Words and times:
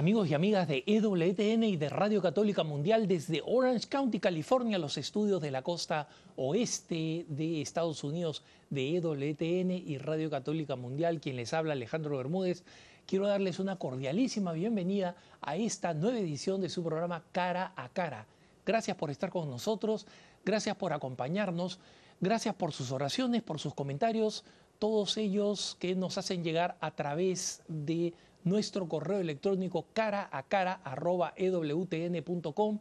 Amigos 0.00 0.30
y 0.30 0.34
amigas 0.34 0.66
de 0.66 0.82
EWTN 0.86 1.62
y 1.62 1.76
de 1.76 1.90
Radio 1.90 2.22
Católica 2.22 2.64
Mundial 2.64 3.06
desde 3.06 3.42
Orange 3.44 3.86
County, 3.86 4.18
California, 4.18 4.78
los 4.78 4.96
estudios 4.96 5.42
de 5.42 5.50
la 5.50 5.60
costa 5.60 6.08
oeste 6.36 7.26
de 7.28 7.60
Estados 7.60 8.02
Unidos 8.02 8.42
de 8.70 8.96
EWTN 8.96 9.72
y 9.72 9.98
Radio 9.98 10.30
Católica 10.30 10.74
Mundial, 10.74 11.20
quien 11.20 11.36
les 11.36 11.52
habla 11.52 11.74
Alejandro 11.74 12.16
Bermúdez, 12.16 12.64
quiero 13.04 13.26
darles 13.26 13.58
una 13.58 13.76
cordialísima 13.76 14.52
bienvenida 14.52 15.16
a 15.42 15.56
esta 15.56 15.92
nueva 15.92 16.18
edición 16.18 16.62
de 16.62 16.70
su 16.70 16.82
programa 16.82 17.22
Cara 17.30 17.74
a 17.76 17.90
Cara. 17.90 18.24
Gracias 18.64 18.96
por 18.96 19.10
estar 19.10 19.28
con 19.28 19.50
nosotros, 19.50 20.06
gracias 20.46 20.76
por 20.76 20.94
acompañarnos, 20.94 21.78
gracias 22.22 22.54
por 22.54 22.72
sus 22.72 22.90
oraciones, 22.90 23.42
por 23.42 23.58
sus 23.58 23.74
comentarios, 23.74 24.44
todos 24.78 25.18
ellos 25.18 25.76
que 25.78 25.94
nos 25.94 26.16
hacen 26.16 26.42
llegar 26.42 26.78
a 26.80 26.90
través 26.90 27.60
de 27.68 28.14
nuestro 28.44 28.88
correo 28.88 29.18
electrónico 29.18 29.86
cara 29.92 30.28
a 30.32 30.42
cara 30.42 30.80
arroba 30.84 31.32
ewtn.com, 31.36 32.78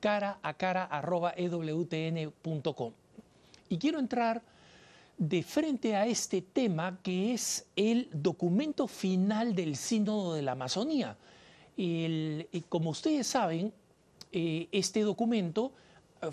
cara 0.00 0.38
a 0.42 0.54
cara 0.54 0.84
arroba 0.84 1.34
ewtn.com. 1.36 2.92
Y 3.68 3.78
quiero 3.78 3.98
entrar 3.98 4.42
de 5.18 5.42
frente 5.42 5.96
a 5.96 6.06
este 6.06 6.42
tema 6.42 6.98
que 7.02 7.32
es 7.32 7.66
el 7.74 8.08
documento 8.12 8.86
final 8.86 9.54
del 9.54 9.76
Sínodo 9.76 10.34
de 10.34 10.42
la 10.42 10.52
Amazonía. 10.52 11.16
como 12.68 12.90
ustedes 12.90 13.26
saben, 13.26 13.72
eh, 14.32 14.68
este 14.72 15.00
documento 15.00 15.72
eh, 16.22 16.28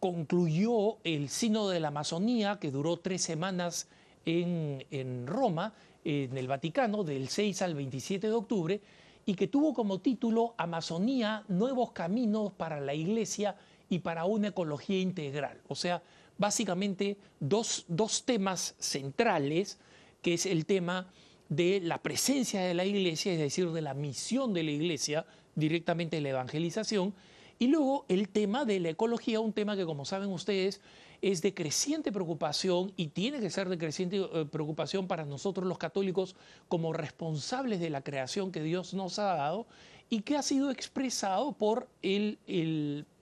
concluyó 0.00 0.98
el 1.04 1.28
Sínodo 1.28 1.70
de 1.70 1.80
la 1.80 1.88
Amazonía, 1.88 2.58
que 2.60 2.70
duró 2.70 2.98
tres 2.98 3.22
semanas 3.22 3.88
en, 4.26 4.84
en 4.90 5.26
Roma, 5.26 5.72
en 6.06 6.38
el 6.38 6.46
Vaticano 6.46 7.02
del 7.02 7.28
6 7.28 7.62
al 7.62 7.74
27 7.74 8.28
de 8.28 8.32
octubre 8.32 8.80
y 9.26 9.34
que 9.34 9.48
tuvo 9.48 9.74
como 9.74 9.98
título 9.98 10.54
Amazonía, 10.56 11.44
nuevos 11.48 11.90
caminos 11.90 12.52
para 12.52 12.80
la 12.80 12.94
Iglesia 12.94 13.56
y 13.90 13.98
para 13.98 14.24
una 14.24 14.48
ecología 14.48 15.00
integral. 15.00 15.60
O 15.66 15.74
sea, 15.74 16.00
básicamente 16.38 17.16
dos, 17.40 17.84
dos 17.88 18.24
temas 18.24 18.76
centrales, 18.78 19.78
que 20.22 20.34
es 20.34 20.46
el 20.46 20.64
tema 20.64 21.10
de 21.48 21.80
la 21.82 21.98
presencia 21.98 22.60
de 22.60 22.74
la 22.74 22.84
Iglesia, 22.84 23.32
es 23.32 23.40
decir, 23.40 23.70
de 23.72 23.82
la 23.82 23.94
misión 23.94 24.54
de 24.54 24.62
la 24.62 24.70
Iglesia, 24.70 25.26
directamente 25.56 26.20
la 26.20 26.28
evangelización, 26.28 27.14
y 27.58 27.68
luego 27.68 28.04
el 28.08 28.28
tema 28.28 28.64
de 28.64 28.80
la 28.80 28.90
ecología, 28.90 29.40
un 29.40 29.52
tema 29.52 29.76
que 29.76 29.86
como 29.86 30.04
saben 30.04 30.30
ustedes 30.30 30.80
es 31.22 31.42
de 31.42 31.54
creciente 31.54 32.12
preocupación 32.12 32.92
y 32.96 33.08
tiene 33.08 33.40
que 33.40 33.50
ser 33.50 33.68
de 33.68 33.78
creciente 33.78 34.18
eh, 34.18 34.44
preocupación 34.44 35.06
para 35.06 35.24
nosotros 35.24 35.66
los 35.66 35.78
católicos 35.78 36.36
como 36.68 36.92
responsables 36.92 37.80
de 37.80 37.90
la 37.90 38.02
creación 38.02 38.52
que 38.52 38.62
Dios 38.62 38.94
nos 38.94 39.18
ha 39.18 39.34
dado 39.34 39.66
y 40.10 40.20
que 40.20 40.36
ha 40.36 40.42
sido 40.42 40.70
expresado 40.70 41.52
por 41.52 41.88
el, 42.02 42.38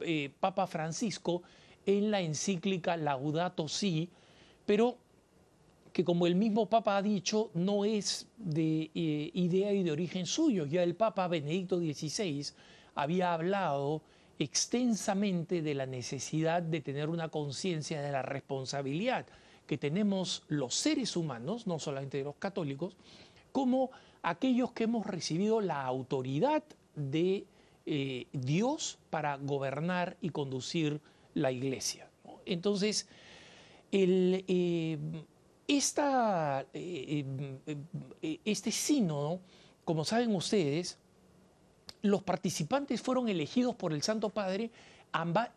eh, 0.01 0.31
Papa 0.41 0.67
Francisco 0.67 1.43
en 1.87 2.11
la 2.11 2.21
encíclica 2.21 2.97
Laudato 2.97 3.69
Si, 3.69 4.11
pero 4.67 4.99
que 5.93 6.05
como 6.05 6.27
el 6.27 6.35
mismo 6.35 6.67
Papa 6.69 6.97
ha 6.97 7.03
dicho, 7.03 7.51
no 7.55 7.85
es 7.85 8.27
de 8.37 8.91
eh, 8.95 9.31
idea 9.33 9.73
y 9.73 9.85
de 9.85 9.93
origen 9.93 10.27
suyo. 10.27 10.67
Ya 10.67 10.83
el 10.83 10.97
Papa 10.97 11.29
Benedicto 11.29 11.79
XVI 11.79 12.47
había 12.97 13.33
hablado 13.33 14.03
extensamente 14.39 15.63
de 15.63 15.75
la 15.75 15.87
necesidad 15.87 16.63
de 16.63 16.81
tener 16.81 17.09
una 17.09 17.29
conciencia 17.29 18.03
de 18.03 18.13
la 18.13 18.23
responsabilidad 18.23 19.27
que 19.67 19.79
tenemos 19.79 20.43
los 20.49 20.75
seres 20.75 21.17
humanos, 21.17 21.67
no 21.67 21.79
solamente 21.79 22.23
los 22.23 22.37
católicos, 22.37 22.97
como 23.53 23.91
aquellos 24.23 24.73
que 24.73 24.85
hemos 24.85 25.07
recibido 25.07 25.61
la 25.61 25.85
autoridad 25.85 26.63
de 26.95 27.47
eh, 27.87 28.27
Dios 28.33 28.99
para 29.11 29.37
gobernar 29.37 30.17
y 30.21 30.31
conducir 30.31 31.01
la 31.35 31.53
iglesia. 31.53 32.09
Entonces, 32.47 33.09
eh, 33.93 34.45
eh, 34.47 34.99
este 38.45 38.73
sínodo, 38.73 39.41
como 39.85 40.05
saben 40.05 40.35
ustedes, 40.35 40.99
los 42.05 42.23
participantes 42.23 43.01
fueron 43.01 43.31
elegidos 43.31 43.75
por 43.75 43.95
el 43.95 44.03
Santo 44.03 44.29
Padre 44.29 44.71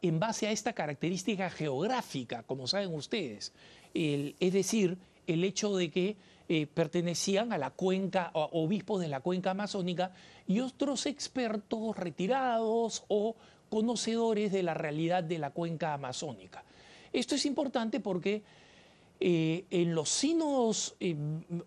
en 0.01 0.19
base 0.19 0.47
a 0.47 0.51
esta 0.51 0.71
característica 0.71 1.49
geográfica, 1.49 2.43
como 2.43 2.67
saben 2.67 2.93
ustedes. 2.93 3.51
es 3.93 4.53
decir, 4.53 4.97
el 5.25 5.43
hecho 5.43 5.75
de 5.75 5.91
que 5.91 6.15
eh, 6.47 6.65
pertenecían 6.65 7.51
a 7.51 7.57
la 7.57 7.71
cuenca, 7.71 8.31
obispos 8.33 9.01
de 9.01 9.09
la 9.09 9.19
cuenca 9.19 9.51
amazónica 9.51 10.13
y 10.47 10.61
otros 10.61 11.05
expertos 11.05 11.97
retirados 11.97 13.03
o 13.09 13.35
conocedores 13.69 14.53
de 14.53 14.63
la 14.63 14.73
realidad 14.73 15.25
de 15.25 15.39
la 15.39 15.49
cuenca 15.49 15.93
amazónica. 15.93 16.63
Esto 17.11 17.35
es 17.35 17.45
importante 17.45 17.99
porque 17.99 18.43
eh, 19.19 19.65
en 19.69 19.93
los 19.93 20.07
sínodos 20.07 20.95
eh, 21.01 21.17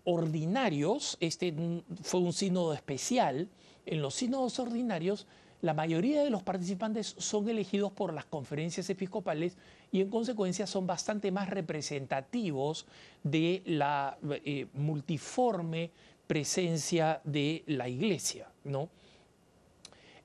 ordinarios, 0.05 1.17
este 1.19 1.53
fue 2.01 2.21
un 2.21 2.33
sínodo 2.33 2.73
especial, 2.73 3.47
en 3.85 4.01
los 4.01 4.15
sínodos 4.15 4.59
ordinarios, 4.59 5.27
la 5.61 5.73
mayoría 5.73 6.23
de 6.23 6.29
los 6.29 6.41
participantes 6.41 7.15
son 7.17 7.47
elegidos 7.47 7.91
por 7.91 8.13
las 8.13 8.25
conferencias 8.25 8.89
episcopales 8.89 9.57
y 9.91 10.01
en 10.01 10.09
consecuencia 10.09 10.65
son 10.65 10.87
bastante 10.87 11.31
más 11.31 11.49
representativos 11.49 12.87
de 13.23 13.61
la 13.65 14.17
eh, 14.43 14.65
multiforme 14.73 15.91
presencia 16.25 17.21
de 17.23 17.63
la 17.67 17.87
Iglesia. 17.87 18.47
¿no? 18.63 18.89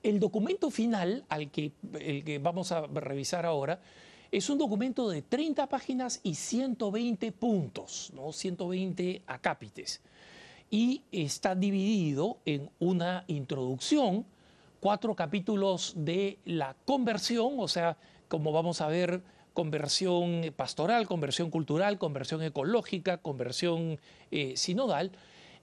El 0.02 0.20
documento 0.20 0.70
final, 0.70 1.24
al 1.28 1.50
que, 1.50 1.72
el 2.00 2.24
que 2.24 2.38
vamos 2.38 2.72
a 2.72 2.86
revisar 2.86 3.44
ahora, 3.44 3.80
es 4.32 4.48
un 4.48 4.58
documento 4.58 5.08
de 5.08 5.22
30 5.22 5.68
páginas 5.68 6.20
y 6.22 6.34
120 6.34 7.30
puntos, 7.32 8.10
¿no? 8.14 8.32
120 8.32 9.22
acápites 9.26 10.00
y 10.70 11.02
está 11.12 11.54
dividido 11.54 12.38
en 12.44 12.70
una 12.78 13.24
introducción, 13.28 14.26
cuatro 14.80 15.14
capítulos 15.14 15.94
de 15.96 16.38
la 16.44 16.76
conversión, 16.84 17.54
o 17.58 17.68
sea, 17.68 17.96
como 18.28 18.52
vamos 18.52 18.80
a 18.80 18.88
ver, 18.88 19.22
conversión 19.56 20.52
pastoral, 20.54 21.06
conversión 21.06 21.50
cultural, 21.50 21.98
conversión 21.98 22.42
ecológica, 22.42 23.18
conversión 23.18 23.98
eh, 24.30 24.56
sinodal, 24.56 25.12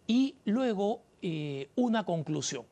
y 0.08 0.36
luego 0.46 1.02
eh, 1.22 1.70
una 1.76 2.04
conclusión. 2.04 2.66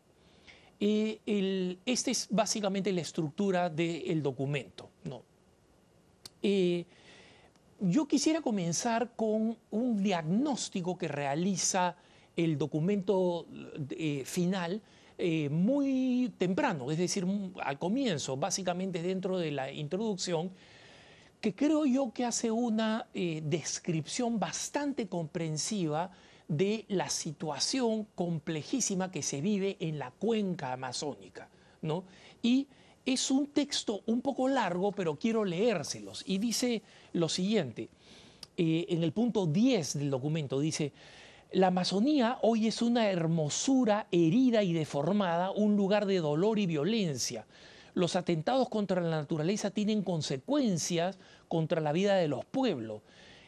Eh, 0.80 1.78
esta 1.86 2.10
es 2.10 2.28
básicamente 2.32 2.92
la 2.92 3.02
estructura 3.02 3.70
del 3.70 4.24
documento. 4.24 4.90
¿no? 5.04 5.24
yo 7.80 8.08
quisiera 8.08 8.42
comenzar 8.42 9.12
con 9.16 9.58
un 9.70 10.04
diagnóstico 10.04 10.98
que 10.98 11.08
realiza 11.08 11.96
el 12.36 12.58
documento 12.58 13.48
eh, 13.90 14.24
final 14.26 14.82
eh, 15.18 15.50
muy 15.50 16.34
temprano, 16.38 16.92
es 16.92 16.98
decir, 16.98 17.26
al 17.62 17.78
comienzo, 17.78 18.38
básicamente 18.38 19.02
dentro 19.02 19.38
de 19.38 19.52
la 19.52 19.72
introducción, 19.72 20.52
que 21.40 21.54
creo 21.54 21.86
yo 21.86 22.12
que 22.14 22.26
hace 22.26 22.52
una 22.52 23.08
eh, 23.14 23.42
descripción 23.44 24.40
bastante 24.40 25.08
comprensiva 25.08 26.12
de 26.48 26.86
la 26.88 27.10
situación 27.10 28.08
complejísima 28.16 29.12
que 29.12 29.22
se 29.24 29.42
vive 29.42 29.78
en 29.80 30.00
la 30.00 30.12
cuenca 30.12 30.74
amazónica. 30.74 31.50
¿no? 31.82 32.04
Y 32.42 32.68
es 33.06 33.32
un 33.32 33.48
texto 33.48 34.02
un 34.06 34.22
poco 34.22 34.48
largo, 34.48 34.92
pero 34.92 35.18
quiero 35.18 35.46
leérselos. 35.46 36.24
Y 36.28 36.38
dice 36.38 36.84
lo 37.14 37.30
siguiente, 37.30 37.90
en 38.58 39.02
el 39.02 39.12
punto 39.12 39.48
10 39.48 39.98
del 39.98 40.12
documento, 40.12 40.60
dice, 40.60 40.94
la 41.52 41.68
Amazonía 41.68 42.38
hoy 42.44 42.68
es 42.68 42.82
una 42.82 43.10
hermosura 43.10 44.08
herida 44.12 44.64
y 44.64 44.72
deformada, 44.72 45.52
un 45.52 45.76
lugar 45.76 46.06
de 46.06 46.20
dolor 46.20 46.60
y 46.60 46.66
violencia. 46.66 47.46
Los 47.94 48.16
atentados 48.16 48.70
contra 48.70 49.02
la 49.02 49.10
naturaleza 49.10 49.70
tienen 49.70 50.02
consecuencias 50.02 51.20
contra 51.50 51.82
la 51.82 51.92
vida 51.92 52.16
de 52.16 52.30
los 52.30 52.46
pueblos. 52.46 53.02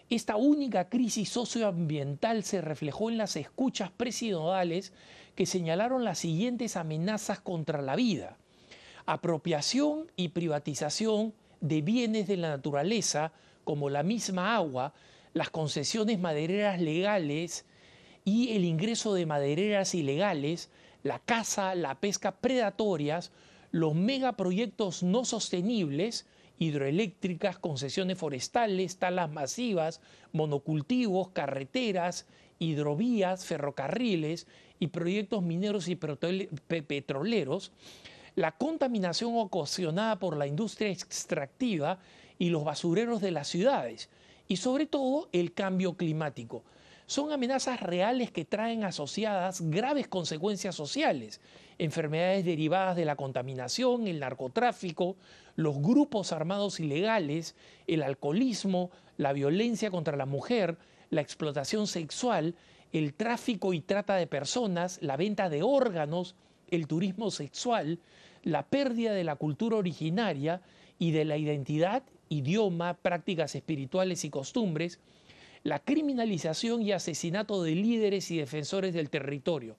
Esta 0.10 0.36
única 0.36 0.90
crisis 0.90 1.30
socioambiental 1.30 2.44
se 2.44 2.60
reflejó 2.60 3.10
en 3.10 3.18
las 3.18 3.38
escuchas 3.38 3.90
presidentales 3.90 4.92
que 5.34 5.46
señalaron 5.46 6.04
las 6.04 6.20
siguientes 6.20 6.76
amenazas 6.76 7.40
contra 7.40 7.82
la 7.82 7.96
vida. 7.96 8.38
Apropiación 9.06 10.12
y 10.18 10.30
privatización 10.30 11.34
de 11.62 11.82
bienes 11.82 12.28
de 12.28 12.36
la 12.36 12.50
naturaleza, 12.50 13.32
como 13.64 13.90
la 13.90 14.04
misma 14.04 14.58
agua, 14.58 14.94
las 15.34 15.50
concesiones 15.50 16.20
madereras 16.20 16.82
legales, 16.82 17.66
y 18.26 18.54
el 18.54 18.66
ingreso 18.66 19.14
de 19.14 19.26
madereras 19.26 19.96
ilegales, 19.96 20.70
la 21.04 21.20
caza, 21.20 21.76
la 21.76 22.00
pesca 22.00 22.32
predatorias, 22.32 23.32
los 23.72 23.96
megaproyectos 23.96 25.04
no 25.04 25.26
sostenibles, 25.26 26.26
hidroeléctricas, 26.60 27.58
concesiones 27.58 28.18
forestales, 28.18 28.98
talas 28.98 29.32
masivas, 29.32 30.00
monocultivos, 30.32 31.30
carreteras 31.30 32.26
hidrovías, 32.64 33.46
ferrocarriles 33.46 34.48
y 34.80 34.88
proyectos 34.88 35.44
mineros 35.44 35.88
y 35.88 35.96
petroleros, 35.96 37.72
la 38.36 38.52
contaminación 38.54 39.34
ocasionada 39.38 40.18
por 40.18 40.38
la 40.38 40.48
industria 40.48 40.90
extractiva 40.90 42.00
y 42.40 42.50
los 42.50 42.64
basureros 42.64 43.22
de 43.22 43.32
las 43.32 43.48
ciudades, 43.48 44.10
y 44.48 44.58
sobre 44.58 44.86
todo 44.86 45.30
el 45.32 45.54
cambio 45.54 45.96
climático. 45.96 46.64
Son 47.06 47.32
amenazas 47.32 47.82
reales 47.82 48.32
que 48.32 48.46
traen 48.46 48.84
asociadas 48.84 49.62
graves 49.62 50.08
consecuencias 50.08 50.76
sociales, 50.76 51.42
enfermedades 51.78 52.46
derivadas 52.46 52.96
de 52.96 53.06
la 53.06 53.16
contaminación, 53.16 54.08
el 54.08 54.20
narcotráfico, 54.20 55.18
los 55.56 55.78
grupos 55.80 56.32
armados 56.32 56.80
ilegales, 56.80 57.56
el 57.88 58.04
alcoholismo, 58.04 58.90
la 59.18 59.34
violencia 59.34 59.92
contra 59.92 60.16
la 60.16 60.26
mujer, 60.26 60.78
la 61.10 61.22
explotación 61.22 61.88
sexual, 61.88 62.56
el 62.94 63.14
tráfico 63.14 63.74
y 63.74 63.82
trata 63.82 64.16
de 64.16 64.28
personas, 64.28 65.00
la 65.02 65.18
venta 65.18 65.50
de 65.50 65.62
órganos, 65.64 66.36
el 66.70 66.88
turismo 66.88 67.32
sexual, 67.32 68.00
la 68.44 68.68
pérdida 68.68 69.14
de 69.14 69.24
la 69.24 69.36
cultura 69.36 69.78
originaria 69.78 70.62
y 71.00 71.12
de 71.12 71.26
la 71.26 71.38
identidad, 71.38 72.04
idioma, 72.30 72.96
prácticas 72.96 73.56
espirituales 73.56 74.24
y 74.26 74.30
costumbres, 74.30 75.00
la 75.64 75.80
criminalización 75.80 76.82
y 76.82 76.92
asesinato 76.92 77.64
de 77.64 77.76
líderes 77.76 78.30
y 78.32 78.38
defensores 78.38 78.94
del 78.94 79.10
territorio. 79.10 79.78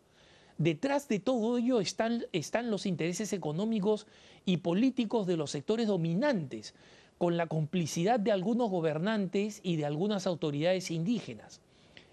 Detrás 0.56 1.08
de 1.08 1.18
todo 1.18 1.58
ello 1.58 1.80
están, 1.80 2.24
están 2.32 2.70
los 2.70 2.86
intereses 2.86 3.32
económicos 3.32 4.06
y 4.46 4.58
políticos 4.58 5.26
de 5.26 5.36
los 5.36 5.50
sectores 5.50 5.88
dominantes, 5.88 6.74
con 7.18 7.36
la 7.36 7.46
complicidad 7.46 8.18
de 8.18 8.32
algunos 8.32 8.70
gobernantes 8.70 9.60
y 9.62 9.76
de 9.76 9.84
algunas 9.84 10.26
autoridades 10.26 10.90
indígenas. 10.90 11.60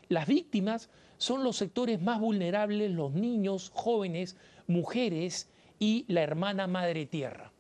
Las 0.10 0.28
víctimas 0.28 0.90
son 1.18 1.44
los 1.44 1.58
sectores 1.58 2.02
más 2.02 2.20
vulnerables, 2.20 2.92
los 2.92 3.14
niños, 3.14 3.72
jóvenes, 3.74 4.36
mujeres 4.68 5.48
y 5.80 6.06
la 6.08 6.22
hermana 6.22 6.68
madre 6.68 7.06
tierra. 7.06 7.52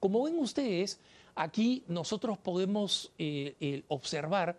Como 0.00 0.22
ven 0.24 0.38
ustedes, 0.38 1.00
aquí 1.34 1.84
nosotros 1.88 2.38
podemos 2.38 3.12
eh, 3.18 3.54
eh, 3.60 3.82
observar 3.88 4.58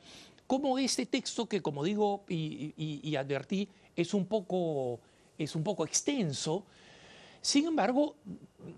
cómo 0.50 0.80
este 0.80 1.06
texto, 1.06 1.46
que 1.46 1.62
como 1.62 1.84
digo 1.84 2.24
y, 2.28 3.16
advertí, 3.16 3.70
es 3.96 4.16
un, 4.16 4.26
poco, 4.26 5.00
es 5.38 5.56
un 5.56 5.64
poco 5.64 5.86
extenso, 5.86 6.64
sin 7.40 7.68
embargo, 7.68 8.16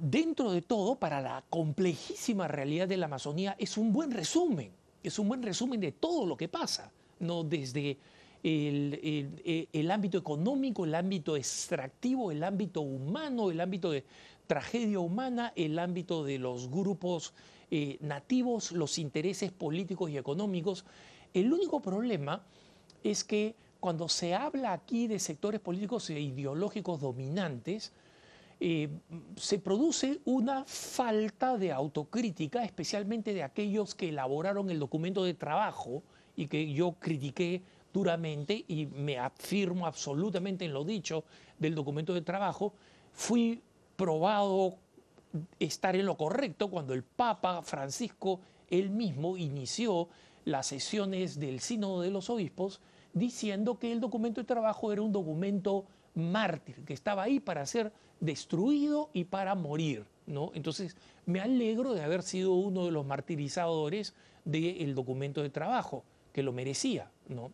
dentro 0.01 0.51
de 0.51 0.63
todo, 0.63 0.95
para 0.95 1.21
la 1.21 1.45
complejísima 1.49 2.49
realidad 2.49 2.89
de 2.89 2.97
la 2.97 3.05
Amazonía, 3.05 3.55
es 3.57 3.77
un 3.77 3.93
buen 3.93 4.11
resumen, 4.11 4.69
es 5.01 5.17
un 5.17 5.29
buen 5.29 5.41
resumen 5.41 5.79
de 5.79 5.93
todo 5.93 6.25
lo 6.25 6.35
que 6.35 6.49
pasa, 6.49 6.91
¿no? 7.21 7.45
desde 7.45 7.97
el, 8.43 9.89
ámbito 9.89 10.17
económico, 10.17 10.83
el 10.83 10.93
ámbito 10.93 11.37
extractivo, 11.37 12.31
el 12.31 12.43
ámbito 12.43 12.81
humano, 12.81 13.49
el 13.49 13.61
ámbito 13.61 13.91
de 13.91 14.03
tragedia 14.45 14.99
humana, 14.99 15.53
el 15.55 15.79
ámbito 15.79 16.25
de 16.25 16.37
los 16.37 16.69
grupos 16.69 17.33
eh, 17.71 17.97
nativos, 18.01 18.73
los 18.73 18.99
intereses 18.99 19.53
políticos 19.53 20.11
y 20.11 20.17
económicos. 20.17 20.83
El 21.33 21.51
único 21.51 21.81
problema 21.81 22.43
es 23.03 23.23
que 23.23 23.55
cuando 23.79 24.07
se 24.07 24.35
habla 24.35 24.73
aquí 24.73 25.07
de 25.07 25.19
sectores 25.19 25.59
políticos 25.59 26.09
e 26.09 26.19
ideológicos 26.19 27.01
dominantes, 27.01 27.91
eh, 28.59 28.89
se 29.37 29.57
produce 29.57 30.19
una 30.23 30.63
falta 30.65 31.57
de 31.57 31.71
autocrítica, 31.71 32.63
especialmente 32.63 33.33
de 33.33 33.41
aquellos 33.41 33.95
que 33.95 34.09
elaboraron 34.09 34.69
el 34.69 34.77
documento 34.77 35.23
de 35.23 35.33
trabajo 35.33 36.03
y 36.35 36.45
que 36.45 36.71
yo 36.71 36.93
critiqué 36.99 37.63
duramente 37.91 38.63
y 38.67 38.85
me 38.85 39.17
afirmo 39.17 39.87
absolutamente 39.87 40.65
en 40.65 40.73
lo 40.73 40.83
dicho 40.83 41.23
del 41.57 41.73
documento 41.73 42.13
de 42.13 42.21
trabajo, 42.21 42.73
fui 43.13 43.63
probado 43.95 44.75
estar 45.59 45.95
en 45.95 46.05
lo 46.05 46.15
correcto 46.15 46.69
cuando 46.69 46.93
el 46.93 47.03
Papa 47.03 47.61
Francisco 47.63 48.41
él 48.69 48.89
mismo 48.89 49.37
inició 49.37 50.07
las 50.45 50.67
sesiones 50.67 51.39
del 51.39 51.59
Sínodo 51.59 52.01
de 52.01 52.11
los 52.11 52.29
Obispos 52.29 52.81
diciendo 53.13 53.77
que 53.77 53.91
el 53.91 53.99
documento 53.99 54.41
de 54.41 54.45
trabajo 54.45 54.91
era 54.91 55.01
un 55.01 55.11
documento 55.11 55.85
mártir, 56.15 56.83
que 56.85 56.93
estaba 56.93 57.23
ahí 57.23 57.39
para 57.39 57.65
ser 57.65 57.91
destruido 58.19 59.09
y 59.13 59.25
para 59.25 59.55
morir. 59.55 60.05
¿no? 60.25 60.51
Entonces, 60.53 60.95
me 61.25 61.39
alegro 61.39 61.93
de 61.93 62.03
haber 62.03 62.23
sido 62.23 62.53
uno 62.53 62.85
de 62.85 62.91
los 62.91 63.05
martirizadores 63.05 64.13
del 64.45 64.95
documento 64.95 65.41
de 65.41 65.49
trabajo, 65.49 66.03
que 66.33 66.43
lo 66.43 66.51
merecía. 66.53 67.11
¿no? 67.27 67.51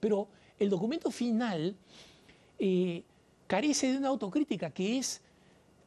Pero 0.00 0.28
el 0.58 0.70
documento 0.70 1.10
final 1.10 1.76
eh, 2.58 3.02
carece 3.46 3.92
de 3.92 3.98
una 3.98 4.08
autocrítica 4.08 4.70
que 4.70 4.98
es 4.98 5.22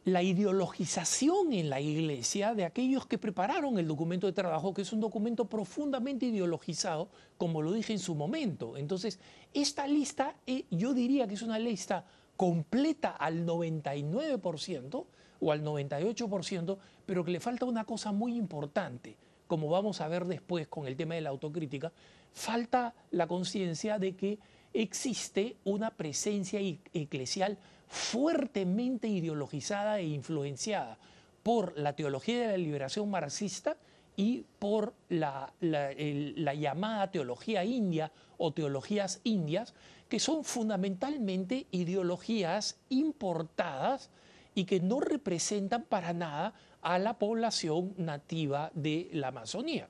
la 0.06 0.24
ideologización 0.24 1.54
en 1.54 1.70
la 1.70 1.82
iglesia 1.82 2.56
de 2.56 2.66
aquellos 2.66 3.06
que 3.06 3.18
prepararon 3.18 3.78
el 3.78 3.88
documento 3.88 4.28
de 4.28 4.34
trabajo, 4.34 4.74
que 4.74 4.84
es 4.84 4.94
un 4.94 5.02
documento 5.02 5.46
profundamente 5.46 6.26
ideologizado, 6.26 7.10
como 7.38 7.62
lo 7.62 7.74
dije 7.74 7.94
en 7.94 8.00
su 8.00 8.16
momento. 8.16 8.78
Entonces, 8.78 9.20
esta 9.54 9.88
lista, 9.88 10.36
eh, 10.48 10.66
yo 10.72 10.94
diría 10.94 11.28
que 11.28 11.34
es 11.34 11.42
una 11.42 11.60
lista 11.60 12.06
completa 12.38 13.10
al 13.10 13.46
99% 13.46 15.06
o 15.42 15.52
al 15.52 15.64
98%, 15.64 16.78
pero 17.06 17.26
que 17.26 17.32
le 17.32 17.40
falta 17.40 17.66
una 17.66 17.84
cosa 17.84 18.12
muy 18.12 18.36
importante, 18.36 19.18
como 19.48 19.70
vamos 19.70 20.00
a 20.00 20.08
ver 20.08 20.26
después 20.26 20.68
con 20.68 20.88
el 20.88 20.96
tema 20.96 21.16
de 21.16 21.22
la 21.22 21.30
autocrítica, 21.30 21.92
falta 22.32 22.94
la 23.12 23.28
conciencia 23.28 24.00
de 24.00 24.16
que 24.16 24.40
existe 24.74 25.58
una 25.66 25.92
presencia 25.92 26.60
e-, 26.60 26.80
eclesial 26.94 27.58
fuertemente 27.90 29.08
ideologizada 29.08 30.00
e 30.00 30.06
influenciada 30.06 30.98
por 31.44 31.78
la 31.78 31.94
teología 31.94 32.42
de 32.42 32.48
la 32.50 32.58
liberación 32.58 33.10
marxista 33.10 33.76
y 34.16 34.46
por 34.60 34.94
la, 35.10 35.54
llamada 35.60 37.12
teología 37.12 37.64
india 37.64 38.12
o 38.38 38.54
teologías 38.54 39.22
indias, 39.24 39.74
que 40.08 40.20
son 40.20 40.44
fundamentalmente 40.44 41.68
ideologías 41.72 42.78
importadas 42.90 44.10
y 44.54 44.66
que 44.66 44.80
no 44.82 45.00
representan 45.00 45.84
para 45.84 46.14
nada 46.14 46.54
a 46.82 47.00
la 47.00 47.18
población 47.18 47.94
nativa 47.98 48.72
de 48.76 49.10
la 49.14 49.30
Amazonía. 49.30 49.90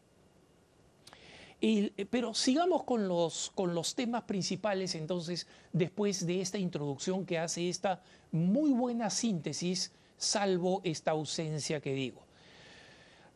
Eh, 1.61 2.05
pero 2.09 2.33
sigamos 2.33 2.83
con 2.83 3.07
los, 3.07 3.51
con 3.53 3.75
los 3.75 3.93
temas 3.93 4.23
principales 4.23 4.95
entonces, 4.95 5.45
después 5.73 6.25
de 6.25 6.39
esta 6.39 6.57
introducción 6.57 7.25
que 7.25 7.37
hace 7.37 7.67
esta 7.67 8.01
muy 8.31 8.71
buena 8.71 9.09
síntesis, 9.09 9.91
salvo 10.17 10.79
esta 10.85 11.11
ausencia 11.11 11.81
que 11.81 11.93
digo. 11.93 12.21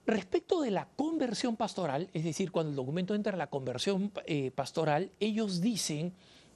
Respecto 0.05 0.61
de 0.61 0.71
la 0.71 0.87
conversión 0.95 1.57
pastoral, 1.57 2.09
es 2.13 2.23
decir, 2.23 2.51
cuando 2.51 2.69
el 2.69 2.75
documento 2.75 3.13
entra 3.13 3.33
en 3.33 3.39
la 3.39 3.49
conversión 3.49 4.11
eh, 4.25 4.51
pastoral, 4.51 5.11
ellos 5.19 5.59
dicen 5.59 6.13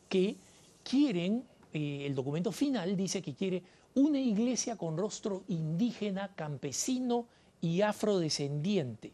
que 0.08 0.38
quieren, 0.84 1.44
eh, 1.74 2.04
el 2.06 2.16
documento 2.16 2.52
final 2.54 2.96
dice 2.96 3.22
que 3.22 3.34
quiere 3.34 3.64
una 3.96 4.20
iglesia 4.20 4.78
con 4.78 4.98
rostro 4.98 5.44
indígena, 5.48 6.34
campesino 6.36 7.26
y 7.60 7.82
afrodescendiente 7.82 9.14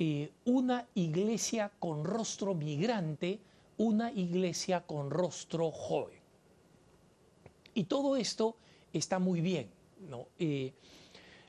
eh, 0.00 0.30
una 0.44 0.86
iglesia 0.94 1.72
con 1.80 2.04
rostro 2.04 2.54
migrante, 2.54 3.40
una 3.78 4.12
iglesia 4.12 4.86
con 4.86 5.10
rostro 5.10 5.72
joven. 5.72 6.20
Y 7.74 7.82
todo 7.84 8.14
esto 8.14 8.54
está 8.92 9.18
muy 9.18 9.40
bien. 9.40 9.68
¿no? 10.08 10.28
Eh, 10.38 10.72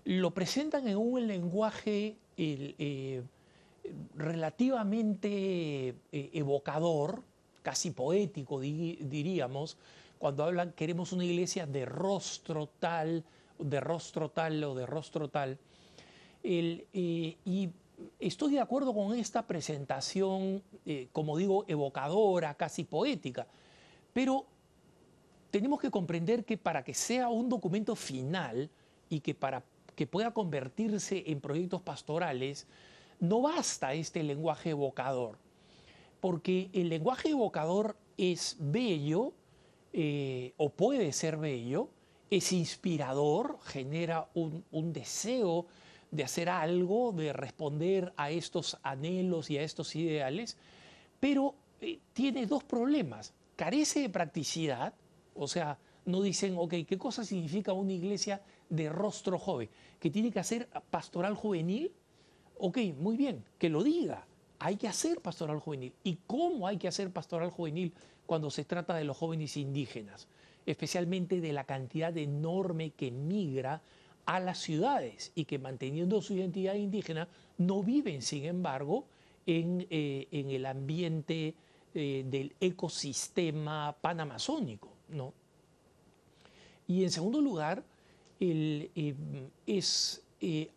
lo 0.05 0.31
presentan 0.31 0.87
en 0.87 0.97
un 0.97 1.27
lenguaje 1.27 2.17
eh, 2.37 3.21
relativamente 4.15 5.93
evocador, 6.11 7.21
casi 7.61 7.91
poético 7.91 8.59
diríamos, 8.59 9.77
cuando 10.17 10.43
hablan 10.43 10.71
queremos 10.71 11.11
una 11.11 11.23
iglesia 11.23 11.67
de 11.67 11.85
rostro 11.85 12.67
tal, 12.79 13.23
de 13.59 13.79
rostro 13.79 14.29
tal 14.29 14.63
o 14.63 14.73
de 14.73 14.87
rostro 14.87 15.27
tal. 15.27 15.59
y 16.43 17.69
estoy 18.19 18.53
de 18.53 18.59
acuerdo 18.59 18.93
con 18.93 19.17
esta 19.17 19.45
presentación, 19.45 20.61
eh, 20.85 21.07
como 21.11 21.37
digo, 21.37 21.65
evocadora, 21.67 22.53
casi 22.55 22.83
poética, 22.83 23.47
pero 24.13 24.45
tenemos 25.51 25.79
que 25.79 25.89
comprender 25.89 26.45
que 26.45 26.57
para 26.57 26.83
que 26.83 26.93
sea 26.93 27.29
un 27.29 27.49
documento 27.49 27.95
final 27.95 28.69
y 29.09 29.21
que 29.21 29.33
para 29.33 29.63
que 29.95 30.07
pueda 30.07 30.31
convertirse 30.31 31.23
en 31.27 31.41
proyectos 31.41 31.81
pastorales, 31.81 32.67
no 33.19 33.41
basta 33.41 33.93
este 33.93 34.23
lenguaje 34.23 34.69
evocador, 34.71 35.37
porque 36.21 36.69
el 36.73 36.89
lenguaje 36.89 37.29
evocador 37.29 37.97
es 38.17 38.55
bello 38.59 39.33
eh, 39.91 40.53
o 40.57 40.69
puede 40.69 41.11
ser 41.11 41.37
bello, 41.37 41.89
es 42.29 42.51
inspirador, 42.53 43.57
genera 43.63 44.29
un 44.35 44.93
deseo 44.93 45.65
de 46.11 46.23
hacer 46.23 46.49
algo, 46.49 47.11
de 47.11 47.33
responder 47.33 48.13
a 48.17 48.31
estos 48.31 48.77
anhelos 48.83 49.49
y 49.49 49.57
a 49.57 49.63
estos 49.63 49.95
ideales, 49.95 50.57
pero 51.19 51.55
eh, 51.81 51.99
tiene 52.13 52.45
dos 52.45 52.63
problemas. 52.63 53.33
Carece 53.55 54.01
de 54.01 54.09
practicidad, 54.09 54.93
o 55.35 55.47
sea, 55.47 55.77
no 56.05 56.21
dicen, 56.21 56.55
ok, 56.57 56.73
¿qué 56.87 56.97
cosa 56.97 57.23
significa 57.23 57.73
una 57.73 57.93
iglesia 57.93 58.41
de 58.69 58.89
rostro 58.89 59.37
joven? 59.37 59.69
¿Que 59.99 60.09
tiene 60.09 60.31
que 60.31 60.39
hacer 60.39 60.67
pastoral 60.89 61.35
juvenil? 61.35 61.91
Ok, 62.57 62.77
muy 62.97 63.15
bien, 63.15 63.43
que 63.57 63.69
lo 63.69 63.83
diga. 63.83 64.25
Hay 64.59 64.75
que 64.75 64.87
hacer 64.87 65.21
pastoral 65.21 65.59
juvenil. 65.59 65.93
¿Y 66.03 66.17
cómo 66.27 66.67
hay 66.67 66.77
que 66.77 66.87
hacer 66.87 67.11
pastoral 67.11 67.51
juvenil 67.51 67.93
cuando 68.25 68.49
se 68.49 68.65
trata 68.65 68.95
de 68.95 69.05
los 69.05 69.17
jóvenes 69.17 69.55
indígenas? 69.55 70.27
Especialmente 70.65 71.39
de 71.39 71.53
la 71.53 71.63
cantidad 71.63 72.15
enorme 72.17 72.91
que 72.91 73.11
migra 73.11 73.81
a 74.29 74.39
las 74.39 74.59
ciudades 74.59 75.31
y 75.33 75.45
que 75.45 75.57
manteniendo 75.57 76.21
su 76.21 76.35
identidad 76.35 76.75
indígena 76.75 77.27
no 77.57 77.81
viven, 77.81 78.21
sin 78.21 78.45
embargo, 78.45 79.07
en, 79.47 79.87
eh, 79.89 80.27
el 80.31 80.67
ambiente 80.67 81.55
eh, 81.95 82.23
del 82.27 82.53
ecosistema 82.59 83.97
panamazónico. 83.99 84.89
¿no? 85.09 85.33
Y 86.87 87.03
en 87.03 87.09
segundo 87.09 87.41
lugar, 87.41 87.83
eh, 88.39 89.15
es 89.65 90.21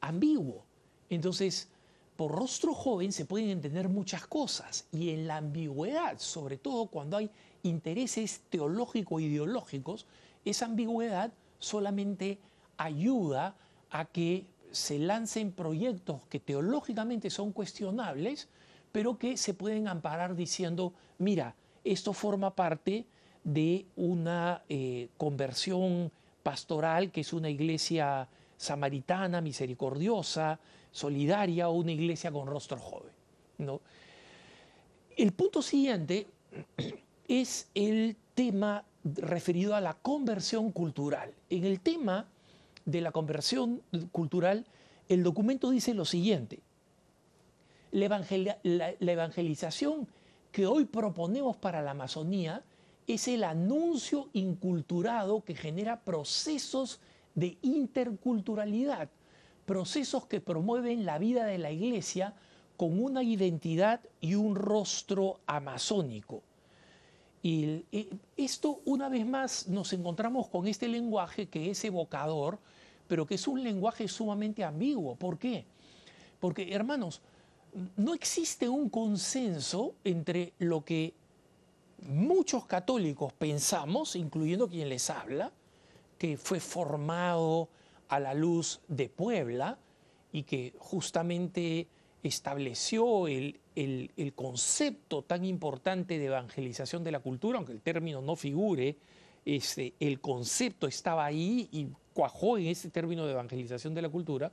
ambiguo. 0.00 0.64
Entonces, 1.10 1.68
por 2.16 2.32
rostro 2.32 2.72
joven 2.72 3.12
se 3.12 3.26
pueden 3.26 3.50
entender 3.50 3.90
muchas 3.90 4.26
cosas 4.26 4.86
y 4.92 5.10
en 5.10 5.26
la 5.26 5.36
ambigüedad, 5.36 6.18
sobre 6.18 6.56
todo 6.56 6.86
cuando 6.86 7.18
hay 7.18 7.30
intereses 7.64 8.40
teológico-ideológicos, 8.48 10.06
esa 10.42 10.64
ambigüedad 10.64 11.34
solamente 11.58 12.38
ayuda 12.82 13.56
a 13.90 14.04
que 14.06 14.46
se 14.70 14.98
lancen 14.98 15.52
proyectos 15.52 16.22
que 16.28 16.40
teológicamente 16.40 17.30
son 17.30 17.52
cuestionables, 17.52 18.48
pero 18.90 19.18
que 19.18 19.36
se 19.36 19.54
pueden 19.54 19.88
amparar 19.88 20.34
diciendo, 20.34 20.92
mira, 21.18 21.54
esto 21.84 22.12
forma 22.12 22.54
parte 22.54 23.06
de 23.44 23.86
una 23.96 24.62
eh, 24.68 25.08
conversión 25.16 26.10
pastoral 26.42 27.10
que 27.10 27.22
es 27.22 27.32
una 27.32 27.50
iglesia 27.50 28.28
samaritana, 28.56 29.40
misericordiosa, 29.40 30.58
solidaria 30.90 31.68
o 31.68 31.72
una 31.72 31.92
iglesia 31.92 32.30
con 32.30 32.46
rostro 32.46 32.78
joven. 32.78 33.12
¿no? 33.58 33.80
El 35.16 35.32
punto 35.32 35.62
siguiente 35.62 36.26
es 37.28 37.68
el 37.74 38.16
tema 38.34 38.84
referido 39.04 39.74
a 39.74 39.80
la 39.80 39.94
conversión 39.94 40.70
cultural. 40.70 41.32
En 41.50 41.64
el 41.64 41.80
tema 41.80 42.26
de 42.84 43.00
la 43.00 43.12
conversión 43.12 43.82
cultural, 44.10 44.66
el 45.08 45.22
documento 45.22 45.70
dice 45.70 45.94
lo 45.94 46.04
siguiente. 46.04 46.60
La, 47.90 48.06
evangelización 49.00 50.08
que 50.50 50.66
hoy 50.66 50.86
proponemos 50.86 51.56
para 51.56 51.82
la 51.82 51.90
Amazonía 51.90 52.62
es 53.06 53.28
el 53.28 53.44
anuncio 53.44 54.28
inculturado 54.32 55.42
que 55.44 55.54
genera 55.54 56.00
procesos 56.00 57.00
de 57.34 57.58
interculturalidad, 57.62 59.10
procesos 59.66 60.26
que 60.26 60.40
promueven 60.40 61.04
la 61.04 61.18
vida 61.18 61.44
de 61.44 61.58
la 61.58 61.70
iglesia 61.70 62.34
con 62.76 63.02
una 63.02 63.22
identidad 63.22 64.00
y 64.20 64.34
un 64.34 64.54
rostro 64.54 65.40
amazónico. 65.46 66.42
Y 67.42 67.84
esto, 68.36 68.80
una 68.84 69.08
vez 69.08 69.26
más, 69.26 69.66
nos 69.66 69.92
encontramos 69.92 70.48
con 70.48 70.68
este 70.68 70.86
lenguaje 70.86 71.48
que 71.48 71.70
es 71.70 71.84
evocador, 71.84 72.58
pero 73.08 73.26
que 73.26 73.34
es 73.34 73.48
un 73.48 73.62
lenguaje 73.62 74.06
sumamente 74.06 74.62
ambiguo. 74.62 75.16
¿Por 75.16 75.38
qué? 75.38 75.64
Porque, 76.38 76.72
hermanos, 76.72 77.20
no 77.96 78.14
existe 78.14 78.68
un 78.68 78.88
consenso 78.88 79.94
entre 80.04 80.52
lo 80.58 80.84
que 80.84 81.14
muchos 82.06 82.64
católicos 82.66 83.32
pensamos, 83.32 84.14
incluyendo 84.14 84.68
quien 84.68 84.88
les 84.88 85.10
habla, 85.10 85.50
que 86.18 86.36
fue 86.36 86.60
formado 86.60 87.68
a 88.08 88.20
la 88.20 88.34
luz 88.34 88.80
de 88.88 89.08
Puebla 89.08 89.78
y 90.32 90.44
que 90.44 90.74
justamente 90.78 91.88
estableció 92.22 93.26
el, 93.26 93.58
concepto 94.34 95.22
tan 95.22 95.44
importante 95.44 96.18
de 96.18 96.26
evangelización 96.26 97.02
de 97.04 97.12
la 97.12 97.20
cultura, 97.20 97.58
aunque 97.58 97.72
el 97.72 97.80
término 97.80 98.20
no 98.20 98.36
figure, 98.36 98.96
este, 99.44 99.94
el 99.98 100.20
concepto 100.20 100.86
estaba 100.86 101.24
ahí 101.24 101.68
y 101.72 101.88
cuajó 102.12 102.58
en 102.58 102.66
ese 102.66 102.90
término 102.90 103.26
de 103.26 103.32
evangelización 103.32 103.94
de 103.94 104.02
la 104.02 104.08
cultura. 104.08 104.52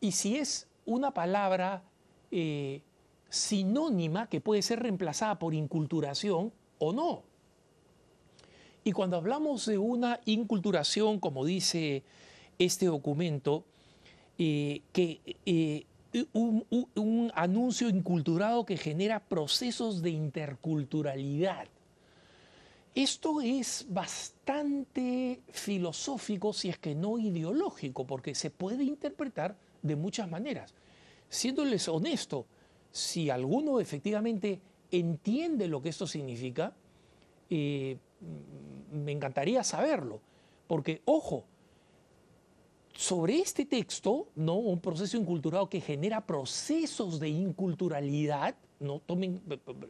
Y 0.00 0.12
si 0.12 0.36
es 0.36 0.68
una 0.84 1.12
palabra 1.12 1.82
eh, 2.30 2.82
sinónima 3.28 4.28
que 4.28 4.40
puede 4.40 4.62
ser 4.62 4.80
reemplazada 4.80 5.38
por 5.38 5.54
inculturación 5.54 6.52
o 6.78 6.92
no. 6.92 7.22
Y 8.84 8.92
cuando 8.92 9.16
hablamos 9.16 9.66
de 9.66 9.78
una 9.78 10.20
inculturación, 10.26 11.18
como 11.18 11.44
dice 11.44 12.02
este 12.58 12.86
documento, 12.86 13.64
eh, 14.44 14.82
que 14.92 15.20
eh, 15.46 15.84
un, 16.32 16.66
un, 16.96 17.32
anuncio 17.36 17.88
inculturado 17.88 18.66
que 18.66 18.76
genera 18.76 19.20
procesos 19.20 20.02
de 20.02 20.10
interculturalidad. 20.10 21.68
Esto 22.92 23.40
es 23.40 23.86
bastante 23.88 25.40
filosófico, 25.52 26.52
si 26.52 26.70
es 26.70 26.78
que 26.78 26.96
no 26.96 27.20
ideológico, 27.20 28.04
porque 28.04 28.34
se 28.34 28.50
puede 28.50 28.82
interpretar 28.82 29.54
de 29.80 29.94
muchas 29.94 30.28
maneras. 30.28 30.74
Siéndoles 31.28 31.86
honesto, 31.86 32.44
si 32.90 33.30
alguno 33.30 33.78
efectivamente 33.78 34.60
entiende 34.90 35.68
lo 35.68 35.80
que 35.80 35.90
esto 35.90 36.08
significa, 36.08 36.74
eh, 37.48 37.96
me 38.90 39.12
encantaría 39.12 39.62
saberlo. 39.62 40.20
Porque, 40.66 41.00
ojo, 41.04 41.44
sobre 42.94 43.38
este 43.40 43.64
texto, 43.64 44.28
¿no? 44.36 44.56
un 44.56 44.80
proceso 44.80 45.16
inculturado 45.16 45.68
que 45.68 45.80
genera 45.80 46.26
procesos 46.26 47.18
de 47.18 47.28
inculturalidad, 47.28 48.54
no 48.80 49.00
tomen 49.00 49.40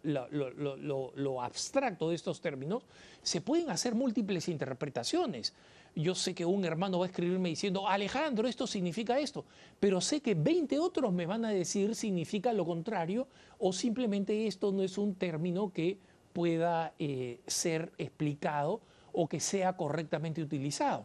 lo, 0.02 1.42
abstracto 1.42 2.10
de 2.10 2.14
estos 2.14 2.40
términos, 2.40 2.84
se 3.22 3.40
pueden 3.40 3.70
hacer 3.70 3.94
múltiples 3.94 4.48
interpretaciones. 4.48 5.54
Yo 5.94 6.14
sé 6.14 6.34
que 6.34 6.44
un 6.44 6.64
hermano 6.64 6.98
va 6.98 7.06
a 7.06 7.08
escribirme 7.08 7.50
diciendo, 7.50 7.88
Alejandro, 7.88 8.48
esto 8.48 8.66
significa 8.66 9.18
esto, 9.18 9.44
pero 9.80 10.00
sé 10.00 10.20
que 10.20 10.34
20 10.34 10.78
otros 10.78 11.12
me 11.12 11.26
van 11.26 11.44
a 11.44 11.50
decir 11.50 11.94
significa 11.94 12.52
lo 12.52 12.64
contrario 12.64 13.26
o 13.58 13.72
simplemente 13.72 14.46
esto 14.46 14.72
no 14.72 14.82
es 14.82 14.96
un 14.96 15.14
término 15.14 15.70
que 15.72 15.98
pueda 16.32 16.94
eh, 16.98 17.40
ser 17.46 17.92
explicado 17.98 18.80
o 19.12 19.28
que 19.28 19.40
sea 19.40 19.76
correctamente 19.76 20.42
utilizado. 20.42 21.04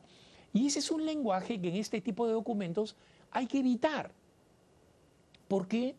Y 0.54 0.68
ese 0.68 0.80
es 0.80 0.92
un 0.92 1.06
lenguaje 1.06 1.60
que 1.60 1.70
en 1.70 1.76
este 1.76 2.02
tipo 2.02 2.26
de 2.26 2.34
documentos 2.34 2.96
hay 3.32 3.48
que 3.48 3.60
evitar. 3.60 4.12
¿Por 5.48 5.68
qué? 5.68 5.96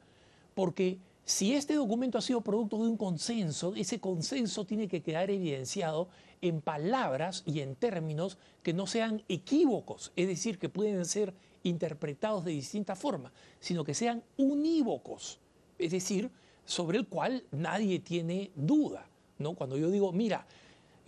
Porque 0.55 0.99
si 1.25 1.55
este 1.55 1.75
documento 1.75 2.19
ha 2.19 2.23
sido 2.23 2.41
producto 2.41 2.83
de 2.83 2.89
un 2.89 2.97
consenso, 2.97 3.75
ese 3.75 4.01
consenso 4.01 4.65
tiene 4.65 4.89
que 4.89 5.03
quedar 5.03 5.31
evidenciado 5.31 6.09
en 6.41 6.61
palabras 6.61 7.43
y 7.47 7.61
en 7.61 7.75
términos 7.75 8.39
que 8.63 8.73
no 8.73 8.87
sean 8.87 9.23
equívocos, 9.29 10.13
es 10.17 10.27
decir, 10.27 10.59
que 10.59 10.69
pueden 10.69 11.05
ser 11.05 11.35
interpretados 11.65 12.45
de 12.45 12.53
distinta 12.53 12.97
forma, 12.97 13.33
sino 13.61 13.85
que 13.85 13.95
sean 13.95 14.23
unívocos, 14.37 15.39
es 15.79 15.91
decir, 15.91 16.31
sobre 16.65 16.99
el 16.99 17.07
cual 17.07 17.45
nadie 17.51 17.99
tiene 17.99 18.51
duda. 18.55 19.07
¿no? 19.39 19.55
Cuando 19.55 19.77
yo 19.77 19.91
digo, 19.91 20.13
mira, 20.13 20.47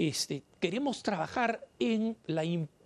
este, 0.09 0.42
queremos 0.61 1.02
trabajar 1.02 1.66
en, 1.78 2.16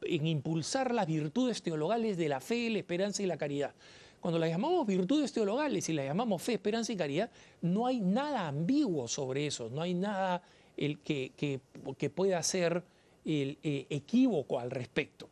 impulsar 0.03 0.93
las 0.93 1.07
virtudes 1.07 1.63
teologales 1.63 2.17
de 2.17 2.29
la 2.29 2.41
fe, 2.41 2.69
la 2.71 2.79
esperanza 2.79 3.23
y 3.23 3.27
la 3.27 3.37
caridad. 3.37 3.73
Cuando 4.21 4.41
la 4.41 4.49
llamamos 4.49 4.85
virtudes 4.85 5.33
teologales 5.33 5.89
y 5.89 5.93
la 5.93 6.05
llamamos 6.05 6.43
fe, 6.43 6.55
esperanza 6.55 6.93
y 6.93 6.97
caridad, 6.97 7.31
no 7.63 7.87
hay 7.87 8.01
nada 8.01 8.49
ambiguo 8.49 9.07
sobre 9.07 9.47
eso, 9.47 9.71
no 9.71 9.81
hay 9.83 9.95
nada 9.95 10.43
el 10.77 10.99
que, 10.99 11.31
que, 11.37 12.11
pueda 12.11 12.43
ser 12.43 12.83
el, 13.25 13.59
eh, 13.63 13.87
equívoco 13.91 14.59
al 14.59 14.73
respecto. 14.73 15.29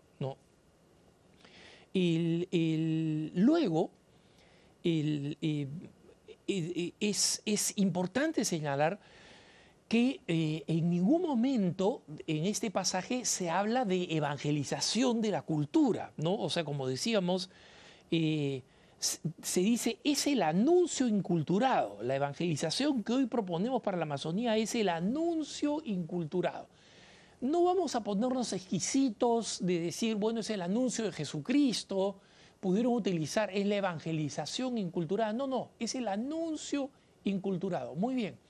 luego, 3.35 3.91
eh, 4.85 5.67
es, 7.01 7.43
es, 7.45 7.73
importante 7.77 8.45
señalar 8.45 9.01
que 9.93 10.23
eh, 10.27 10.65
en 10.69 10.89
ningún 10.89 11.21
momento 11.21 12.03
en 12.27 12.47
este 12.47 12.71
pasaje 12.71 13.27
se 13.27 13.51
habla 13.51 13.85
de 13.85 14.05
evangelización 14.05 15.21
de 15.21 15.31
la 15.31 15.43
cultura, 15.43 16.15
¿no? 16.17 16.35
O 16.35 16.49
sea, 16.49 16.65
como 16.65 16.87
decíamos, 16.87 17.51
se 18.11 19.61
dice, 19.61 19.99
es 20.03 20.27
el 20.27 20.43
anuncio 20.45 21.07
inculturado. 21.07 21.99
La 22.03 22.17
evangelización 22.17 23.05
que 23.05 23.13
hoy 23.13 23.27
proponemos 23.27 23.83
para 23.83 23.99
la 23.99 24.05
Amazonía 24.05 24.57
es 24.57 24.75
el 24.77 24.89
anuncio 24.89 25.83
inculturado. 25.85 26.69
No 27.43 27.63
vamos 27.65 27.95
a 27.95 28.03
ponernos 28.03 28.55
exquisitos 28.55 29.59
de 29.61 29.79
decir, 29.79 30.17
bueno, 30.17 30.41
es 30.41 30.49
el 30.49 30.63
anuncio 30.63 31.05
de 31.05 31.13
Jesucristo, 31.13 32.17
pudieron 32.61 32.95
utilizar, 32.95 33.51
es 33.53 33.67
la 33.67 33.77
evangelización 33.77 34.79
inculturada. 34.79 35.35
No, 35.35 35.47
no, 35.47 35.73
es 35.79 35.95
el 35.97 36.09
anuncio 36.09 36.89
inculturado. 37.25 37.95
Muy 37.95 38.15
bien. 38.15 38.42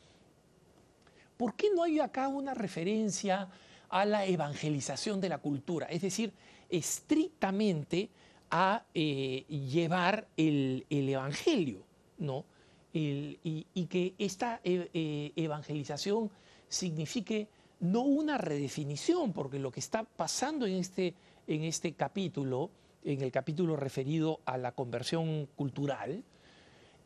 ¿Por 1.42 1.56
qué 1.56 1.70
no 1.74 1.82
hay 1.82 1.98
acá 1.98 2.28
una 2.28 2.54
referencia 2.54 3.48
a 3.88 4.04
la 4.04 4.24
evangelización 4.24 5.20
de 5.20 5.28
la 5.28 5.38
cultura? 5.38 5.86
Es 5.86 6.02
decir, 6.02 6.32
estrictamente 6.70 8.10
a 8.48 8.84
eh, 8.94 9.44
llevar 9.48 10.28
el, 10.36 10.86
evangelio, 10.88 11.82
¿no? 12.18 12.44
y, 12.92 13.86
que 13.90 14.14
esta 14.18 14.60
e, 14.62 14.88
e, 14.94 15.32
evangelización 15.34 16.30
signifique 16.68 17.48
no 17.80 18.02
una 18.02 18.38
redefinición, 18.38 19.32
porque 19.32 19.58
lo 19.58 19.72
que 19.72 19.80
está 19.80 20.04
pasando 20.04 20.64
en 20.64 20.74
este, 20.74 21.12
en 21.48 21.64
este 21.64 21.94
capítulo, 21.94 22.70
en 23.02 23.20
el 23.20 23.32
capítulo 23.32 23.74
referido 23.74 24.38
a 24.44 24.58
la 24.58 24.70
conversión 24.76 25.48
cultural, 25.56 26.22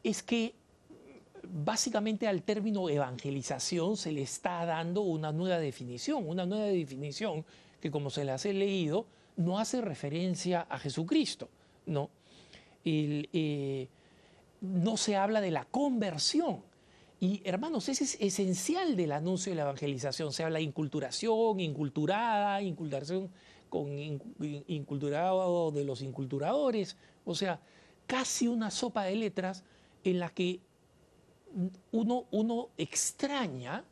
es 0.05 0.23
que 0.23 0.55
básicamente 1.53 2.27
al 2.27 2.43
término 2.43 2.89
evangelización 2.89 3.97
se 3.97 4.13
le 4.13 4.23
está 4.23 4.65
dando 4.65 5.03
una 5.03 5.33
nueva 5.33 5.59
definición, 5.59 6.29
una 6.29 6.47
nueva 6.47 6.67
definición 6.67 7.45
que 7.81 7.91
como 7.91 8.11
se 8.11 8.25
las 8.25 8.45
he 8.47 8.53
leído, 8.53 9.07
no 9.37 9.59
hace 9.59 9.81
referencia 9.81 10.67
a 10.69 10.79
Jesucristo, 10.79 11.49
¿no? 11.87 12.11
Eh, 12.85 13.89
no 14.61 14.97
se 14.97 15.17
habla 15.17 15.41
de 15.41 15.51
la 15.51 15.65
conversión. 15.65 16.63
Y 17.19 17.41
hermanos, 17.45 17.89
ese 17.89 18.05
es 18.05 18.17
esencial 18.21 18.97
del 18.97 19.13
anuncio 19.13 19.51
de 19.51 19.57
la 19.57 19.63
evangelización. 19.63 20.33
Se 20.33 20.45
habla 20.45 20.59
de 20.59 20.65
inculturación, 20.65 21.61
inculturada, 21.61 22.61
inculturación 22.63 23.31
con 23.69 23.99
inculturado 24.69 25.71
de 25.73 25.85
los 25.85 26.03
inculturadores. 26.03 26.97
O 27.25 27.35
sea, 27.35 27.61
casi 28.07 28.49
una 28.49 28.71
sopa 28.71 29.05
de 29.05 29.17
letras 29.17 29.65
en 30.05 30.21
la 30.21 30.29
que 30.29 30.61
uno, 31.93 32.25
uno 32.31 32.69
extraña 32.77 33.83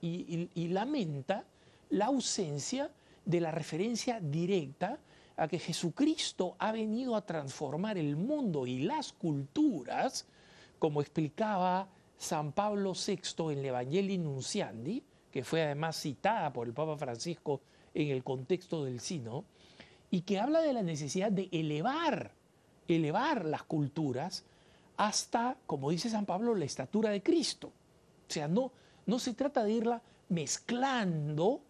y, 0.00 0.68
lamenta 0.68 1.44
la 1.90 2.06
ausencia 2.06 2.90
de 3.24 3.40
la 3.40 3.50
referencia 3.50 4.18
directa 4.20 4.98
a 5.36 5.46
que 5.48 5.58
Jesucristo 5.58 6.56
ha 6.58 6.72
venido 6.72 7.14
a 7.14 7.24
transformar 7.24 7.96
el 7.98 8.16
mundo 8.16 8.66
y 8.66 8.80
las 8.80 9.12
culturas, 9.12 10.26
como 10.78 11.00
explicaba 11.00 11.88
San 12.18 12.52
Pablo 12.52 12.94
VI 12.94 13.52
en 13.52 13.58
el 13.58 13.66
Evangelii 13.66 14.18
Nunciandi, 14.18 15.02
que 15.30 15.44
fue 15.44 15.62
además 15.62 16.00
citada 16.00 16.52
por 16.52 16.66
el 16.66 16.74
Papa 16.74 16.96
Francisco 16.96 17.60
en 17.94 18.08
el 18.08 18.24
contexto 18.24 18.84
del 18.84 19.00
sino, 19.00 19.44
y 20.10 20.22
que 20.22 20.38
habla 20.38 20.60
de 20.60 20.72
la 20.72 20.82
necesidad 20.82 21.32
de 21.32 21.48
elevar, 21.52 22.32
elevar 22.88 23.44
las 23.44 23.62
culturas 23.62 24.44
hasta, 24.96 25.56
como 25.66 25.90
dice 25.90 26.10
San 26.10 26.26
Pablo, 26.26 26.54
la 26.54 26.64
estatura 26.64 27.10
de 27.10 27.22
Cristo. 27.22 27.68
O 27.68 28.32
sea, 28.32 28.48
no, 28.48 28.72
no 29.06 29.18
se 29.18 29.34
trata 29.34 29.64
de 29.64 29.72
irla 29.72 30.02
mezclando 30.28 31.60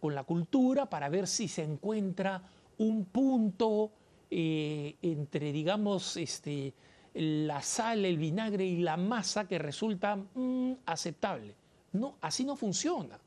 con 0.00 0.14
la 0.14 0.24
cultura 0.24 0.88
para 0.88 1.08
ver 1.08 1.26
si 1.26 1.48
se 1.48 1.62
encuentra 1.62 2.42
un 2.78 3.04
punto 3.04 3.90
eh, 4.30 4.96
entre, 5.02 5.52
digamos, 5.52 6.16
este, 6.16 6.72
la 7.14 7.62
sal, 7.62 8.04
el 8.04 8.18
vinagre 8.18 8.64
y 8.64 8.78
la 8.78 8.96
masa 8.96 9.48
que 9.48 9.58
resulta 9.58 10.16
mm, 10.16 10.72
aceptable. 10.86 11.54
No, 11.92 12.16
así 12.20 12.44
no 12.44 12.56
funciona. 12.56 13.18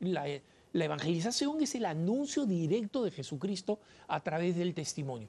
La, 0.00 0.26
la 0.72 0.84
evangelización 0.84 1.62
es 1.62 1.74
el 1.74 1.86
anuncio 1.86 2.44
directo 2.44 3.02
de 3.02 3.10
Jesucristo 3.10 3.80
a 4.08 4.20
través 4.20 4.56
del 4.56 4.74
testimonio. 4.74 5.28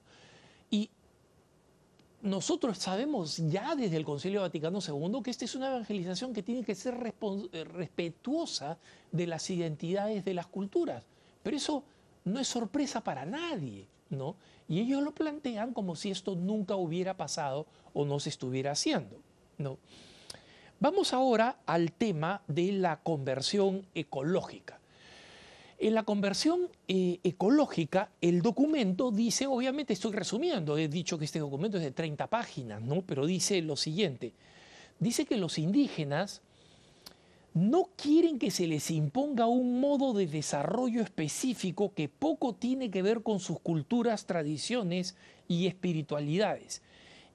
Y 0.69 0.89
nosotros 2.27 2.77
sabemos 2.77 3.37
ya 3.37 3.75
desde 3.75 3.97
el 3.97 4.05
Concilio 4.05 4.41
Vaticano 4.41 4.79
II 4.85 5.21
que 5.23 5.31
esta 5.31 5.45
es 5.45 5.55
una 5.55 5.67
evangelización 5.67 6.33
que 6.33 6.43
tiene 6.43 6.63
que 6.63 6.75
ser 6.75 6.95
eh, 6.95 7.63
respetuosa 7.63 8.77
de 9.11 9.27
las 9.27 9.49
identidades 9.49 10.25
de 10.25 10.33
las 10.33 10.47
culturas. 10.47 11.05
Pero 11.41 11.57
eso 11.57 11.83
no 12.25 12.39
es 12.39 12.47
sorpresa 12.47 13.01
para 13.01 13.25
nadie, 13.25 13.87
¿no? 14.09 14.35
Y 14.67 14.81
ellos 14.81 15.01
lo 15.01 15.13
plantean 15.13 15.73
como 15.73 15.95
si 15.95 16.11
esto 16.11 16.35
nunca 16.35 16.75
hubiera 16.75 17.15
pasado 17.15 17.65
o 17.93 18.05
no 18.05 18.19
se 18.19 18.29
estuviera 18.29 18.71
haciendo, 18.71 19.17
¿no? 19.57 19.77
Vamos 20.79 21.13
ahora 21.13 21.57
al 21.65 21.91
tema 21.91 22.43
de 22.47 22.73
la 22.73 22.99
conversión 23.01 23.87
ecológica. 23.95 24.76
En 25.79 25.93
la 25.93 26.03
conversión 26.03 26.69
eh, 26.87 27.19
ecológica, 27.23 28.09
el 28.19 28.41
documento 28.41 29.11
dice, 29.11 29.45
obviamente 29.45 29.93
estoy 29.93 30.11
resumiendo, 30.13 30.75
he 30.75 30.87
dicho 30.87 31.19
que 31.19 31.25
este 31.25 31.37
documento 31.37 31.77
es 31.77 31.83
de 31.83 31.91
30 31.91 32.25
páginas, 32.27 32.81
¿no? 32.81 33.03
pero 33.03 33.27
dice 33.27 33.61
lo 33.61 33.75
siguiente, 33.75 34.33
dice 34.99 35.25
que 35.25 35.37
los 35.37 35.59
indígenas 35.59 36.41
no 37.53 37.89
quieren 37.95 38.39
que 38.39 38.49
se 38.49 38.65
les 38.65 38.89
imponga 38.89 39.45
un 39.45 39.79
modo 39.79 40.13
de 40.13 40.25
desarrollo 40.25 41.01
específico 41.01 41.93
que 41.93 42.09
poco 42.09 42.53
tiene 42.53 42.89
que 42.89 43.03
ver 43.03 43.21
con 43.21 43.39
sus 43.39 43.59
culturas, 43.59 44.25
tradiciones 44.25 45.15
y 45.47 45.67
espiritualidades. 45.67 46.81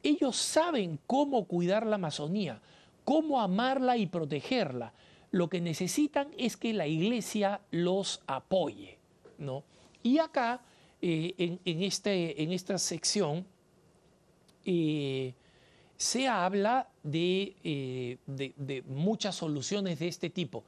Ellos 0.03 0.37
saben 0.37 0.99
cómo 1.07 1.45
cuidar 1.45 1.87
la 1.87 1.97
Amazonía, 1.97 2.61
cómo 3.05 3.41
amarla 3.41 3.97
y 3.97 4.07
protegerla, 4.07 4.93
lo 5.33 5.49
que 5.49 5.61
necesitan 5.61 6.29
es 6.39 6.57
que 6.57 6.73
la 6.73 6.87
iglesia 6.87 7.63
los 7.71 8.23
apoye. 8.27 8.99
¿no? 9.39 9.65
Y 10.03 10.19
acá, 10.19 10.61
eh, 11.01 11.59
en, 11.65 11.83
este, 11.83 12.43
en, 12.43 12.53
esta 12.53 12.79
sección, 12.79 13.47
eh, 14.65 15.35
se 15.97 16.29
habla 16.29 16.89
eh, 17.13 18.19
de, 18.27 18.53
de, 18.57 18.83
muchas 18.83 19.35
soluciones 19.35 19.99
de 19.99 20.09
este 20.09 20.29
tipo. 20.29 20.65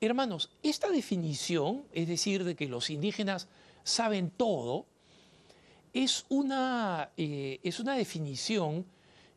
Hermanos, 0.00 0.50
esta 0.62 0.88
definición, 0.88 1.84
es 1.92 2.08
decir, 2.08 2.42
de 2.44 2.56
que 2.56 2.68
los 2.68 2.90
indígenas 2.90 3.48
saben 3.84 4.30
todo, 4.30 4.86
es 5.92 6.24
una, 6.28 7.10
es 7.16 7.80
una 7.80 7.96
definición 7.96 8.84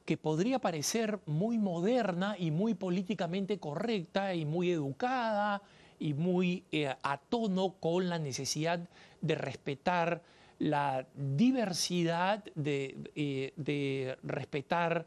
que 0.09 0.17
podría 0.17 0.57
parecer 0.57 1.19
muy 1.27 1.59
moderna 1.59 2.35
y 2.35 2.49
muy 2.49 2.73
políticamente 2.73 3.59
correcta 3.59 4.33
y 4.33 4.43
muy 4.43 4.71
educada 4.71 5.61
y 5.99 6.15
muy 6.15 6.63
eh, 6.71 6.91
a 7.03 7.19
tono 7.19 7.75
con 7.79 8.09
la 8.09 8.17
necesidad 8.17 8.79
de 9.21 9.35
respetar 9.35 10.23
la 10.57 11.05
diversidad, 11.13 12.43
de, 12.55 12.97
eh, 13.15 14.17
respetar 14.23 15.05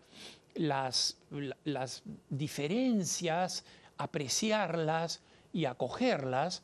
las, 0.54 1.18
las 1.64 2.04
diferencias, 2.30 3.64
apreciarlas 3.98 5.20
y 5.52 5.64
acogerlas, 5.64 6.62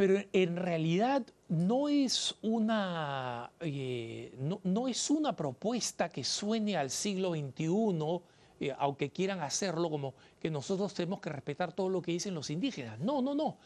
pero 0.00 0.18
en 0.32 0.56
realidad 0.56 1.26
no 1.50 1.90
es 1.90 2.34
una, 2.40 3.50
eh, 3.60 4.34
no, 4.64 4.88
es 4.88 5.10
una 5.10 5.36
propuesta 5.36 6.08
que 6.08 6.24
suene 6.24 6.74
al 6.74 6.88
siglo 6.88 7.32
XXI, 7.32 8.22
eh, 8.60 8.74
aunque 8.78 9.10
quieran 9.10 9.40
hacerlo 9.40 9.90
como 9.90 10.14
que 10.40 10.50
nosotros 10.50 10.94
tenemos 10.94 11.20
que 11.20 11.28
respetar 11.28 11.74
todo 11.74 11.90
lo 11.90 12.00
que 12.00 12.12
dicen 12.12 12.34
los 12.34 12.48
indígenas. 12.48 12.98
No, 12.98 13.20
no, 13.20 13.34
no. 13.34 13.58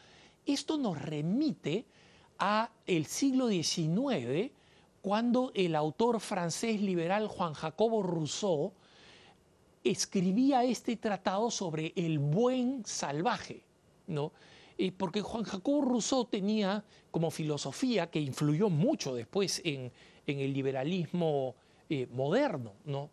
Esto 0.45 0.77
nos 0.77 1.01
remite 1.01 1.85
a 2.37 2.69
el 2.85 3.05
siglo 3.05 3.47
XIX, 3.47 4.51
cuando 5.01 5.53
el 5.55 5.73
autor 5.73 6.19
francés 6.19 6.81
liberal 6.81 7.29
Juan 7.29 7.53
Jacobo 7.53 8.03
Rousseau 8.03 8.73
escribía 9.85 10.65
este 10.65 10.97
tratado 10.97 11.49
sobre 11.49 11.93
el 11.95 12.19
buen 12.19 12.85
salvaje, 12.85 13.63
¿no? 14.07 14.33
Porque 14.97 15.21
Juan 15.21 15.43
Jacobo 15.43 15.81
Rousseau 15.81 16.25
tenía 16.25 16.83
como 17.11 17.31
filosofía, 17.31 18.09
que 18.09 18.19
influyó 18.19 18.69
mucho 18.69 19.15
después 19.15 19.61
en, 19.63 19.91
el 20.27 20.53
liberalismo 20.53 21.55
eh, 21.89 22.07
moderno, 22.11 22.73
¿no? 22.83 23.09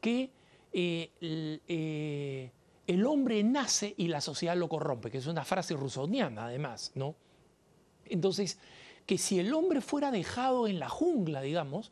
que 0.00 0.30
eh, 0.72 1.10
eh, 1.20 2.50
el, 2.86 3.06
hombre 3.06 3.42
nace 3.42 3.94
y 3.96 4.06
la 4.06 4.20
sociedad 4.20 4.56
lo 4.56 4.68
corrompe, 4.68 5.10
que 5.10 5.18
es 5.18 5.26
una 5.26 5.44
frase 5.44 5.74
rusoniana 5.74 6.46
además. 6.46 6.92
Entonces, 8.04 8.58
que 9.04 9.18
si 9.18 9.40
el 9.40 9.52
hombre 9.52 9.80
fuera 9.80 10.12
dejado 10.12 10.68
en 10.68 10.78
la 10.78 10.88
jungla, 10.88 11.40
digamos, 11.40 11.90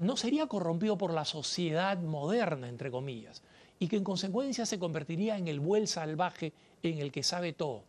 no 0.00 0.16
sería 0.16 0.46
corrompido 0.46 0.98
por 0.98 1.12
la 1.12 1.24
sociedad 1.24 1.98
moderna, 2.00 2.68
entre 2.68 2.90
comillas, 2.90 3.42
y 3.78 3.88
que 3.88 3.96
en 3.96 4.04
consecuencia 4.04 4.66
se 4.66 4.78
convertiría 4.78 5.38
en 5.38 5.48
el 5.48 5.60
buen 5.60 5.86
salvaje 5.86 6.52
en 6.82 6.98
el 6.98 7.12
que 7.12 7.22
sabe 7.22 7.52
todo. 7.52 7.84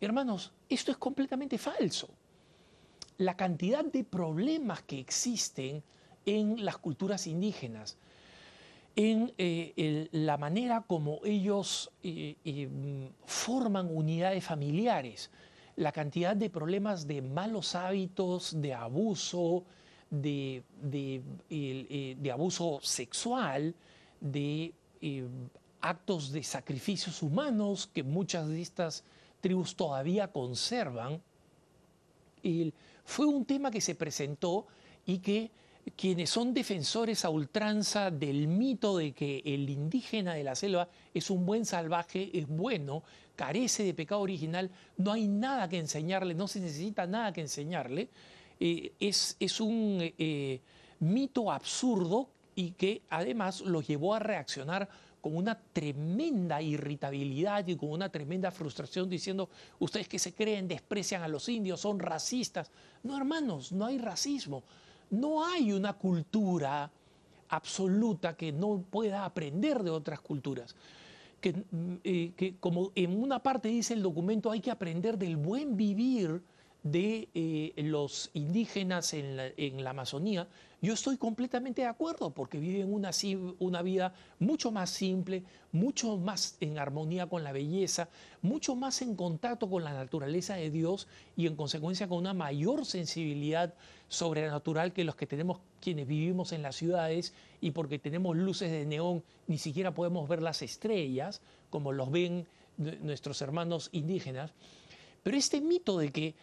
Hermanos, 0.00 0.52
esto 0.68 0.92
es 0.92 0.96
completamente 0.96 1.58
falso. 1.58 2.08
La 3.16 3.36
cantidad 3.36 3.84
de 3.84 4.04
problemas 4.04 4.82
que 4.82 5.00
existen 5.00 5.82
en 6.24 6.64
las 6.64 6.78
culturas 6.78 7.26
indígenas, 7.26 7.96
en 8.94 9.32
eh, 9.38 10.08
la 10.12 10.36
manera 10.36 10.84
como 10.86 11.20
ellos 11.24 11.90
eh, 12.02 12.36
eh, 12.44 12.68
forman 13.24 13.88
unidades 13.90 14.44
familiares, 14.44 15.30
la 15.74 15.92
cantidad 15.92 16.36
de 16.36 16.50
problemas 16.50 17.06
de 17.06 17.22
malos 17.22 17.74
hábitos, 17.74 18.60
de 18.60 18.74
abuso, 18.74 19.64
de, 20.10 20.62
de 20.80 22.30
abuso 22.32 22.80
sexual, 22.82 23.74
de 24.20 24.74
actos 25.80 26.32
de 26.32 26.42
sacrificios 26.42 27.22
humanos 27.22 27.88
que 27.92 28.02
muchas 28.02 28.48
de 28.48 28.60
estas 28.60 29.04
tribus 29.40 29.76
todavía 29.76 30.28
conservan. 30.28 31.22
fue 33.04 33.26
un 33.26 33.44
tema 33.44 33.70
que 33.70 33.80
se 33.80 33.94
presentó 33.94 34.66
y 35.06 35.18
que 35.18 35.50
quienes 35.96 36.30
son 36.30 36.52
defensores 36.52 37.24
a 37.24 37.30
ultranza 37.30 38.10
del 38.10 38.48
mito 38.48 38.98
de 38.98 39.12
que 39.12 39.42
el 39.44 39.68
indígena 39.70 40.34
de 40.34 40.44
la 40.44 40.54
selva 40.54 40.88
es 41.14 41.30
un 41.30 41.46
buen 41.46 41.64
salvaje, 41.64 42.30
es 42.32 42.46
bueno, 42.46 43.02
carece 43.36 43.84
de 43.84 43.94
pecado 43.94 44.20
original, 44.20 44.70
no 44.96 45.12
hay 45.12 45.28
nada 45.28 45.68
que 45.68 45.78
enseñarle, 45.78 46.34
no 46.34 46.48
se 46.48 46.60
necesita 46.60 47.06
nada 47.06 47.32
que 47.32 47.40
enseñarle, 47.40 48.08
eh, 48.60 48.92
es, 48.98 49.36
es, 49.38 49.60
un 49.60 49.98
eh, 50.00 50.60
mito 51.00 51.50
absurdo 51.52 52.28
y 52.56 52.72
que 52.72 53.02
además 53.08 53.60
los 53.60 53.86
llevó 53.86 54.14
a 54.14 54.18
reaccionar 54.18 54.88
con 55.20 55.36
una 55.36 55.58
tremenda 55.72 56.60
irritabilidad 56.62 57.66
y 57.66 57.76
con 57.76 57.90
una 57.90 58.08
tremenda 58.08 58.50
frustración 58.50 59.08
diciendo, 59.08 59.48
ustedes 59.78 60.08
que 60.08 60.18
se 60.18 60.34
creen 60.34 60.68
desprecian 60.68 61.22
a 61.22 61.28
los 61.28 61.48
indios, 61.48 61.80
son 61.80 61.98
racistas. 61.98 62.70
No, 63.02 63.16
hermanos, 63.16 63.72
no 63.72 63.86
hay 63.86 63.98
racismo. 63.98 64.62
No 65.10 65.44
hay 65.44 65.72
una 65.72 65.94
cultura 65.94 66.90
absoluta 67.48 68.36
que 68.36 68.52
no 68.52 68.84
pueda 68.90 69.24
aprender 69.24 69.82
de 69.82 69.90
otras 69.90 70.20
culturas. 70.20 70.74
Que, 71.40 71.52
mm, 71.52 71.94
eh, 72.04 72.54
como 72.60 72.92
en 72.94 73.20
una 73.20 73.38
parte 73.42 73.68
dice 73.68 73.94
el 73.94 74.02
documento, 74.02 74.50
hay 74.50 74.60
que 74.60 74.70
aprender 74.70 75.18
del 75.18 75.36
buen 75.36 75.76
vivir 75.76 76.42
de 76.82 77.28
eh, 77.34 77.72
los 77.76 78.30
indígenas 78.34 79.12
en 79.12 79.36
la, 79.36 79.90
Amazonía, 79.90 80.48
yo 80.80 80.94
estoy 80.94 81.16
completamente 81.16 81.82
de 81.82 81.88
acuerdo 81.88 82.30
porque 82.30 82.58
viven 82.58 82.92
una, 82.92 83.10
una 83.58 83.82
vida 83.82 84.14
mucho 84.38 84.70
más 84.70 84.90
simple, 84.90 85.42
mucho 85.72 86.16
más 86.16 86.56
en 86.60 86.78
armonía 86.78 87.26
con 87.26 87.42
la 87.42 87.50
belleza, 87.50 88.08
mucho 88.42 88.76
más 88.76 89.02
en 89.02 89.16
contacto 89.16 89.68
con 89.68 89.82
la 89.82 89.92
naturaleza 89.92 90.54
de 90.54 90.70
Dios 90.70 91.08
y 91.36 91.46
en 91.46 91.56
consecuencia 91.56 92.08
con 92.08 92.18
una 92.18 92.32
mayor 92.32 92.86
sensibilidad 92.86 93.74
sobrenatural 94.08 94.92
que 94.92 95.02
los 95.02 95.16
que 95.16 95.26
tenemos 95.26 95.58
quienes 95.80 96.06
vivimos 96.06 96.52
en 96.52 96.62
las 96.62 96.76
ciudades 96.76 97.34
y 97.60 97.72
porque 97.72 97.98
tenemos 97.98 98.36
luces 98.36 98.70
de 98.70 98.86
neón 98.86 99.24
ni 99.48 99.58
siquiera 99.58 99.94
podemos 99.94 100.28
ver 100.28 100.42
las 100.42 100.62
estrellas 100.62 101.40
como 101.70 101.92
los 101.92 102.10
ven 102.10 102.46
nuestros 102.76 103.42
hermanos 103.42 103.88
indígenas. 103.90 104.52
Pero 105.24 105.36
este 105.36 105.60
mito 105.60 105.98
de 105.98 106.10
que 106.10 106.34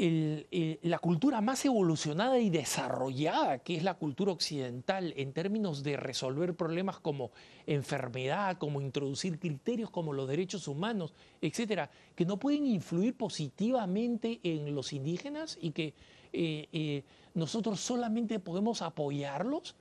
la 0.00 0.98
cultura 0.98 1.42
más 1.42 1.62
evolucionada 1.66 2.38
y 2.38 2.48
desarrollada, 2.48 3.58
que 3.58 3.76
es 3.76 3.82
la 3.82 3.94
cultura 3.94 4.32
occidental, 4.32 5.12
en 5.14 5.34
términos 5.34 5.82
de 5.82 5.98
resolver 5.98 6.54
problemas 6.54 6.98
como 6.98 7.32
enfermedad, 7.66 8.56
como 8.56 8.80
introducir 8.80 9.38
criterios 9.38 9.90
como 9.90 10.14
los 10.14 10.26
derechos 10.26 10.68
humanos, 10.68 11.12
etcétera, 11.42 11.90
que 12.14 12.24
no 12.24 12.38
pueden 12.38 12.66
influir 12.66 13.14
positivamente 13.14 14.40
en 14.42 14.74
los 14.74 14.94
indígenas 14.94 15.58
y 15.60 15.72
que 15.72 15.92
eh, 16.32 16.68
eh, 16.72 17.02
nosotros 17.34 17.80
solamente 17.80 18.38
podemos 18.38 18.80
apoyarlos, 18.80 19.74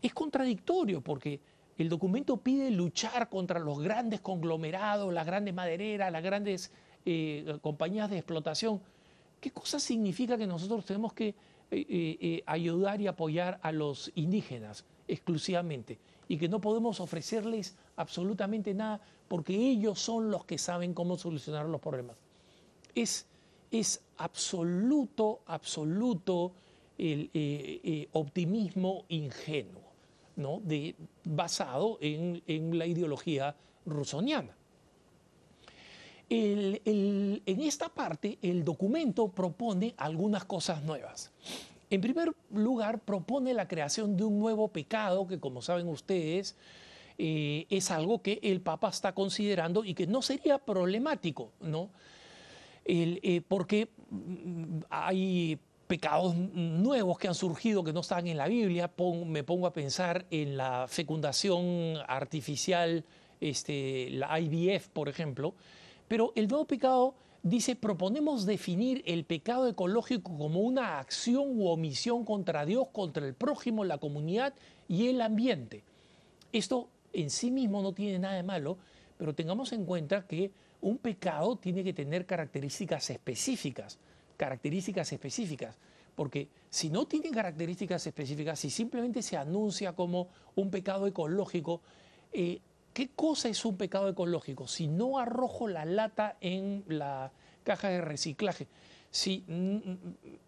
es 0.00 0.14
contradictorio 0.14 1.02
porque 1.02 1.40
el 1.76 1.90
documento 1.90 2.38
pide 2.38 2.70
luchar 2.70 3.28
contra 3.28 3.60
los 3.60 3.80
grandes 3.80 4.20
conglomerados, 4.20 5.12
las 5.12 5.26
grandes 5.26 5.52
madereras, 5.52 6.10
las 6.10 6.22
grandes 6.22 6.72
eh, 7.04 7.58
compañías 7.60 8.08
de 8.08 8.16
explotación 8.16 8.80
¿Qué 9.46 9.52
cosa 9.52 9.78
significa 9.78 10.36
que 10.36 10.44
nosotros 10.44 10.84
tenemos 10.84 11.12
que 11.12 11.28
eh, 11.28 11.34
eh, 11.70 12.18
eh, 12.20 12.42
ayudar 12.46 13.00
y 13.00 13.06
apoyar 13.06 13.60
a 13.62 13.70
los 13.70 14.10
indígenas 14.16 14.84
exclusivamente 15.06 16.00
y 16.26 16.36
que 16.36 16.48
no 16.48 16.60
podemos 16.60 16.98
ofrecerles 16.98 17.76
absolutamente 17.94 18.74
nada 18.74 19.00
porque 19.28 19.54
ellos 19.54 20.00
son 20.00 20.32
los 20.32 20.44
que 20.46 20.58
saben 20.58 20.94
cómo 20.94 21.16
solucionar 21.16 21.66
los 21.66 21.80
problemas? 21.80 22.16
Es, 22.92 23.28
es 23.70 24.02
absoluto, 24.16 25.42
absoluto 25.46 26.50
el 26.98 28.08
optimismo 28.14 29.04
ingenuo, 29.10 29.92
¿no? 30.34 30.60
de, 30.64 30.96
basado 31.22 31.98
en, 32.00 32.42
en 32.48 32.76
la 32.76 32.86
ideología 32.86 33.54
rusoniana 33.84 34.56
en 36.28 37.60
esta 37.60 37.88
parte 37.88 38.38
el 38.42 38.64
documento 38.64 39.28
propone 39.28 39.94
algunas 39.96 40.44
cosas 40.44 40.82
nuevas. 40.82 41.32
En 41.88 42.00
primer 42.00 42.32
lugar, 42.50 42.98
propone 43.00 43.54
la 43.54 43.68
creación 43.68 44.16
de 44.16 44.24
un 44.24 44.38
nuevo 44.38 44.68
pecado 44.68 45.26
que, 45.26 45.38
como 45.38 45.62
saben 45.62 45.86
ustedes, 45.88 46.56
eh, 47.18 47.66
es 47.70 47.90
algo 47.90 48.22
que 48.22 48.40
el 48.42 48.60
Papa 48.60 48.88
está 48.88 49.12
considerando 49.12 49.84
y 49.84 49.94
que 49.94 50.06
no 50.06 50.20
sería 50.20 50.58
problemático, 50.58 51.52
¿no? 51.60 51.90
Eh, 52.84 53.40
porque 53.46 53.88
mm, 54.10 54.80
hay 54.90 55.58
pecados 55.86 56.34
nuevos 56.34 57.18
que 57.18 57.28
han 57.28 57.34
surgido 57.34 57.84
que 57.84 57.92
no 57.92 58.00
están 58.00 58.26
en 58.26 58.36
la 58.36 58.48
Biblia. 58.48 58.90
me 59.24 59.44
pongo 59.44 59.68
a 59.68 59.72
pensar 59.72 60.26
en 60.30 60.56
la 60.56 60.86
fecundación 60.88 61.98
artificial, 62.08 63.04
este, 63.40 64.10
la 64.10 64.40
IVF, 64.40 64.88
por 64.88 65.08
ejemplo, 65.08 65.54
pero 66.08 66.32
el 66.36 66.48
nuevo 66.48 66.64
pecado 66.66 67.14
dice, 67.42 67.76
proponemos 67.76 68.44
definir 68.44 69.02
el 69.06 69.24
pecado 69.24 69.68
ecológico 69.68 70.36
como 70.36 70.60
una 70.60 70.98
acción 70.98 71.58
u 71.58 71.68
omisión 71.68 72.24
contra 72.24 72.66
Dios, 72.66 72.88
contra 72.92 73.26
el 73.26 73.34
prójimo, 73.34 73.84
la 73.84 73.98
comunidad 73.98 74.54
y 74.88 75.08
el 75.08 75.20
ambiente. 75.20 75.84
Esto 76.52 76.88
en 77.12 77.30
sí 77.30 77.50
mismo 77.50 77.82
no 77.82 77.92
tiene 77.92 78.18
nada 78.18 78.34
de 78.34 78.42
malo, 78.42 78.78
pero 79.16 79.34
tengamos 79.34 79.72
en 79.72 79.84
cuenta 79.84 80.26
que 80.26 80.50
un 80.80 80.98
pecado 80.98 81.56
tiene 81.56 81.82
que 81.84 81.92
tener 81.92 82.26
características 82.26 83.10
específicas, 83.10 83.98
características 84.36 85.12
específicas, 85.12 85.78
porque 86.14 86.48
si 86.70 86.90
no 86.90 87.06
tiene 87.06 87.30
características 87.30 88.06
específicas, 88.06 88.58
si 88.58 88.70
simplemente 88.70 89.22
se 89.22 89.36
anuncia 89.36 89.92
como 89.92 90.28
un 90.54 90.70
pecado 90.70 91.06
ecológico, 91.06 91.80
eh, 92.32 92.60
¿Qué 92.96 93.10
cosa 93.14 93.50
es 93.50 93.62
un 93.66 93.76
pecado 93.76 94.08
ecológico? 94.08 94.66
Si 94.66 94.88
no 94.88 95.18
arrojo 95.18 95.68
la 95.68 95.84
lata 95.84 96.38
en 96.40 96.82
la 96.88 97.30
caja 97.62 97.90
de 97.90 98.00
reciclaje. 98.00 98.68
Si 99.10 99.44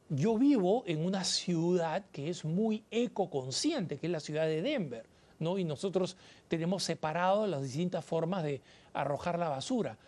yo 0.09 0.39
vivo 0.39 0.83
en 0.87 1.05
una 1.05 1.25
ciudad 1.25 2.07
que 2.11 2.31
es 2.31 2.47
muy 2.47 2.85
ecoconsciente, 2.91 3.99
que 3.99 4.07
es 4.07 4.11
la 4.13 4.21
ciudad 4.21 4.47
de 4.47 4.63
Denver, 4.63 5.05
¿no? 5.39 5.59
y 5.59 5.65
nosotros 5.65 6.17
tenemos 6.49 6.85
separado 6.85 7.47
las 7.47 7.65
distintas 7.65 8.03
formas 8.03 8.43
de 8.45 8.63
arrojar 8.95 9.39
la 9.39 9.51
basura. 9.51 9.99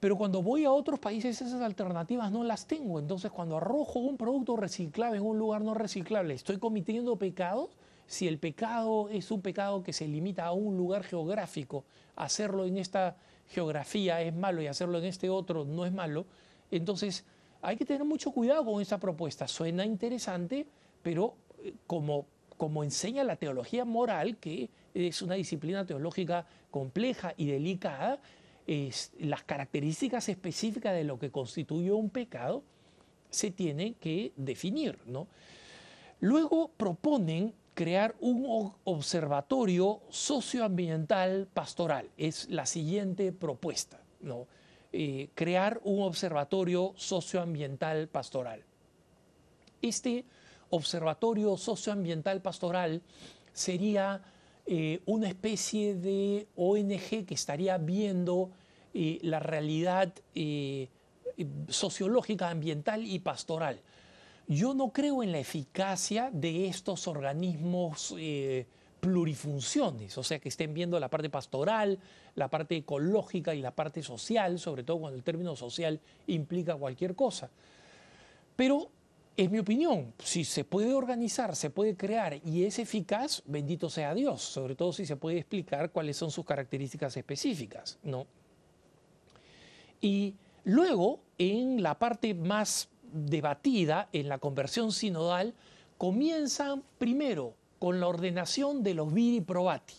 Pero 0.00 0.18
cuando 0.18 0.42
voy 0.42 0.64
a 0.64 0.72
otros 0.72 0.98
países 0.98 1.40
esas 1.40 1.62
alternativas 1.62 2.32
no 2.32 2.42
las 2.42 2.66
tengo. 2.66 2.98
Entonces 2.98 3.30
cuando 3.30 3.58
arrojo 3.58 4.00
un 4.00 4.16
producto 4.16 4.56
reciclable 4.56 5.18
en 5.18 5.24
un 5.24 5.38
lugar 5.38 5.62
no 5.62 5.74
reciclable, 5.74 6.34
¿estoy 6.34 6.58
cometiendo 6.58 7.14
pecados? 7.14 7.70
Si 8.10 8.26
el 8.26 8.40
pecado 8.40 9.08
es 9.08 9.30
un 9.30 9.40
pecado 9.40 9.84
que 9.84 9.92
se 9.92 10.08
limita 10.08 10.44
a 10.44 10.50
un 10.50 10.76
lugar 10.76 11.04
geográfico, 11.04 11.84
hacerlo 12.16 12.64
en 12.64 12.76
esta 12.76 13.16
geografía 13.46 14.20
es 14.20 14.34
malo 14.34 14.60
y 14.60 14.66
hacerlo 14.66 14.98
en 14.98 15.04
este 15.04 15.30
otro 15.30 15.64
no 15.64 15.86
es 15.86 15.92
malo, 15.92 16.26
entonces 16.72 17.24
hay 17.62 17.76
que 17.76 17.84
tener 17.84 18.04
mucho 18.04 18.32
cuidado 18.32 18.64
con 18.64 18.82
esta 18.82 18.98
propuesta. 18.98 19.46
Suena 19.46 19.86
interesante, 19.86 20.66
pero 21.04 21.36
eh, 21.62 21.72
como, 21.86 22.26
como 22.56 22.82
enseña 22.82 23.22
la 23.22 23.36
teología 23.36 23.84
moral, 23.84 24.38
que 24.38 24.70
es 24.92 25.22
una 25.22 25.36
disciplina 25.36 25.86
teológica 25.86 26.44
compleja 26.72 27.34
y 27.36 27.46
delicada, 27.46 28.18
las 29.20 29.44
características 29.44 30.28
específicas 30.28 30.94
de 30.94 31.04
lo 31.04 31.16
que 31.16 31.30
constituye 31.30 31.92
un 31.92 32.10
pecado 32.10 32.64
se 33.30 33.52
tienen 33.52 33.94
que 33.94 34.32
definir. 34.34 34.98
¿no? 35.06 35.28
Luego 36.18 36.72
proponen 36.76 37.54
crear 37.74 38.14
un 38.20 38.72
observatorio 38.84 40.00
socioambiental 40.10 41.48
pastoral. 41.52 42.10
Es 42.16 42.48
la 42.48 42.66
siguiente 42.66 43.32
propuesta, 43.32 44.00
¿no? 44.20 44.46
Eh, 44.92 45.30
crear 45.34 45.80
un 45.84 46.02
observatorio 46.02 46.92
socioambiental 46.96 48.08
pastoral. 48.08 48.62
Este 49.80 50.24
observatorio 50.70 51.56
socioambiental 51.56 52.42
pastoral 52.42 53.02
sería 53.52 54.20
eh, 54.66 55.00
una 55.06 55.28
especie 55.28 55.94
de 55.94 56.48
ONG 56.56 57.24
que 57.24 57.34
estaría 57.34 57.78
viendo 57.78 58.50
eh, 58.92 59.18
la 59.22 59.38
realidad 59.38 60.12
sociológica, 61.68 62.50
ambiental 62.50 63.06
y 63.06 63.20
pastoral 63.20 63.80
yo 64.50 64.74
no 64.74 64.90
creo 64.90 65.22
en 65.22 65.30
la 65.30 65.38
eficacia 65.38 66.28
de 66.32 66.66
estos 66.66 67.06
organismos 67.06 68.12
eh, 68.18 68.66
plurifunciones, 68.98 70.18
o 70.18 70.24
sea, 70.24 70.40
que 70.40 70.48
estén 70.48 70.74
viendo 70.74 70.98
la 70.98 71.08
parte 71.08 71.30
pastoral, 71.30 72.00
la 72.34 72.48
parte 72.48 72.76
ecológica 72.76 73.54
y 73.54 73.62
la 73.62 73.70
parte 73.70 74.02
social, 74.02 74.58
sobre 74.58 74.82
todo 74.82 74.98
cuando 74.98 75.16
el 75.16 75.22
término 75.22 75.54
social 75.54 76.00
implica 76.26 76.74
cualquier 76.74 77.14
cosa. 77.14 77.48
Pero 78.56 78.90
Es 79.36 79.50
mi 79.50 79.58
opinión, 79.58 80.12
si 80.18 80.44
se 80.44 80.64
puede 80.64 80.92
organizar, 80.92 81.56
se 81.56 81.70
puede 81.70 81.96
crear 81.96 82.40
y 82.44 82.64
es 82.64 82.78
eficaz, 82.78 83.42
bendito 83.46 83.88
sea 83.88 84.12
Dios, 84.12 84.42
sobre 84.42 84.74
todo 84.74 84.92
si 84.92 85.06
se 85.06 85.16
puede 85.16 85.38
explicar 85.38 85.90
cuáles 85.92 86.18
son 86.18 86.30
sus 86.30 86.44
características 86.44 87.16
específicas, 87.16 87.98
¿no? 88.02 88.26
Y 90.02 90.34
luego, 90.64 91.20
en 91.38 91.82
la 91.82 91.98
parte 91.98 92.34
más 92.34 92.90
debatida, 93.12 94.08
en 94.12 94.28
la 94.28 94.38
conversión 94.38 94.92
sinodal, 94.92 95.54
comienzan 95.98 96.82
primero 96.98 97.54
con 97.78 98.00
la 98.00 98.08
ordenación 98.08 98.82
de 98.82 98.94
los 98.94 99.12
viri 99.12 99.40
probati. 99.40 99.94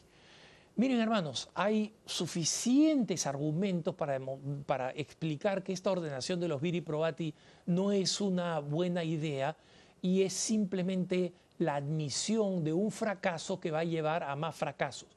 Miren 0.77 0.99
hermanos, 0.99 1.49
hay 1.53 1.93
suficientes 2.05 3.27
argumentos 3.27 3.93
para, 3.93 4.19
para, 4.65 4.91
explicar 4.91 5.63
que 5.63 5.73
esta 5.73 5.91
ordenación 5.91 6.39
de 6.39 6.47
los 6.47 6.61
viri 6.61 6.81
probati 6.81 7.33
no 7.65 7.91
es 7.91 8.21
una 8.21 8.59
buena 8.59 9.03
idea 9.03 9.55
y 10.01 10.23
es 10.23 10.33
simplemente 10.33 11.33
la 11.59 11.75
admisión 11.75 12.63
de 12.63 12.73
un 12.73 12.91
fracaso 12.91 13.59
que 13.59 13.71
va 13.71 13.79
a 13.79 13.83
llevar 13.83 14.23
a 14.23 14.35
más 14.35 14.55
fracasos. 14.55 15.09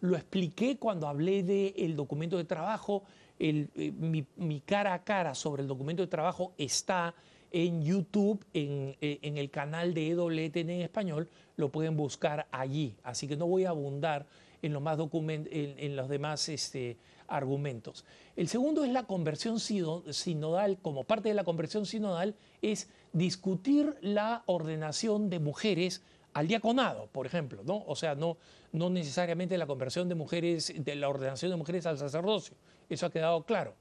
Lo 0.00 0.16
expliqué 0.16 0.78
cuando 0.78 1.06
hablé 1.06 1.42
del 1.42 1.94
documento 1.94 2.38
de 2.38 2.44
trabajo, 2.44 3.02
eh, 3.38 3.92
mi, 4.36 4.60
cara 4.60 4.94
a 4.94 5.02
cara 5.02 5.34
sobre 5.34 5.62
el 5.62 5.68
documento 5.68 6.02
de 6.02 6.08
trabajo 6.08 6.52
está 6.56 7.14
en 7.50 7.82
YouTube, 7.82 8.44
en, 8.54 8.96
eh, 9.00 9.18
en 9.22 9.38
el 9.38 9.50
canal 9.50 9.94
de 9.94 10.08
EWTN 10.08 10.70
en 10.70 10.82
español, 10.82 11.28
lo 11.56 11.70
pueden 11.70 11.96
buscar 11.96 12.46
allí. 12.50 12.96
Así 13.02 13.26
que 13.26 13.36
no 13.36 13.46
voy 13.46 13.64
a 13.64 13.70
abundar 13.70 14.26
en, 14.62 15.96
los, 15.96 16.08
demás 16.08 16.48
este, 16.48 16.96
argumentos. 17.28 18.04
El 18.36 18.48
segundo 18.48 18.84
es 18.84 18.90
la 18.90 19.04
conversión 19.04 19.58
sinodal, 19.60 20.78
como 20.82 21.04
parte 21.04 21.28
de 21.28 21.34
la 21.34 21.44
conversión 21.44 21.86
sinodal, 21.86 22.34
es 22.62 22.88
discutir 23.12 23.96
la 24.00 24.42
ordenación 24.46 25.30
de 25.30 25.38
mujeres 25.38 26.02
al 26.32 26.46
diaconado, 26.46 27.08
por 27.10 27.26
ejemplo, 27.26 27.62
¿no? 27.64 27.82
O 27.86 27.96
sea, 27.96 28.14
no, 28.14 28.36
necesariamente 28.72 29.58
la 29.58 29.66
conversión 29.66 30.08
de 30.08 30.14
mujeres, 30.14 30.72
la 30.86 31.08
ordenación 31.08 31.50
de 31.50 31.56
mujeres 31.56 31.86
al 31.86 31.98
sacerdocio. 31.98 32.54
Eso 32.88 33.06
ha 33.06 33.10
quedado 33.10 33.42
claro. 33.44 33.74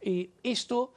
Eh, 0.00 0.30
esto 0.42 0.92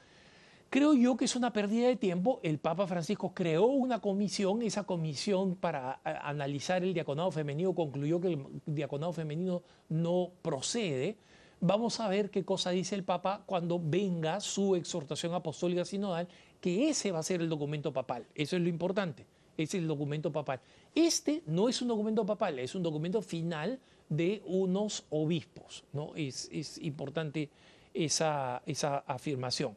Creo 0.72 0.94
yo 0.94 1.18
que 1.18 1.26
es 1.26 1.36
una 1.36 1.52
pérdida 1.52 1.90
de 1.90 1.98
tiempo. 1.98 2.40
El 2.44 2.58
Papa 2.58 2.88
Francisco 2.88 3.34
creó 3.34 3.66
una 3.66 4.00
comisión, 4.00 4.62
esa 4.62 4.86
comisión 4.86 5.58
para 5.58 6.00
analizar 6.06 6.82
el 6.82 6.94
diaconado 6.94 7.30
femenino 7.30 7.76
concluyó 7.76 8.22
que 8.22 8.30
el 8.30 8.46
diaconado 8.66 9.12
femenino 9.12 9.64
no 9.90 10.32
procede. 10.42 11.18
Vamos 11.60 12.00
a 12.00 12.08
ver 12.08 12.30
qué 12.30 12.46
cosa 12.46 12.70
dice 12.70 12.96
el 12.96 13.04
Papa 13.04 13.44
cuando 13.46 13.82
venga 13.84 14.40
su 14.40 14.78
exhortación 14.78 15.34
apostólica 15.34 15.84
sinodal, 15.84 16.30
que 16.62 16.88
ese 16.88 17.12
va 17.12 17.20
a 17.20 17.24
ser 17.24 17.42
el 17.42 17.50
documento 17.50 17.92
papal. 17.92 18.26
Eso 18.34 18.56
es 18.56 18.62
lo 18.62 18.70
importante. 18.70 19.26
Ese 19.58 19.76
es 19.76 19.82
el 19.82 19.90
documento 19.90 20.32
papal. 20.32 20.62
Este 20.96 21.44
no 21.48 21.68
es 21.68 21.82
un 21.82 21.90
documento 21.90 22.26
papal, 22.26 22.60
es 22.60 22.76
un 22.76 22.84
documento 22.84 23.22
final 23.22 23.78
de 24.08 24.42
unos 24.46 25.04
obispos. 25.10 25.84
¿no? 25.92 26.14
Es, 26.16 26.48
es 26.50 26.78
importante 26.78 27.50
esa, 27.94 28.62
esa 28.66 29.00
afirmación. 29.00 29.76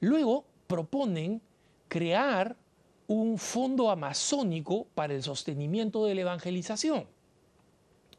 Luego 0.00 0.44
proponen 0.66 1.40
crear 1.88 2.56
un 3.06 3.38
fondo 3.38 3.90
amazónico 3.90 4.86
para 4.94 5.14
el 5.14 5.22
sostenimiento 5.22 6.04
de 6.04 6.14
la 6.14 6.20
evangelización. 6.20 7.06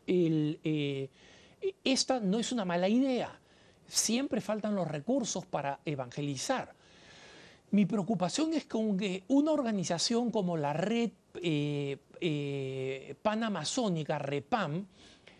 Eh, 0.07 1.09
esta 1.83 2.19
no 2.19 2.39
es 2.39 2.51
una 2.51 2.65
mala 2.65 2.89
idea. 2.89 3.39
Siempre 3.87 4.41
faltan 4.41 4.75
los 4.75 4.87
recursos 4.87 5.45
para 5.45 5.79
evangelizar. 5.85 6.73
Mi 7.71 7.85
preocupación 7.85 8.53
es 8.53 8.65
con 8.65 8.97
que 8.97 9.23
una 9.27 9.51
organización 9.51 10.31
como 10.31 10.57
la 10.57 10.73
Red 10.73 11.11
eh, 11.35 11.97
eh, 12.19 13.15
Panamazónica, 13.21 14.17
REPAM, 14.17 14.87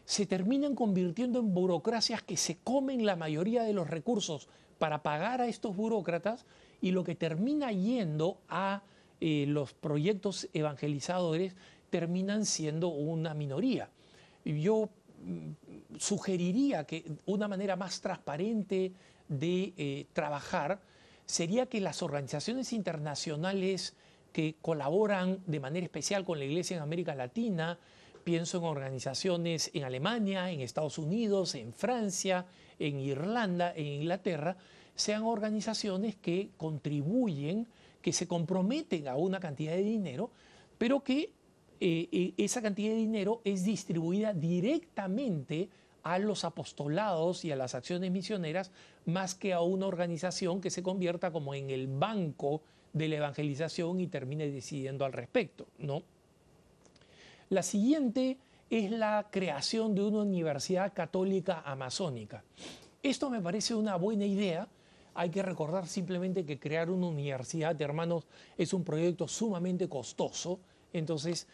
se 0.06 0.28
terminan 0.28 0.76
convirtiendo 0.76 1.40
en 1.40 1.54
burocracias 1.54 2.22
que 2.22 2.38
se 2.38 2.58
comen 2.58 3.06
la 3.06 3.16
mayoría 3.16 3.64
de 3.64 3.74
los 3.74 3.90
recursos 3.90 4.48
para 4.80 5.04
pagar 5.04 5.42
a 5.42 5.48
estos 5.48 5.76
burócratas 5.76 6.46
y 6.82 6.92
lo 6.92 7.04
que 7.04 7.14
termina 7.14 7.72
yendo 7.72 8.40
a 8.50 8.82
eh, 9.22 9.46
los 9.48 9.74
proyectos 9.74 10.48
evangelizadores 10.54 11.54
terminan 11.90 12.46
siendo 12.46 12.88
una 12.88 13.34
minoría. 13.34 13.90
Yo 14.46 14.90
mm, 15.24 15.98
sugeriría 15.98 16.86
que 16.86 17.04
una 17.26 17.48
manera 17.48 17.76
más 17.76 18.00
transparente 18.02 18.94
de 19.28 19.74
eh, 19.78 20.06
trabajar 20.14 20.80
sería 21.26 21.68
que 21.68 21.82
las 21.82 22.02
organizaciones 22.02 22.74
internacionales 22.74 23.96
que 24.32 24.56
colaboran 24.62 25.40
de 25.46 25.60
manera 25.60 25.86
especial 25.86 26.24
con 26.24 26.40
la 26.40 26.46
Iglesia 26.46 26.78
en 26.78 26.84
América 26.84 27.14
Latina, 27.14 27.78
pienso 28.24 28.60
en 28.60 28.64
organizaciones 28.64 29.72
en 29.74 29.84
Alemania, 29.84 30.52
en 30.52 30.62
Estados 30.62 30.98
Unidos, 30.98 31.56
en 31.56 31.74
Francia, 31.74 32.46
en 32.80 33.00
Irlanda, 33.00 33.74
en 33.76 33.86
Inglaterra, 33.86 34.58
sean 34.96 35.24
organizaciones 35.24 36.16
que 36.16 36.50
contribuyen, 36.58 37.68
que 38.02 38.14
se 38.14 38.28
comprometen 38.28 39.08
a 39.08 39.16
una 39.16 39.40
cantidad 39.40 39.74
de 39.74 39.84
dinero, 39.84 40.32
pero 40.78 41.04
que 41.04 41.32
eh, 41.82 42.10
eh, 42.12 42.34
esa 42.38 42.62
cantidad 42.62 42.92
de 42.92 42.98
dinero 42.98 43.42
es 43.46 43.64
distribuida 43.64 44.34
directamente 44.34 45.70
a 46.04 46.20
los 46.20 46.44
apostolados 46.44 47.46
y 47.46 47.52
a 47.52 47.56
las 47.56 47.76
acciones 47.76 48.12
misioneras, 48.12 48.72
más 49.06 49.36
que 49.36 49.54
a 49.54 49.62
una 49.62 49.88
organización 49.88 50.62
que 50.62 50.70
se 50.70 50.84
convierta 50.84 51.32
como 51.32 51.54
en 51.54 51.70
el 51.70 51.88
banco 51.88 52.62
de 52.94 53.08
la 53.08 53.18
evangelización 53.18 54.00
y 54.00 54.08
termine 54.08 54.50
decidiendo 54.50 55.06
al 55.06 55.14
respecto. 55.14 55.68
¿no? 55.78 56.04
La 57.50 57.64
siguiente 57.64 58.38
es 58.70 58.92
la 58.92 59.28
creación 59.32 59.96
de 59.96 60.04
una 60.04 60.20
universidad 60.20 60.94
católica 60.94 61.62
amazónica. 61.66 62.44
Esto 63.02 63.30
me 63.30 63.42
parece 63.42 63.74
una 63.74 63.96
buena 63.96 64.26
idea. 64.26 64.68
Hay 65.16 65.30
que 65.30 65.42
recordar 65.42 65.88
simplemente 65.88 66.46
que 66.46 66.60
crear 66.60 66.90
una 66.90 67.08
universidad, 67.08 67.76
de 67.76 67.84
hermanos, 67.84 68.28
es 68.58 68.74
un 68.74 68.84
proyecto 68.84 69.28
sumamente 69.28 69.90
costoso. 69.90 70.60
Entonces, 70.94 71.48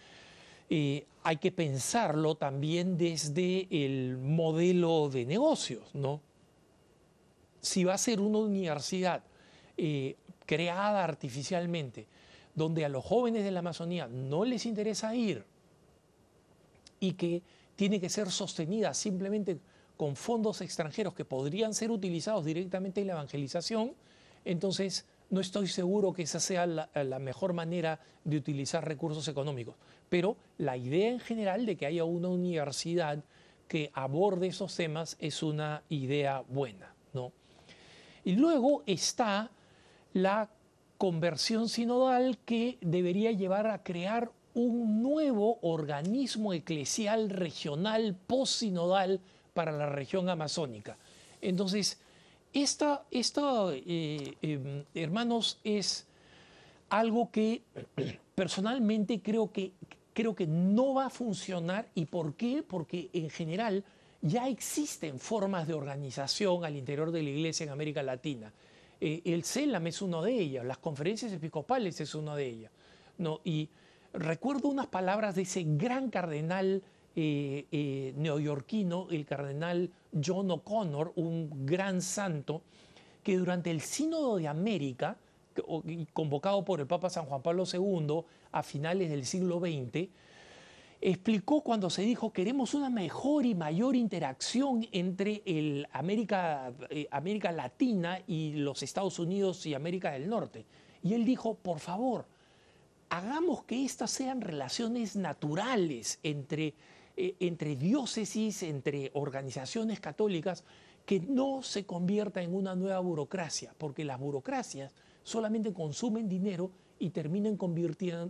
eh, 0.69 1.05
hay 1.23 1.37
que 1.37 1.51
pensarlo 1.51 2.35
también 2.35 2.97
desde 2.97 3.67
el 3.71 4.17
modelo 4.17 5.09
de 5.09 5.25
negocios, 5.25 5.93
¿no? 5.93 6.21
Si 7.61 7.83
va 7.83 7.93
a 7.93 7.97
ser 7.97 8.19
una 8.19 8.39
universidad 8.39 9.23
eh, 9.77 10.15
creada 10.45 11.03
artificialmente, 11.03 12.07
donde 12.53 12.85
a 12.85 12.89
los 12.89 13.03
jóvenes 13.03 13.43
de 13.43 13.51
la 13.51 13.59
Amazonía 13.59 14.07
no 14.07 14.43
les 14.43 14.65
interesa 14.65 15.15
ir 15.15 15.45
y 16.99 17.13
que 17.13 17.43
tiene 17.75 17.99
que 17.99 18.09
ser 18.09 18.29
sostenida 18.31 18.93
simplemente 18.93 19.59
con 19.97 20.15
fondos 20.15 20.61
extranjeros 20.61 21.13
que 21.13 21.25
podrían 21.25 21.73
ser 21.73 21.91
utilizados 21.91 22.45
directamente 22.45 23.01
en 23.01 23.07
la 23.07 23.13
evangelización, 23.13 23.93
entonces 24.43 25.05
no 25.29 25.41
estoy 25.41 25.67
seguro 25.67 26.13
que 26.13 26.23
esa 26.23 26.39
sea 26.39 26.65
la, 26.65 27.19
mejor 27.19 27.53
manera 27.53 27.99
de 28.23 28.37
utilizar 28.37 28.85
recursos 28.85 29.27
económicos. 29.27 29.75
Pero 30.09 30.37
la 30.57 30.77
idea 30.77 31.09
en 31.09 31.19
general 31.19 31.65
de 31.65 31.75
que 31.77 31.85
haya 31.85 32.03
una 32.03 32.29
universidad 32.29 33.23
que 33.67 33.89
aborde 33.93 34.47
esos 34.47 34.75
temas 34.75 35.17
es 35.19 35.41
una 35.41 35.83
idea 35.89 36.43
buena. 36.47 36.93
¿no? 37.13 37.31
Y 38.23 38.33
luego 38.33 38.83
está 38.85 39.49
la 40.13 40.49
conversión 40.97 41.69
sinodal 41.69 42.37
que 42.45 42.77
debería 42.81 43.31
llevar 43.31 43.67
a 43.67 43.83
crear 43.83 44.31
un 44.55 45.03
nuevo 45.03 45.59
organismo 45.61 46.53
eclesial 46.53 47.29
regional 47.29 48.15
post-sinodal 48.27 49.19
para 49.53 49.71
la 49.71 49.89
región 49.89 50.29
amazónica. 50.29 50.97
Entonces, 51.41 51.99
esta, 52.53 53.03
eh, 53.11 54.33
em, 54.41 54.83
hermanos, 54.93 55.59
es 55.63 56.07
algo 56.89 57.29
que 57.31 57.61
personalmente 58.35 59.21
creo 59.21 59.51
que, 59.51 59.73
creo 60.13 60.35
que 60.35 60.47
no 60.47 60.93
va 60.93 61.07
a 61.07 61.09
funcionar. 61.09 61.89
¿Y 61.93 62.05
por 62.05 62.35
qué? 62.35 62.63
Porque 62.65 63.09
en 63.11 63.29
general 63.29 63.83
ya 64.21 64.47
existen 64.47 65.19
formas 65.19 65.67
de 65.67 65.73
organización 65.73 66.63
al 66.63 66.77
interior 66.77 67.11
de 67.11 67.21
la 67.21 67.29
iglesia 67.29 67.65
en 67.65 67.71
América 67.71 68.01
Latina. 68.01 68.51
Eh, 69.01 69.21
el 69.25 69.43
CELAM 69.43 69.87
es 69.87 70.01
uno 70.01 70.21
de 70.21 70.33
ellas, 70.33 70.65
las 70.65 70.77
conferencias 70.77 71.33
episcopales 71.33 71.99
es 71.99 72.15
uno 72.15 72.35
de 72.35 72.47
ellas. 72.47 72.71
¿no? 73.17 73.41
Y 73.43 73.69
recuerdo 74.17 74.69
unas 74.69 74.87
palabras 74.87 75.35
de 75.35 75.43
ese 75.43 75.63
gran 75.63 76.09
cardenal 76.09 76.83
eh, 77.15 77.65
eh, 77.71 78.13
neoyorquino, 78.17 79.07
el 79.09 79.25
cardenal 79.25 79.89
John 80.23 80.51
O'Connor, 80.51 81.13
un 81.15 81.65
gran 81.65 82.01
santo, 82.01 82.61
que 83.23 83.37
durante 83.37 83.71
el 83.71 83.81
Sínodo 83.81 84.37
de 84.37 84.47
América, 84.47 85.17
convocado 86.13 86.65
por 86.65 86.81
el 86.81 86.87
Papa 86.87 87.09
San 87.09 87.25
Juan 87.25 87.41
Pablo 87.41 87.63
II 87.71 88.21
a 88.51 88.63
finales 88.63 89.09
del 89.09 89.25
siglo 89.25 89.59
XX, 89.59 90.09
explicó 91.01 91.61
cuando 91.61 91.89
se 91.89 92.01
dijo 92.01 92.33
queremos 92.33 92.73
una 92.73 92.89
mejor 92.89 93.45
y 93.45 93.55
mayor 93.55 93.95
interacción 93.95 94.87
entre 94.91 95.41
América, 95.91 96.73
eh, 96.89 97.07
América 97.11 97.51
Latina 97.51 98.19
y 98.27 98.53
los 98.53 98.83
Estados 98.83 99.19
Unidos 99.19 99.65
y 99.65 99.73
América 99.73 100.11
del 100.11 100.27
Norte. 100.29 100.65
Y 101.03 101.13
él 101.13 101.23
dijo, 101.23 101.55
por 101.55 101.79
favor, 101.79 102.25
hagamos 103.09 103.63
que 103.63 103.85
estas 103.85 104.11
sean 104.11 104.41
relaciones 104.41 105.15
naturales 105.15 106.19
entre, 106.23 106.73
eh, 107.17 107.35
entre 107.39 107.75
diócesis, 107.75 108.63
entre 108.63 109.11
organizaciones 109.13 109.99
católicas, 109.99 110.63
que 111.05 111.19
no 111.19 111.61
se 111.61 111.85
convierta 111.85 112.41
en 112.41 112.55
una 112.55 112.75
nueva 112.75 112.99
burocracia, 112.99 113.73
porque 113.77 114.03
las 114.03 114.19
burocracias 114.19 114.95
solamente 115.23 115.73
consumen 115.73 116.27
dinero 116.27 116.71
y 116.99 117.09
terminan 117.09 117.57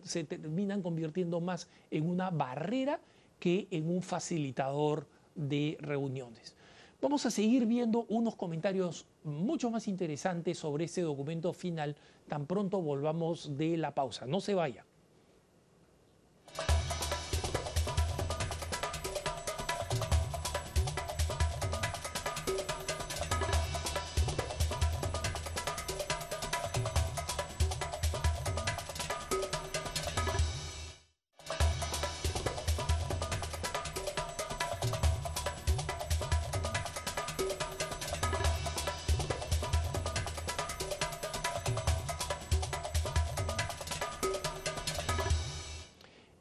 se 0.04 0.24
terminan 0.24 0.82
convirtiendo 0.82 1.40
más 1.40 1.70
en 1.92 2.10
una 2.10 2.32
barrera 2.32 3.00
que 3.40 3.68
en 3.72 3.90
un 3.90 4.02
facilitador 4.02 5.08
de 5.36 5.78
reuniones. 5.80 6.55
Vamos 7.06 7.24
a 7.28 7.30
seguir 7.30 7.68
viendo 7.68 8.08
unos 8.10 8.36
comentarios 8.36 9.06
mucho 9.24 9.70
más 9.70 9.88
interesantes 9.88 10.58
sobre 10.58 10.86
ese 10.86 11.02
documento 11.02 11.54
final 11.54 11.96
tan 12.28 12.48
pronto 12.48 12.82
volvamos 12.82 13.56
de 13.56 13.78
la 13.78 13.94
pausa. 13.94 14.26
No 14.26 14.42
se 14.42 14.56
vaya. 14.56 14.88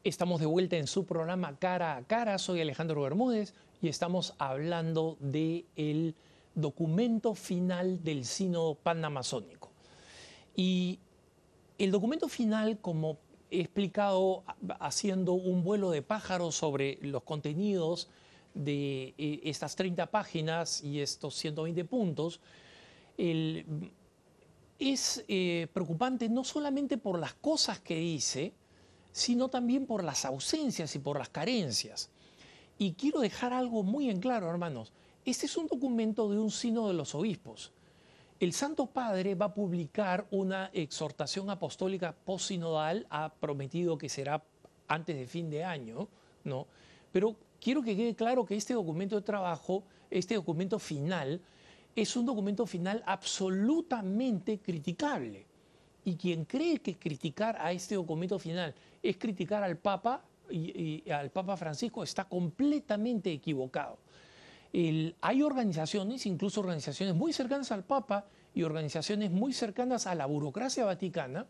Estamos 0.05 0.39
de 0.39 0.45
vuelta 0.45 0.77
en 0.77 0.85
su 0.85 1.07
programa 1.07 1.57
Cara 1.57 1.95
a 1.95 2.03
Cara. 2.03 2.37
Soy 2.37 2.61
Alejandro 2.61 3.01
Bermúdez 3.01 3.55
y 3.81 3.87
estamos 3.87 4.35
hablando 4.37 5.17
del 5.19 5.65
el 5.75 6.13
documento 6.53 7.33
final 7.33 8.03
del 8.03 8.23
Sínodo 8.23 8.75
Panamazónico. 8.75 9.71
Y 10.55 10.99
el 11.79 11.89
documento 11.89 12.27
final, 12.27 12.77
como 12.77 13.17
he 13.49 13.61
explicado 13.61 14.43
haciendo 14.79 15.33
un 15.33 15.63
vuelo 15.63 15.89
de 15.89 16.03
pájaros 16.03 16.53
sobre 16.53 16.99
los 17.01 17.23
contenidos 17.23 18.07
de 18.53 19.15
eh, 19.17 19.39
estas 19.45 19.75
30 19.75 20.05
páginas 20.11 20.83
y 20.83 21.01
estos 21.01 21.33
120 21.33 21.83
puntos, 21.83 22.41
es 23.17 23.65
eh, 25.27 25.67
preocupante 25.73 26.29
no 26.29 26.43
solamente 26.43 26.99
por 26.99 27.17
las 27.17 27.33
cosas 27.33 27.79
que 27.79 27.95
dice, 27.95 28.53
sino 29.15 29.47
también 29.47 29.85
por 29.85 30.03
las 30.03 30.25
ausencias 30.25 30.93
y 30.93 30.99
por 30.99 31.17
las 31.17 31.29
carencias. 31.29 32.09
Y 32.77 32.95
quiero 32.95 33.21
dejar 33.21 33.53
algo 33.53 33.81
muy 33.81 34.09
en 34.09 34.19
claro, 34.19 34.49
hermanos. 34.49 34.91
Este 35.23 35.45
es 35.45 35.55
un 35.55 35.67
documento 35.67 36.29
de 36.29 36.37
un 36.37 36.51
sino 36.51 36.89
de 36.89 36.95
los 36.95 37.15
obispos. 37.15 37.71
El 38.41 38.51
Santo 38.51 38.87
Padre 38.87 39.33
va 39.33 39.45
a 39.45 39.53
publicar 39.53 40.27
una 40.31 40.69
exhortación 40.73 41.49
apostólica 41.49 42.13
posinodal, 42.13 43.07
ha 43.09 43.33
prometido 43.35 43.97
que 43.97 44.09
será 44.09 44.43
antes 44.89 45.15
de 45.15 45.27
fin 45.27 45.49
de 45.49 45.63
año, 45.63 46.09
¿no? 46.43 46.67
Pero 47.13 47.37
quiero 47.61 47.81
que 47.81 47.95
quede 47.95 48.15
claro 48.15 48.45
que 48.45 48.57
este 48.57 48.73
documento 48.73 49.15
de 49.15 49.21
trabajo, 49.21 49.83
este 50.11 50.35
documento 50.35 50.77
final, 50.77 51.39
es 51.95 52.17
un 52.17 52.25
documento 52.25 52.65
final 52.65 53.01
absolutamente 53.05 54.59
criticable. 54.59 55.45
Y 56.05 56.15
quien 56.15 56.45
cree 56.45 56.79
que 56.79 56.95
criticar 56.95 57.57
a 57.59 57.71
este 57.71 57.95
documento 57.95 58.39
final 58.39 58.73
es 59.03 59.17
criticar 59.17 59.63
al 59.63 59.77
Papa 59.77 60.23
y, 60.49 61.03
al 61.09 61.31
Papa 61.31 61.57
Francisco 61.57 62.03
está 62.03 62.25
completamente 62.25 63.31
equivocado. 63.31 63.97
hay 64.71 65.41
organizaciones, 65.41 66.25
incluso 66.25 66.61
organizaciones 66.61 67.15
muy 67.15 67.33
cercanas 67.33 67.71
al 67.71 67.83
Papa 67.83 68.25
y 68.53 68.63
organizaciones 68.63 69.31
muy 69.31 69.51
cercanas 69.51 70.07
a 70.07 70.15
la 70.15 70.25
burocracia 70.25 70.85
vaticana, 70.85 71.45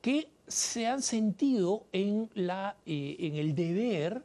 que 0.00 0.28
se 0.46 0.86
han 0.86 1.02
sentido 1.02 1.86
en, 1.92 2.30
la, 2.34 2.76
eh, 2.86 3.16
en 3.20 3.36
el 3.36 3.54
deber 3.54 4.22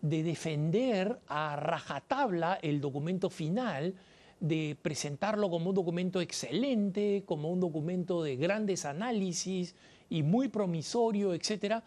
de 0.00 0.22
defender 0.22 1.18
a 1.28 1.56
rajatabla 1.56 2.58
el 2.62 2.80
documento 2.80 3.30
final, 3.30 3.94
de 4.40 4.76
presentarlo 4.80 5.50
como 5.50 5.70
un 5.70 5.74
documento 5.74 6.20
excelente, 6.20 7.22
como 7.26 7.50
un 7.50 7.60
documento 7.60 8.22
de 8.22 8.36
grandes 8.36 8.84
análisis, 8.84 9.74
y 10.08 10.22
muy 10.22 10.48
promisorio, 10.48 11.34
etcétera, 11.34 11.82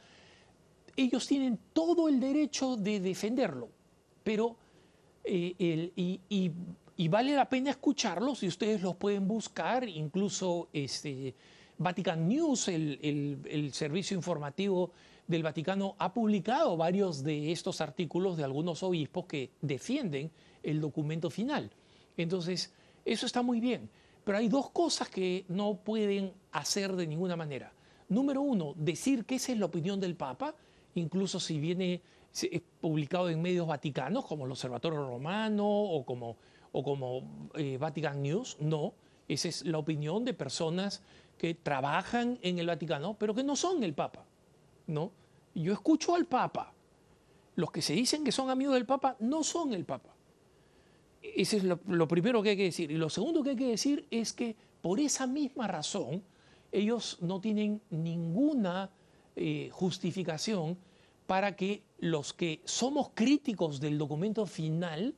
ellos 0.95 1.25
tienen 1.27 1.59
todo 1.73 2.09
el 2.09 2.19
derecho 2.19 2.75
de 2.75 2.99
defenderlo, 2.99 3.69
pero 4.23 4.57
eh, 5.23 5.91
y, 5.95 7.07
vale 7.07 7.33
la 7.33 7.47
pena 7.47 7.69
escucharlos 7.69 8.43
y 8.43 8.47
ustedes 8.47 8.81
los 8.81 8.95
pueden 8.95 9.27
buscar, 9.27 9.87
incluso 9.87 10.67
este, 10.73 11.33
Vatican 11.77 12.27
News, 12.27 12.67
el, 12.67 13.69
servicio 13.71 14.17
informativo 14.17 14.91
del 15.25 15.43
Vaticano, 15.43 15.95
ha 15.99 16.13
publicado 16.13 16.75
varios 16.75 17.23
de 17.23 17.51
estos 17.51 17.79
artículos 17.79 18.35
de 18.35 18.43
algunos 18.43 18.83
obispos 18.83 19.25
que 19.25 19.51
defienden 19.61 20.31
el 20.61 20.81
documento 20.81 21.29
final. 21.29 21.71
Entonces, 22.21 22.73
eso 23.05 23.25
está 23.25 23.41
muy 23.41 23.61
bien, 23.61 23.89
pero 24.25 24.37
hay 24.37 24.49
dos 24.49 24.71
cosas 24.71 25.07
que 25.09 25.45
no 25.47 25.75
pueden 25.75 26.33
hacer 26.51 26.93
de 26.95 27.07
ninguna 27.07 27.37
manera. 27.37 27.71
Número 28.09 28.41
uno, 28.41 28.73
decir 28.75 29.23
que 29.23 29.35
esa 29.35 29.53
es 29.53 29.57
la 29.57 29.67
opinión 29.67 29.99
del 30.01 30.15
Papa, 30.15 30.53
incluso 30.95 31.39
si 31.39 31.59
viene 31.59 32.01
publicado 32.81 33.29
en 33.29 33.41
medios 33.41 33.67
vaticanos 33.67 34.25
como 34.25 34.45
el 34.45 34.51
Observatorio 34.51 35.07
Romano 35.07 35.65
o 35.65 36.05
como, 36.05 36.35
eh, 37.55 37.77
Vatican 37.77 38.21
News. 38.21 38.57
No, 38.59 38.93
esa 39.29 39.47
es 39.47 39.65
la 39.65 39.77
opinión 39.77 40.25
de 40.25 40.33
personas 40.33 41.01
que 41.37 41.55
trabajan 41.55 42.37
en 42.41 42.59
el 42.59 42.67
Vaticano, 42.67 43.15
pero 43.17 43.33
que 43.33 43.43
no 43.43 43.55
son 43.55 43.81
el 43.83 43.93
Papa. 43.93 44.25
¿no? 44.87 45.11
Yo 45.55 45.71
escucho 45.71 46.15
al 46.15 46.25
Papa. 46.25 46.73
Los 47.55 47.71
que 47.71 47.81
se 47.81 47.93
dicen 47.93 48.25
que 48.25 48.33
son 48.33 48.49
amigos 48.49 48.73
del 48.75 48.85
Papa 48.85 49.15
no 49.19 49.41
son 49.43 49.73
el 49.73 49.85
Papa. 49.85 50.18
Ese 51.21 51.57
es 51.57 51.63
lo 51.63 52.07
primero 52.07 52.41
que 52.41 52.51
hay 52.51 52.57
que 52.57 52.63
decir. 52.63 52.91
Y 52.91 52.97
lo 52.97 53.09
segundo 53.09 53.43
que 53.43 53.51
hay 53.51 53.55
que 53.55 53.67
decir 53.67 54.05
es 54.09 54.33
que 54.33 54.55
por 54.81 54.99
esa 54.99 55.27
misma 55.27 55.67
razón, 55.67 56.23
ellos 56.71 57.17
no 57.21 57.41
tienen 57.41 57.81
ninguna 57.89 58.89
eh, 59.35 59.69
justificación 59.71 60.77
para 61.27 61.55
que 61.55 61.83
los 61.99 62.33
que 62.33 62.61
somos 62.65 63.09
críticos 63.13 63.79
del 63.79 63.97
documento 63.97 64.45
final 64.45 65.13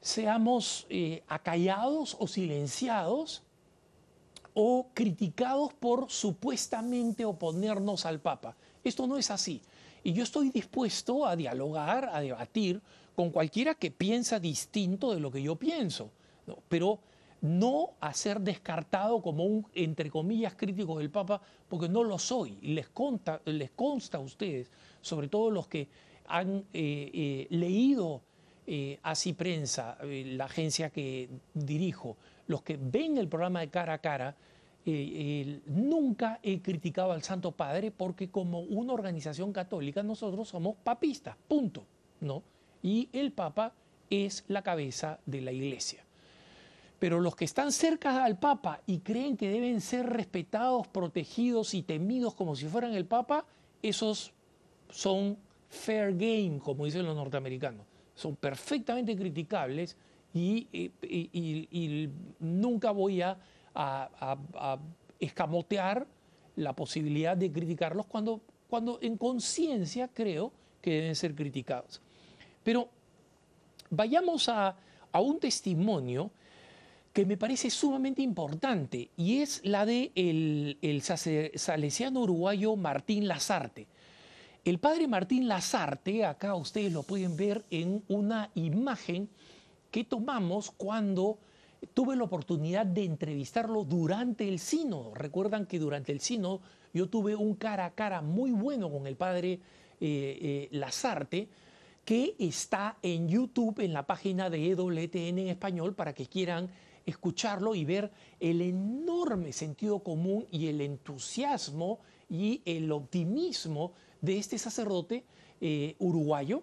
seamos 0.00 0.86
eh, 0.90 1.22
acallados 1.28 2.16
o 2.18 2.26
silenciados 2.26 3.42
o 4.54 4.88
criticados 4.92 5.72
por 5.74 6.10
supuestamente 6.10 7.24
oponernos 7.24 8.04
al 8.04 8.20
Papa. 8.20 8.56
Esto 8.82 9.06
no 9.06 9.16
es 9.16 9.30
así. 9.30 9.62
Y 10.02 10.12
yo 10.12 10.24
estoy 10.24 10.50
dispuesto 10.50 11.24
a 11.24 11.36
dialogar, 11.36 12.10
a 12.12 12.20
debatir 12.20 12.82
con 13.14 13.30
cualquiera 13.30 13.74
que 13.74 13.90
piensa 13.90 14.40
distinto 14.40 15.14
de 15.14 15.20
lo 15.20 15.30
que 15.30 15.42
yo 15.42 15.56
pienso. 15.56 16.10
Pero 16.68 17.00
no 17.42 17.90
a 18.00 18.14
ser 18.14 18.40
descartado 18.40 19.20
como 19.20 19.44
un, 19.44 19.66
entre 19.74 20.10
comillas, 20.10 20.54
crítico 20.54 20.98
del 20.98 21.10
Papa, 21.10 21.42
porque 21.68 21.88
no 21.88 22.04
lo 22.04 22.18
soy. 22.18 22.56
Les, 22.62 22.88
les 23.46 23.70
consta 23.70 24.18
a 24.18 24.20
ustedes, 24.20 24.70
sobre 25.00 25.28
todo 25.28 25.50
los 25.50 25.66
que 25.66 25.88
han 26.26 26.64
eh, 26.72 27.10
eh, 27.12 27.46
leído 27.50 28.22
eh, 28.66 29.00
así 29.02 29.32
prensa, 29.32 29.98
la 30.02 30.44
agencia 30.44 30.90
que 30.90 31.28
dirijo, 31.52 32.16
los 32.46 32.62
que 32.62 32.78
ven 32.80 33.18
el 33.18 33.28
programa 33.28 33.60
de 33.60 33.68
cara 33.68 33.94
a 33.94 33.98
cara, 33.98 34.36
nunca 35.66 36.40
he 36.42 36.60
criticado 36.60 37.12
al 37.12 37.22
Santo 37.22 37.52
Padre 37.52 37.92
porque 37.92 38.30
como 38.30 38.60
una 38.60 38.92
organización 38.92 39.52
católica 39.52 40.02
nosotros 40.02 40.48
somos 40.48 40.76
papistas, 40.82 41.36
punto, 41.46 41.84
¿no? 42.20 42.42
Y 42.82 43.08
el 43.12 43.32
Papa 43.32 43.72
es 44.10 44.44
la 44.48 44.62
cabeza 44.62 45.18
de 45.26 45.40
la 45.40 45.52
Iglesia. 45.52 46.04
Pero 46.98 47.18
los 47.18 47.34
que 47.34 47.44
están 47.44 47.72
cerca 47.72 48.24
al 48.24 48.38
Papa 48.38 48.80
y 48.86 48.98
creen 48.98 49.36
que 49.36 49.48
deben 49.48 49.80
ser 49.80 50.06
respetados, 50.06 50.86
protegidos 50.86 51.74
y 51.74 51.82
temidos 51.82 52.34
como 52.34 52.54
si 52.54 52.66
fueran 52.66 52.94
el 52.94 53.06
Papa, 53.06 53.44
esos 53.82 54.32
son 54.88 55.36
fair 55.68 56.12
game, 56.12 56.60
como 56.62 56.84
dicen 56.84 57.04
los 57.04 57.16
norteamericanos. 57.16 57.86
Son 58.14 58.36
perfectamente 58.36 59.16
criticables 59.16 59.96
y, 60.34 60.68
nunca 62.38 62.90
voy 62.90 63.22
a, 63.22 63.38
escamotear 65.18 66.06
la 66.56 66.74
posibilidad 66.74 67.36
de 67.36 67.50
criticarlos 67.50 68.06
cuando, 68.06 68.40
cuando 68.68 68.98
en 69.00 69.16
conciencia 69.16 70.08
creo 70.08 70.52
que 70.80 70.90
deben 70.90 71.14
ser 71.14 71.34
criticados. 71.34 72.02
Pero 72.62 72.88
vayamos 73.90 74.48
a, 74.48 74.76
a 75.12 75.20
un 75.20 75.38
testimonio 75.38 76.30
que 77.12 77.26
me 77.26 77.36
parece 77.36 77.70
sumamente 77.70 78.22
importante 78.22 79.10
y 79.16 79.40
es 79.42 79.60
la 79.64 79.84
de 79.84 80.12
el, 80.14 80.78
el 80.80 81.02
salesiano 81.02 82.20
uruguayo 82.20 82.74
Martín 82.76 83.28
Lazarte. 83.28 83.86
El 84.64 84.78
padre 84.78 85.08
Martín 85.08 85.48
Lazarte, 85.48 86.24
acá 86.24 86.54
ustedes 86.54 86.92
lo 86.92 87.02
pueden 87.02 87.36
ver 87.36 87.64
en 87.70 88.02
una 88.08 88.50
imagen 88.54 89.28
que 89.90 90.04
tomamos 90.04 90.70
cuando 90.70 91.38
tuve 91.94 92.16
la 92.16 92.24
oportunidad 92.24 92.86
de 92.86 93.04
entrevistarlo 93.04 93.84
durante 93.84 94.48
el 94.48 94.58
sínodo. 94.58 95.14
Recuerdan 95.14 95.66
que 95.66 95.78
durante 95.78 96.12
el 96.12 96.20
sínodo 96.20 96.60
yo 96.94 97.08
tuve 97.08 97.34
un 97.34 97.56
cara 97.56 97.86
a 97.86 97.90
cara 97.90 98.22
muy 98.22 98.52
bueno 98.52 98.90
con 98.90 99.06
el 99.06 99.16
padre 99.16 99.52
eh, 99.52 99.58
eh, 100.00 100.68
Lazarte, 100.70 101.48
que 102.04 102.34
está 102.38 102.98
en 103.02 103.28
YouTube, 103.28 103.80
en 103.80 103.92
la 103.92 104.06
página 104.06 104.50
de 104.50 104.70
EWTN 104.70 105.38
en 105.38 105.48
español, 105.48 105.94
para 105.94 106.14
que 106.14 106.26
quieran 106.26 106.70
escucharlo 107.06 107.74
y 107.74 107.84
ver 107.84 108.10
el 108.40 108.60
enorme 108.60 109.52
sentido 109.52 110.00
común 110.00 110.46
y 110.50 110.68
el 110.68 110.80
entusiasmo 110.80 112.00
y 112.28 112.62
el 112.64 112.90
optimismo 112.92 113.92
de 114.20 114.38
este 114.38 114.58
sacerdote 114.58 115.24
eh, 115.60 115.96
uruguayo, 115.98 116.62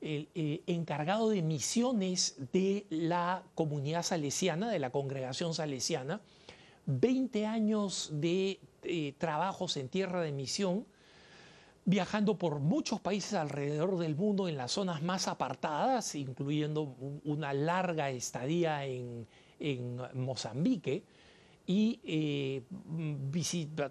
eh, 0.00 0.62
encargado 0.66 1.30
de 1.30 1.42
misiones 1.42 2.36
de 2.52 2.86
la 2.90 3.42
comunidad 3.54 4.02
salesiana, 4.02 4.70
de 4.70 4.78
la 4.78 4.90
congregación 4.90 5.54
salesiana, 5.54 6.20
20 6.86 7.46
años 7.46 8.10
de 8.12 8.60
eh, 8.84 9.14
trabajos 9.18 9.76
en 9.76 9.88
tierra 9.88 10.22
de 10.22 10.32
misión, 10.32 10.86
viajando 11.86 12.36
por 12.36 12.58
muchos 12.58 13.00
países 13.00 13.34
alrededor 13.34 13.96
del 13.96 14.16
mundo 14.16 14.48
en 14.48 14.56
las 14.56 14.72
zonas 14.72 15.02
más 15.02 15.28
apartadas, 15.28 16.16
incluyendo 16.16 16.94
una 17.24 17.54
larga 17.54 18.10
estadía 18.10 18.84
en, 18.84 19.26
Mozambique, 20.12 21.04
y 21.68 21.98
eh, 22.04 22.62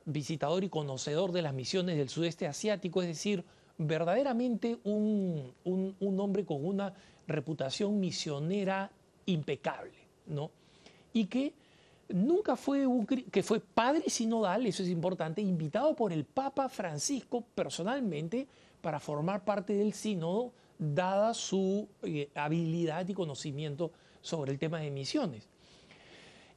visitador 0.06 0.64
y 0.64 0.70
conocedor 0.70 1.32
de 1.32 1.42
las 1.42 1.54
misiones 1.54 1.98
del 1.98 2.10
sudeste 2.10 2.48
asiático, 2.48 3.02
es 3.02 3.08
decir, 3.08 3.44
verdaderamente 3.78 4.78
un, 4.84 5.54
hombre 6.20 6.46
con 6.46 6.66
una 6.66 6.94
reputación 7.28 8.00
misionera 8.00 8.92
impecable, 9.26 9.94
¿no? 10.28 10.52
Y 11.14 11.26
que 11.26 11.54
nunca 12.10 12.56
fue 12.56 12.86
un 12.86 13.06
que 13.06 13.44
fue 13.44 13.60
padre 13.60 14.10
sinodal, 14.10 14.66
eso 14.66 14.84
es 14.84 14.90
importante, 14.90 15.42
invitado 15.42 15.96
por 15.96 16.12
el 16.12 16.26
Papa 16.26 16.70
Francisco 16.70 17.44
personalmente 17.56 18.48
para 18.82 19.00
formar 19.00 19.44
parte 19.44 19.74
del 19.74 19.94
sínodo, 19.94 20.54
dada 20.78 21.34
su 21.34 21.88
eh, 22.04 22.30
habilidad 22.36 23.08
y 23.08 23.14
conocimiento 23.14 23.92
sobre 24.22 24.52
el 24.52 24.60
tema 24.60 24.80
de 24.80 24.92
misiones. 24.92 25.48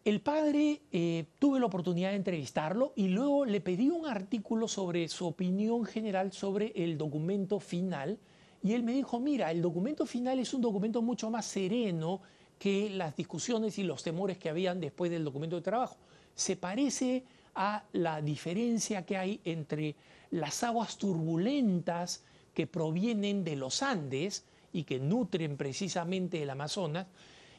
El 0.04 0.20
padre 0.20 0.80
eh, 0.90 1.26
tuve 1.38 1.60
la 1.60 1.66
oportunidad 1.66 2.10
de 2.10 2.16
entrevistarlo 2.16 2.92
y 2.96 3.08
luego 3.08 3.44
le 3.44 3.60
pedí 3.60 3.90
un 3.90 4.06
artículo 4.06 4.66
sobre 4.68 5.08
su 5.08 5.26
opinión 5.26 5.84
general 5.84 6.32
sobre 6.32 6.72
el 6.74 6.96
documento 6.96 7.60
final 7.60 8.18
y 8.62 8.72
él 8.72 8.82
me 8.82 8.92
dijo, 8.92 9.20
mira, 9.20 9.50
el 9.50 9.62
documento 9.62 10.06
final 10.06 10.38
es 10.38 10.52
un 10.54 10.60
documento 10.60 11.02
mucho 11.02 11.30
más 11.30 11.46
sereno 11.46 12.22
que 12.58 12.90
las 12.90 13.16
discusiones 13.16 13.78
y 13.78 13.84
los 13.84 14.02
temores 14.02 14.38
que 14.38 14.48
habían 14.48 14.80
después 14.80 15.10
del 15.10 15.24
documento 15.24 15.56
de 15.56 15.62
trabajo. 15.62 15.96
Se 16.34 16.56
parece 16.56 17.24
a 17.54 17.84
la 17.92 18.20
diferencia 18.20 19.04
que 19.04 19.16
hay 19.16 19.40
entre 19.44 19.96
las 20.30 20.62
aguas 20.62 20.98
turbulentas 20.98 22.22
que 22.54 22.66
provienen 22.66 23.44
de 23.44 23.56
los 23.56 23.82
Andes 23.82 24.44
y 24.72 24.84
que 24.84 24.98
nutren 24.98 25.56
precisamente 25.56 26.42
el 26.42 26.50
Amazonas, 26.50 27.06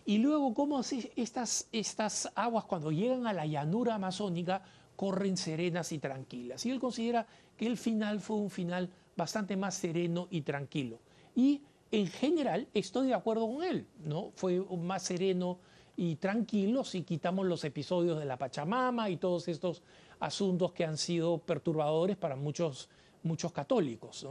y 0.05 0.17
luego 0.17 0.53
cómo 0.53 0.81
estas, 1.15 1.67
estas 1.71 2.31
aguas 2.33 2.65
cuando 2.65 2.91
llegan 2.91 3.27
a 3.27 3.33
la 3.33 3.45
llanura 3.45 3.95
amazónica 3.95 4.63
corren 4.95 5.37
serenas 5.37 5.91
y 5.91 5.99
tranquilas. 5.99 6.65
Y 6.65 6.71
él 6.71 6.79
considera 6.79 7.27
que 7.55 7.67
el 7.67 7.77
final 7.77 8.19
fue 8.19 8.37
un 8.37 8.49
final 8.49 8.89
bastante 9.15 9.55
más 9.55 9.75
sereno 9.75 10.27
y 10.31 10.41
tranquilo. 10.41 10.99
Y 11.35 11.61
en 11.91 12.07
general 12.07 12.67
estoy 12.73 13.07
de 13.07 13.13
acuerdo 13.13 13.47
con 13.51 13.63
él, 13.63 13.87
¿no? 14.03 14.31
Fue 14.35 14.59
más 14.77 15.03
sereno 15.03 15.59
y 15.97 16.15
tranquilo 16.15 16.83
si 16.83 17.03
quitamos 17.03 17.45
los 17.45 17.63
episodios 17.63 18.19
de 18.19 18.25
la 18.25 18.37
Pachamama 18.37 19.09
y 19.09 19.17
todos 19.17 19.47
estos 19.47 19.81
asuntos 20.19 20.71
que 20.71 20.85
han 20.85 20.97
sido 20.97 21.39
perturbadores 21.39 22.15
para 22.15 22.35
muchos, 22.35 22.89
muchos 23.23 23.51
católicos. 23.51 24.25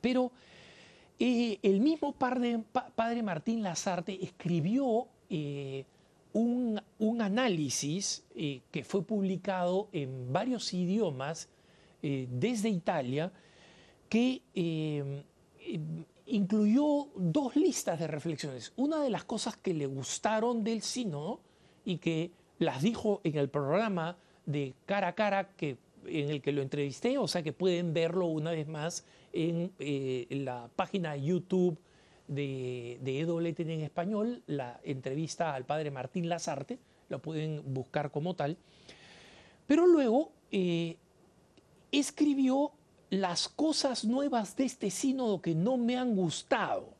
Pero 0.00 0.30
el 1.18 1.80
mismo 1.80 2.12
padre, 2.12 3.22
Martín 3.22 3.62
Lazarte 3.62 4.22
escribió 4.22 5.08
eh, 5.28 5.84
un, 6.32 6.80
análisis 7.20 8.24
eh, 8.34 8.60
que 8.70 8.84
fue 8.84 9.02
publicado 9.02 9.88
en 9.92 10.32
varios 10.32 10.72
idiomas 10.72 11.48
eh, 12.02 12.28
desde 12.30 12.68
Italia 12.68 13.32
que 14.08 14.42
incluyó 16.26 17.08
dos 17.14 17.56
listas 17.56 17.98
de 17.98 18.06
reflexiones. 18.06 18.72
Una 18.76 19.00
de 19.00 19.10
las 19.10 19.24
cosas 19.24 19.56
que 19.56 19.74
le 19.74 19.86
gustaron 19.86 20.64
del 20.64 20.82
sínodo 20.82 21.40
y 21.84 21.98
que 21.98 22.30
las 22.58 22.82
dijo 22.82 23.20
en 23.24 23.36
el 23.36 23.48
programa 23.48 24.16
de 24.44 24.74
cara 24.86 25.08
a 25.08 25.14
cara 25.14 25.48
que, 25.56 25.76
en 26.06 26.30
el 26.30 26.42
que 26.42 26.52
lo 26.52 26.62
entrevisté, 26.62 27.18
o 27.18 27.28
sea 27.28 27.42
que 27.42 27.52
pueden 27.52 27.94
verlo 27.94 28.26
una 28.26 28.50
vez 28.50 28.66
más 28.66 29.04
eh, 29.32 30.26
en 30.30 30.44
la 30.44 30.68
página 30.74 31.16
YouTube 31.16 31.78
de, 32.28 32.98
de 33.02 33.20
EWTN 33.20 33.70
en 33.70 33.80
español, 33.82 34.42
la 34.46 34.80
entrevista 34.82 35.54
al 35.54 35.64
padre 35.64 35.90
Martín 35.90 36.28
Lazarte, 36.28 36.78
lo 37.08 37.20
pueden 37.20 37.62
buscar 37.72 38.10
como 38.10 38.34
tal. 38.34 38.56
Pero 39.66 39.86
luego 39.86 40.32
eh, 40.50 40.96
escribió 41.92 42.72
las 43.10 43.48
cosas 43.48 44.04
nuevas 44.04 44.56
de 44.56 44.64
este 44.64 44.90
sínodo 44.90 45.40
que 45.40 45.54
no 45.54 45.76
me 45.76 45.96
han 45.96 46.16
gustado, 46.16 46.94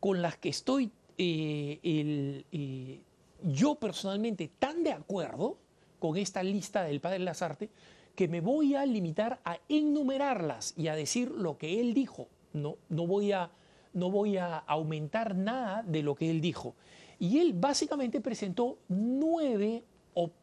con 0.00 0.22
las 0.22 0.36
que 0.36 0.48
estoy 0.48 0.90
eh, 1.18 3.00
yo 3.42 3.74
personalmente 3.76 4.50
tan 4.58 4.82
de 4.82 4.92
acuerdo 4.92 5.58
con 5.98 6.16
esta 6.16 6.42
lista 6.42 6.82
del 6.82 7.00
padre 7.00 7.20
Lazarte, 7.20 7.70
que 8.14 8.28
me 8.28 8.40
voy 8.40 8.74
a 8.74 8.84
limitar 8.84 9.40
a 9.44 9.58
enumerarlas 9.68 10.74
y 10.76 10.88
a 10.88 10.96
decir 10.96 11.30
lo 11.30 11.58
que 11.58 11.80
él 11.80 11.94
dijo. 11.94 12.28
No, 12.52 12.76
no, 12.88 13.06
voy, 13.06 13.32
a, 13.32 13.50
no 13.94 14.10
voy 14.10 14.36
a 14.36 14.58
aumentar 14.58 15.34
nada 15.34 15.82
de 15.82 16.02
lo 16.02 16.14
que 16.14 16.30
él 16.30 16.40
dijo. 16.40 16.74
Y 17.18 17.38
él 17.38 17.52
básicamente 17.54 18.20
presentó 18.20 18.78
nueve 18.88 19.84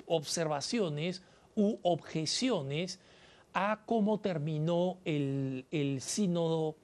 observaciones 0.07 1.21
u 1.55 1.77
objeciones 1.83 2.99
a 3.53 3.81
cómo 3.85 4.19
terminó 4.19 4.97
el, 5.05 5.97
sínodo 6.01 6.75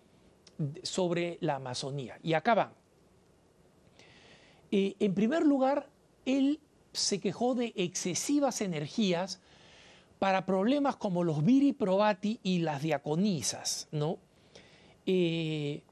sobre 0.83 1.37
la 1.41 1.55
Amazonía. 1.55 2.17
Y 2.23 2.33
acá 2.33 2.55
van. 2.55 2.73
Eh, 4.71 4.95
en 4.99 5.13
primer 5.13 5.45
lugar, 5.45 5.89
él 6.25 6.59
se 6.91 7.19
quejó 7.19 7.55
de 7.55 7.73
excesivas 7.75 8.61
energías 8.61 9.41
para 10.19 10.45
problemas 10.45 10.95
como 10.95 11.23
los 11.23 11.43
viri 11.43 11.73
probati 11.73 12.39
y 12.41 12.59
las 12.59 12.81
diaconisas. 12.81 13.87
¿no? 13.91 14.17
Eh, 15.05 15.83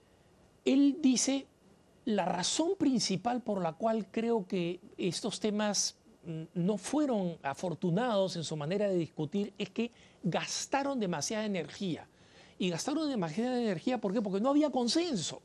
él 0.65 0.97
dice, 1.01 1.47
la 2.05 2.26
razón 2.26 2.71
principal 2.78 3.41
por 3.41 3.61
la 3.61 3.74
cual 3.74 4.07
creo 4.09 4.47
que 4.47 4.80
estos 4.97 5.39
temas 5.39 5.97
mm, 6.26 6.43
no 6.53 6.78
fueron 6.78 7.38
afortunados 7.43 8.36
en 8.36 8.43
su 8.43 8.55
manera 8.55 8.88
de 8.88 8.95
discutir 8.95 9.53
es 9.57 9.69
que 9.69 9.91
gastaron 10.24 10.99
demasiada 10.99 11.45
energía. 11.45 12.07
Y 12.57 12.69
gastaron 12.69 13.09
demasiada 13.09 13.59
energía, 13.59 13.99
¿por? 13.99 14.21
Porque 14.24 14.39
no 14.39 14.49
había 14.49 14.69
consenso. 14.69 15.41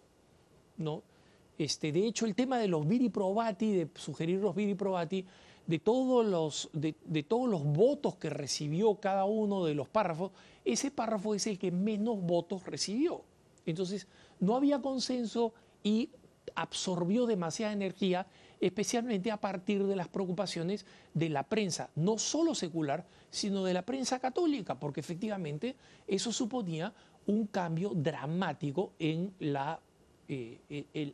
¿no? 0.79 1.03
Este, 1.59 1.93
de 1.93 2.07
hecho, 2.07 2.25
el 2.25 2.35
tema 2.35 2.59
de 2.59 2.69
los 2.69 2.87
viri 2.87 3.09
probati, 3.09 3.73
de 3.73 3.89
sugerir 3.97 4.39
los 4.39 4.55
viri 4.55 4.75
probati, 4.75 5.25
de 5.67 5.79
todos, 5.81 6.25
los, 6.25 6.71
de, 6.73 7.23
todos 7.25 7.49
los 7.49 7.63
votos 7.63 8.17
que 8.17 8.31
recibió 8.31 8.95
cada 8.95 9.27
uno 9.27 9.65
de 9.65 9.75
los 9.75 9.89
párrafos, 9.89 10.31
ese 10.65 10.91
párrafo 10.91 11.35
es 11.35 11.47
el 11.47 11.59
que 11.59 11.71
menos 11.71 12.23
votos 12.23 12.65
recibió. 12.65 13.23
Entonces, 13.67 14.07
no 14.41 14.57
había 14.57 14.81
consenso 14.81 15.53
y 15.83 16.09
absorbió 16.55 17.27
demasiada 17.27 17.73
energía, 17.73 18.27
especialmente 18.61 19.31
a 19.31 19.37
partir 19.37 19.85
de 19.85 19.97
las 19.97 20.09
preocupaciones 20.09 20.87
de 21.13 21.29
la 21.29 21.43
prensa, 21.43 21.91
no 21.97 22.19
solo 22.19 22.55
secular, 22.55 23.05
sino 23.31 23.65
de 23.65 23.75
la 23.75 23.83
prensa 23.83 24.19
católica, 24.19 24.79
porque 24.79 25.01
efectivamente 25.01 25.77
eso 26.07 26.33
suponía 26.33 26.93
un 27.27 27.47
cambio 27.47 27.93
dramático 27.95 28.93
en, 28.99 29.33
la, 29.41 29.79
eh, 30.29 30.59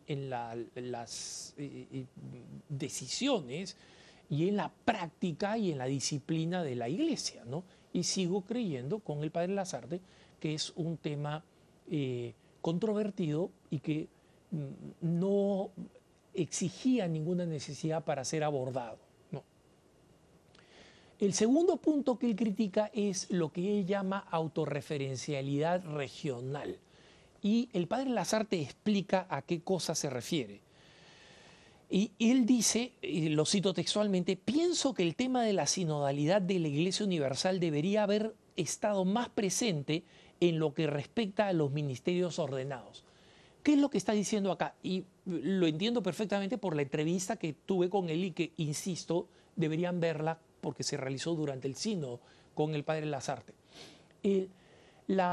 en, 0.07 0.31
las 0.31 1.55
eh, 1.59 2.07
decisiones 2.69 3.77
y 4.31 4.49
en 4.49 4.57
la 4.57 4.71
práctica 4.85 5.59
y 5.59 5.73
en 5.73 5.79
la 5.79 5.87
disciplina 5.87 6.63
de 6.63 6.77
la 6.77 6.89
iglesia. 6.89 7.45
¿no? 7.45 7.65
Y 7.93 8.05
sigo 8.05 8.43
creyendo 8.43 9.01
con 9.01 9.23
el 9.23 9.31
padre 9.31 9.55
Lazarte 9.55 10.01
que 10.45 10.53
es 10.53 10.75
un 10.77 10.99
tema 10.99 11.43
eh, 11.91 12.35
controvertido 12.61 13.51
y 13.71 13.79
que 13.79 14.09
mm, 14.51 15.21
no 15.21 15.71
exigía 16.35 17.09
ninguna 17.09 17.47
necesidad 17.47 18.05
para 18.05 18.27
ser 18.27 18.45
abordado. 18.45 18.99
El 21.21 21.33
segundo 21.33 21.77
punto 21.77 22.19
que 22.19 22.27
él 22.27 22.35
critica 22.35 22.91
es 22.93 23.31
lo 23.31 23.53
que 23.53 23.79
él 23.79 23.87
llama 23.87 24.19
autorreferencialidad 24.31 25.85
regional. 25.85 26.79
Y 27.41 27.69
el 27.73 27.87
padre 27.87 28.11
Lazarte 28.11 28.61
explica 28.61 29.27
a 29.29 29.43
qué 29.43 29.61
cosa 29.63 29.95
se 29.95 30.11
refiere. 30.11 30.61
Y 31.89 32.11
él 32.19 32.47
dice, 32.47 32.93
y 33.03 33.29
lo 33.29 33.45
cito 33.45 33.73
textualmente, 33.73 34.37
pienso 34.37 34.95
que 34.95 35.05
el 35.05 35.15
tema 35.15 35.43
de 35.43 35.53
la 35.53 35.67
sinodalidad 35.67 36.43
de 36.43 36.59
la 36.59 36.69
Iglesia 36.69 37.07
Universal 37.07 37.61
debería 37.61 38.03
haber 38.03 38.35
estado 38.57 39.05
más 39.05 39.29
presente 39.29 40.03
en 40.41 40.59
lo 40.59 40.75
que 40.75 40.89
respecta 40.89 41.47
a 41.47 41.53
los 41.53 41.71
ministerios 41.71 42.39
ordenados. 42.41 43.05
¿Qué 43.63 43.75
es 43.75 43.79
lo 43.79 43.89
que 43.89 43.99
está 43.99 44.13
diciendo 44.13 44.51
acá? 44.51 44.75
Y 44.83 45.05
lo 45.25 45.67
entiendo 45.67 46.03
perfectamente 46.03 46.59
por 46.59 46.75
la 46.75 46.83
entrevista 46.83 47.37
que 47.37 47.53
tuve 47.53 47.89
con 47.89 48.09
él 48.09 48.25
y 48.25 48.31
que, 48.33 48.53
insisto, 48.57 49.29
deberían 49.55 50.01
verla 50.01 50.39
porque 50.65 50.83
se 50.83 50.97
realizó 50.97 51.35
durante 51.35 51.69
el 51.69 51.77
sínodo 51.77 52.21
con 52.55 52.75
el 52.75 52.85
padre 52.85 53.05
Lazarte. 53.05 53.53
Eh, 54.23 54.49
en 55.07 55.29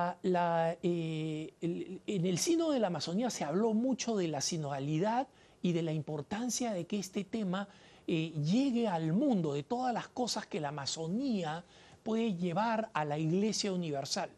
el 2.26 2.38
sínodo 2.38 2.72
de 2.72 2.82
la 2.82 2.88
Amazonía 2.88 3.30
se 3.30 3.46
habló 3.46 3.74
mucho 3.74 4.18
de 4.18 4.28
la 4.28 4.42
sinodalidad 4.42 5.30
y 5.62 5.72
de 5.72 5.84
la 5.84 5.94
importancia 5.94 6.74
de 6.74 6.86
que 6.86 7.00
este 7.00 7.24
tema 7.24 7.70
eh, 8.08 8.34
llegue 8.44 8.90
al 8.90 9.14
mundo, 9.14 9.54
de 9.54 9.64
todas 9.64 9.94
las 9.94 10.10
cosas 10.10 10.48
que 10.48 10.60
la 10.60 10.68
Amazonía 10.68 11.64
puede 12.04 12.34
llevar 12.34 12.90
a 12.94 13.06
la 13.06 13.18
Iglesia 13.18 13.72
Universal. 13.72 14.30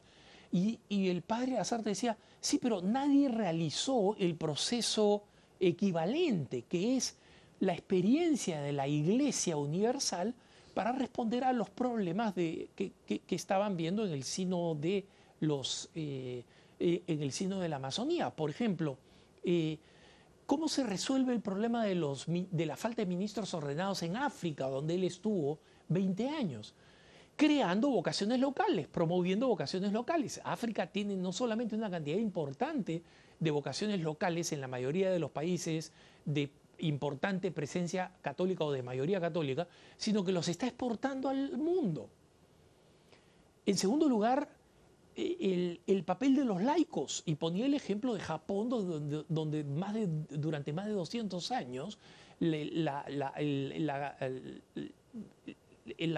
Y, 0.51 0.77
y 0.89 1.09
el 1.09 1.23
padre 1.23 1.53
Lazarte 1.53 1.89
decía, 1.89 2.15
sí, 2.39 2.59
pero 2.61 2.83
nadie 2.83 3.29
realizó 3.29 4.15
el 4.19 4.35
proceso 4.35 5.23
equivalente, 5.59 6.65
que 6.69 6.97
es 6.97 7.15
la 7.61 7.73
experiencia 7.73 8.61
de 8.61 8.73
la 8.73 8.87
Iglesia 8.87 9.57
Universal 9.57 10.35
para 10.74 10.91
responder 10.91 11.43
a 11.43 11.53
los 11.53 11.69
problemas 11.69 12.36
de, 12.36 12.69
que, 12.76 13.21
estaban 13.30 13.78
viendo 13.78 14.05
en 14.05 14.11
el 14.11 14.24
sino 14.24 14.76
de 14.76 15.05
los 15.39 15.89
eh, 15.95 16.43
eh, 16.80 17.03
en 17.07 17.21
el 17.21 17.32
sino 17.32 17.59
de 17.59 17.69
la 17.69 17.78
Amazonía. 17.78 18.30
Por 18.32 18.49
ejemplo, 18.49 18.97
eh, 19.43 19.78
¿cómo 20.45 20.67
se 20.67 20.84
resuelve 20.84 21.34
el 21.34 21.41
problema 21.41 21.86
de, 21.86 21.95
los, 21.95 22.26
de 22.28 22.65
la 22.65 22.76
falta 22.76 23.01
de 23.01 23.05
ministros 23.05 23.53
ordenados 23.53 24.03
en 24.03 24.17
África, 24.17 24.67
donde 24.67 24.95
él 24.95 25.03
estuvo 25.03 25.59
20 25.89 26.30
años? 26.30 26.74
creando 27.36 27.89
vocaciones 27.89 28.39
locales, 28.39 28.88
promoviendo 28.88 29.47
vocaciones 29.47 29.91
locales. 29.91 30.39
África 30.43 30.86
tiene 30.86 31.15
no 31.15 31.32
solamente 31.32 31.76
una 31.76 31.89
cantidad 31.89 32.17
importante 32.17 33.01
de 33.39 33.51
vocaciones 33.51 34.01
locales 34.01 34.51
en 34.53 34.61
la 34.61 34.67
mayoría 34.67 35.09
de 35.11 35.17
los 35.17 35.32
países 35.32 35.91
de 36.26 36.51
importante 36.80 37.51
presencia 37.51 38.11
católica 38.21 38.63
o 38.63 38.71
de 38.71 38.84
mayoría 38.84 39.19
católica, 39.21 39.67
sino 39.97 40.24
que 40.24 40.32
los 40.32 40.47
está 40.47 40.67
exportando 40.67 41.30
al 41.30 41.57
mundo. 41.57 42.09
En 43.65 43.78
segundo 43.78 44.09
lugar, 44.09 44.49
eh, 45.15 45.80
el, 45.86 46.03
papel 46.03 46.36
de 46.36 46.43
los 46.43 46.61
laicos, 46.61 47.24
y 47.26 47.36
ponía 47.36 47.65
el 47.65 47.74
ejemplo 47.74 48.13
de 48.13 48.19
Japón, 48.19 48.69
donde, 48.69 49.24
durante 50.30 50.74
más 50.74 50.86
de 50.86 50.91
200 50.91 51.51
años 51.51 51.99
la 52.39 53.05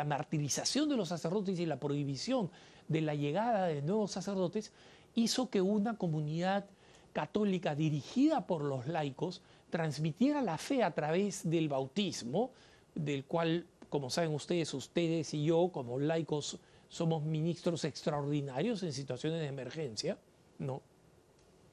martirización 0.05 0.89
de 0.89 0.95
los 0.95 1.09
sacerdotes 1.09 1.59
y 1.59 1.65
la 1.65 1.79
prohibición 1.79 2.49
de 2.87 3.01
la 3.01 3.15
llegada 3.15 3.67
de 3.67 3.81
nuevos 3.81 4.11
sacerdotes 4.11 4.71
hizo 5.13 5.49
que 5.49 5.61
una 5.61 5.97
comunidad 5.97 6.65
católica 7.13 7.75
dirigida 7.75 8.45
por 8.45 8.61
los 8.61 8.87
laicos 8.87 9.41
transmitiera 9.75 10.41
la 10.41 10.57
fe 10.57 10.83
a 10.83 10.91
través 10.91 11.49
del 11.49 11.67
bautismo, 11.67 12.51
del 12.93 13.25
cual, 13.25 13.65
como 13.89 14.09
saben 14.09 14.33
ustedes, 14.33 14.73
ustedes 14.73 15.33
y 15.33 15.43
yo, 15.43 15.69
como 15.73 15.99
laicos, 15.99 16.57
somos 16.87 17.23
ministros 17.23 17.83
extraordinarios 17.83 18.83
en 18.83 18.93
situaciones 18.93 19.41
de 19.41 19.47
emergencia, 19.47 20.17
¿no? 20.59 20.81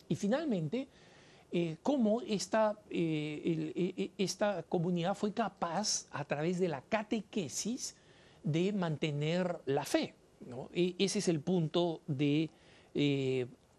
Y 0.09 0.17
finalmente, 0.17 0.89
eh, 1.53 1.77
cómo 1.81 2.23
esta, 2.23 2.77
eh, 2.91 3.73
eh, 3.77 4.11
esta 4.19 4.65
comunidad 4.65 5.15
fue 5.15 5.33
capaz, 5.33 6.09
a 6.11 6.25
través 6.25 6.59
de 6.59 6.67
la 6.67 6.83
catequesis, 6.83 7.95
de 8.43 8.73
mantener 8.73 9.61
la 9.67 9.85
fe. 9.85 10.17
¿no? 10.45 10.71
E, 10.75 10.97
ese 10.99 11.21
es 11.21 11.29
el 11.29 11.39
punto 11.41 12.01
de 12.09 12.51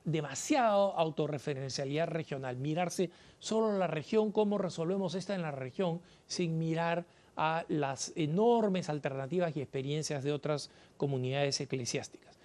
demasiado 0.05 0.97
autorreferencialidad 0.97 2.07
regional, 2.07 2.57
mirarse 2.57 3.09
solo 3.43 3.77
la 3.77 3.87
región, 3.87 4.31
cómo 4.31 4.57
resolvemos 4.57 5.15
esta 5.15 5.35
en 5.35 5.41
la 5.41 5.51
región, 5.51 5.99
sin 6.27 6.57
mirar 6.57 7.03
a 7.35 7.65
las 7.67 8.13
enormes 8.15 8.87
alternativas 8.87 9.57
y 9.57 9.61
experiencias 9.61 10.23
de 10.23 10.31
otras 10.31 10.69
comunidades 10.95 11.59
eclesiásticas. 11.59 12.37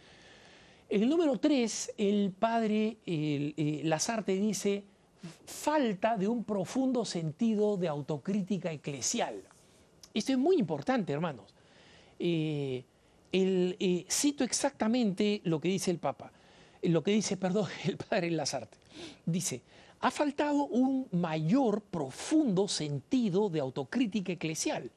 En 0.88 1.05
el 1.05 1.09
número 1.09 1.38
3, 1.38 1.94
el 1.99 2.32
padre 2.36 2.96
el, 3.07 3.55
eh, 3.57 3.82
Lazarte 3.84 4.32
dice, 4.34 4.82
falta 5.46 6.16
de 6.16 6.26
un 6.26 6.42
profundo 6.42 7.05
sentido 7.05 7.76
de 7.76 7.86
autocrítica 7.86 8.72
eclesial. 8.72 9.40
Esto 10.12 10.32
es 10.32 10.38
muy 10.38 10.57
importante, 10.57 11.12
hermanos. 11.12 11.55
Eh, 12.18 12.82
eh, 13.30 14.05
cito 14.11 14.42
exactamente 14.42 15.42
lo 15.44 15.61
que 15.61 15.68
dice 15.68 15.92
el 15.92 15.99
Papa 15.99 16.32
lo 16.82 17.03
que 17.03 17.11
dice, 17.11 17.36
perdón, 17.38 17.68
el 17.84 17.96
padre 17.96 18.30
Lazarte. 18.30 18.76
Dice, 19.26 19.62
ha 20.01 20.11
faltado 20.11 20.64
un 20.64 21.09
mayor, 21.12 21.82
profundo 21.82 22.68
sentido 22.68 23.49
de 23.49 23.61
autocrítica 23.61 24.32
eclesial. 24.32 24.90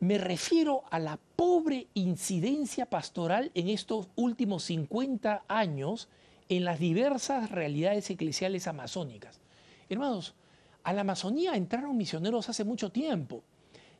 Me 0.00 0.18
refiero 0.18 0.82
a 0.90 0.98
la 0.98 1.18
pobre 1.36 1.86
incidencia 1.94 2.86
pastoral 2.86 3.52
en 3.54 3.68
estos 3.68 4.08
últimos 4.16 4.64
50 4.64 5.44
años 5.46 6.08
en 6.48 6.64
las 6.64 6.80
diversas 6.80 7.50
realidades 7.50 8.10
eclesiales 8.10 8.66
amazónicas. 8.66 9.40
Hermanos, 9.88 10.34
a 10.82 10.92
la 10.92 11.02
Amazonía 11.02 11.54
entraron 11.54 11.96
misioneros 11.96 12.48
hace 12.48 12.64
mucho 12.64 12.90
tiempo 12.90 13.42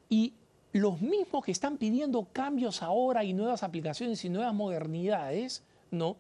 y 0.09 0.35
los 0.73 1.01
mismos 1.01 1.45
que 1.45 1.53
están 1.53 1.77
pidiendo 1.77 2.27
cambios 2.33 2.83
ahora 2.83 3.25
y 3.25 3.33
nuevas 3.33 3.63
aplicaciones 3.63 4.25
y 4.25 4.29
nuevas 4.29 4.55
modernidades, 4.55 5.63
¿no? 5.91 6.17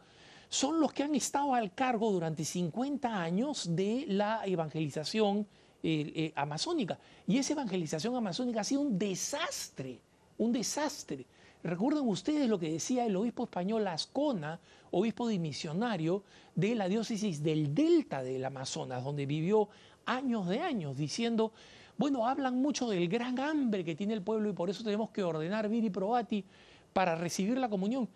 Son 0.53 0.81
los 0.81 0.93
que 0.93 1.03
han 1.03 1.15
estado 1.15 1.55
al 1.55 1.73
cargo 1.73 2.13
durante 2.13 2.45
50 2.45 3.23
años 3.23 3.75
de 3.75 4.05
la 4.07 4.43
evangelización 4.45 5.47
eh, 5.83 6.13
eh, 6.15 6.33
amazónica. 6.37 6.99
Y 7.27 7.39
esa 7.39 7.55
evangelización 7.55 8.15
amazónica 8.15 8.61
ha 8.61 8.65
sido 8.65 8.83
un 8.83 8.99
desastre, 8.99 9.99
un 10.37 10.53
desastre. 10.53 11.25
Recuerden 11.65 12.07
ustedes 12.07 12.51
lo 12.51 12.59
que 12.59 12.71
decía 12.71 13.07
el 13.07 13.17
obispo 13.17 13.45
español 13.45 13.87
Ascona, 13.87 14.61
obispo 14.91 15.27
dimisionario 15.27 16.23
de 16.55 16.75
la 16.75 16.87
diócesis 16.87 17.43
del 17.43 17.75
delta 17.75 18.23
del 18.23 18.45
Amazonas, 18.45 19.03
donde 19.03 19.25
vivió 19.25 19.71
años 20.05 20.47
de 20.49 20.61
años, 20.61 20.99
diciendo, 20.99 21.53
bueno, 21.97 22.29
hablan 22.29 22.61
mucho 22.61 22.91
del 22.91 23.09
gran 23.09 23.41
hambre 23.41 23.87
que 23.87 23.95
tiene 23.95 24.13
el 24.13 24.21
pueblo 24.21 24.51
y 24.51 24.53
por 24.53 24.69
eso 24.69 24.85
tenemos 24.85 25.09
que 25.09 25.23
ordenar 25.23 25.71
viri 25.71 25.89
probati 25.89 26.45
para 26.93 27.15
recibir 27.15 27.57
la 27.57 27.71
comunión. 27.71 28.07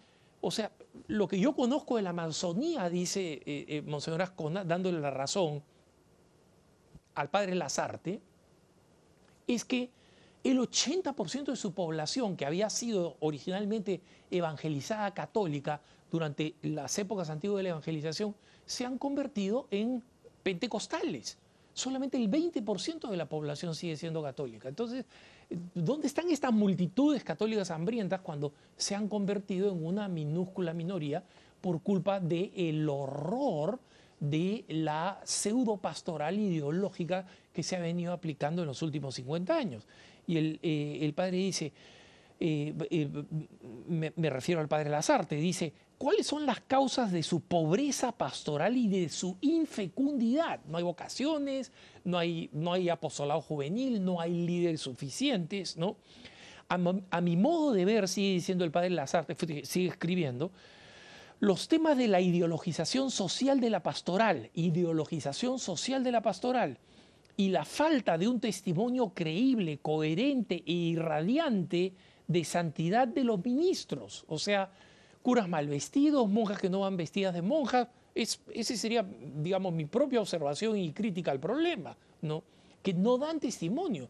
O 0.46 0.52
sea, 0.52 0.70
lo 1.08 1.26
que 1.26 1.40
yo 1.40 1.56
conozco 1.56 1.96
de 1.96 2.02
la 2.02 2.10
Amazonía, 2.10 2.88
dice 2.88 3.42
eh, 3.44 3.64
eh, 3.66 3.82
Monseñor 3.82 4.22
Ascona, 4.22 4.62
dándole 4.62 5.00
la 5.00 5.10
razón 5.10 5.60
al 7.16 7.30
padre 7.30 7.56
Lazarte, 7.56 8.20
es 9.48 9.64
que 9.64 9.90
el 10.44 10.60
80% 10.60 11.46
de 11.46 11.56
su 11.56 11.74
población, 11.74 12.36
que 12.36 12.46
había 12.46 12.70
sido 12.70 13.16
originalmente 13.18 14.00
evangelizada 14.30 15.12
católica 15.14 15.80
durante 16.12 16.54
las 16.62 16.96
épocas 16.96 17.28
antiguas 17.28 17.56
de 17.56 17.62
la 17.64 17.68
evangelización, 17.70 18.36
se 18.66 18.86
han 18.86 18.98
convertido 18.98 19.66
en 19.72 20.04
pentecostales. 20.44 21.38
Solamente 21.74 22.18
el 22.18 22.30
20% 22.30 23.10
de 23.10 23.16
la 23.16 23.28
población 23.28 23.74
sigue 23.74 23.96
siendo 23.96 24.22
católica. 24.22 24.68
Entonces, 24.68 25.06
¿Dónde 25.74 26.08
están 26.08 26.28
estas 26.30 26.52
multitudes 26.52 27.22
católicas 27.22 27.70
hambrientas 27.70 28.20
cuando 28.20 28.52
se 28.76 28.94
han 28.94 29.08
convertido 29.08 29.70
en 29.70 29.84
una 29.84 30.08
minúscula 30.08 30.72
minoría 30.72 31.22
por 31.60 31.82
culpa 31.82 32.18
del 32.18 32.88
horror 32.88 33.78
de 34.18 34.64
la 34.68 35.20
pseudo 35.24 35.76
pastoral 35.76 36.38
ideológica 36.38 37.26
que 37.52 37.62
se 37.62 37.76
ha 37.76 37.80
venido 37.80 38.12
aplicando 38.12 38.62
en 38.62 38.68
los 38.68 38.82
últimos 38.82 39.14
50 39.14 39.56
años? 39.56 39.86
Y 40.26 40.36
el, 40.36 40.58
eh, 40.62 41.12
padre 41.14 41.36
dice, 41.36 41.72
eh, 42.40 42.74
eh, 42.90 43.08
me, 43.88 44.12
me, 44.16 44.30
refiero 44.30 44.60
al 44.60 44.68
padre 44.68 44.90
Lazarte, 44.90 45.36
dice, 45.36 45.72
¿cuáles 45.98 46.26
son 46.26 46.46
las 46.46 46.60
causas 46.60 47.12
de 47.12 47.22
su 47.22 47.40
pobreza 47.40 48.12
pastoral 48.12 48.76
y 48.76 48.88
de 48.88 49.08
su 49.08 49.36
infecundidad? 49.40 50.60
No 50.66 50.78
hay 50.78 50.84
vocaciones, 50.84 51.72
no 52.04 52.18
hay, 52.18 52.50
no 52.52 52.72
hay 52.72 52.88
apostolado 52.88 53.40
juvenil, 53.40 54.04
no 54.04 54.20
hay 54.20 54.32
líderes 54.32 54.80
suficientes, 54.80 55.76
¿no? 55.76 55.96
A, 56.68 57.20
mi 57.20 57.36
modo 57.36 57.72
de 57.72 57.84
ver, 57.84 58.08
sigue 58.08 58.32
diciendo 58.32 58.64
el 58.64 58.72
padre 58.72 58.90
Lazarte, 58.90 59.36
sigue 59.64 59.88
escribiendo, 59.88 60.50
los 61.38 61.68
temas 61.68 61.96
de 61.96 62.08
la 62.08 62.20
ideologización 62.20 63.10
social 63.10 63.60
de 63.60 63.70
la 63.70 63.82
pastoral, 63.82 64.50
ideologización 64.54 65.60
social 65.60 66.02
de 66.02 66.12
la 66.12 66.22
pastoral, 66.22 66.78
y 67.36 67.50
la 67.50 67.64
falta 67.64 68.18
de 68.18 68.26
un 68.26 68.40
testimonio 68.40 69.10
creíble, 69.10 69.78
coherente 69.78 70.64
e 70.66 70.72
irradiante 70.72 71.92
de 72.26 72.44
santidad 72.44 73.06
de 73.06 73.24
los 73.24 73.44
ministros. 73.44 74.24
O 74.26 74.38
sea, 74.38 74.70
curas 75.26 75.48
mal 75.48 75.66
vestidos, 75.66 76.28
monjas 76.28 76.60
que 76.60 76.70
no 76.70 76.78
van 76.78 76.96
vestidas 76.96 77.34
de 77.34 77.42
monjas. 77.42 77.88
Es, 78.14 78.40
sería, 78.62 79.04
digamos, 79.42 79.72
mi 79.72 79.84
propia 79.84 80.20
observación 80.20 80.76
y 80.76 80.92
crítica 80.92 81.32
al 81.32 81.40
problema, 81.40 81.96
¿no? 82.22 82.44
que 82.80 82.94
no 82.94 83.18
dan 83.18 83.40
testimonio 83.40 84.08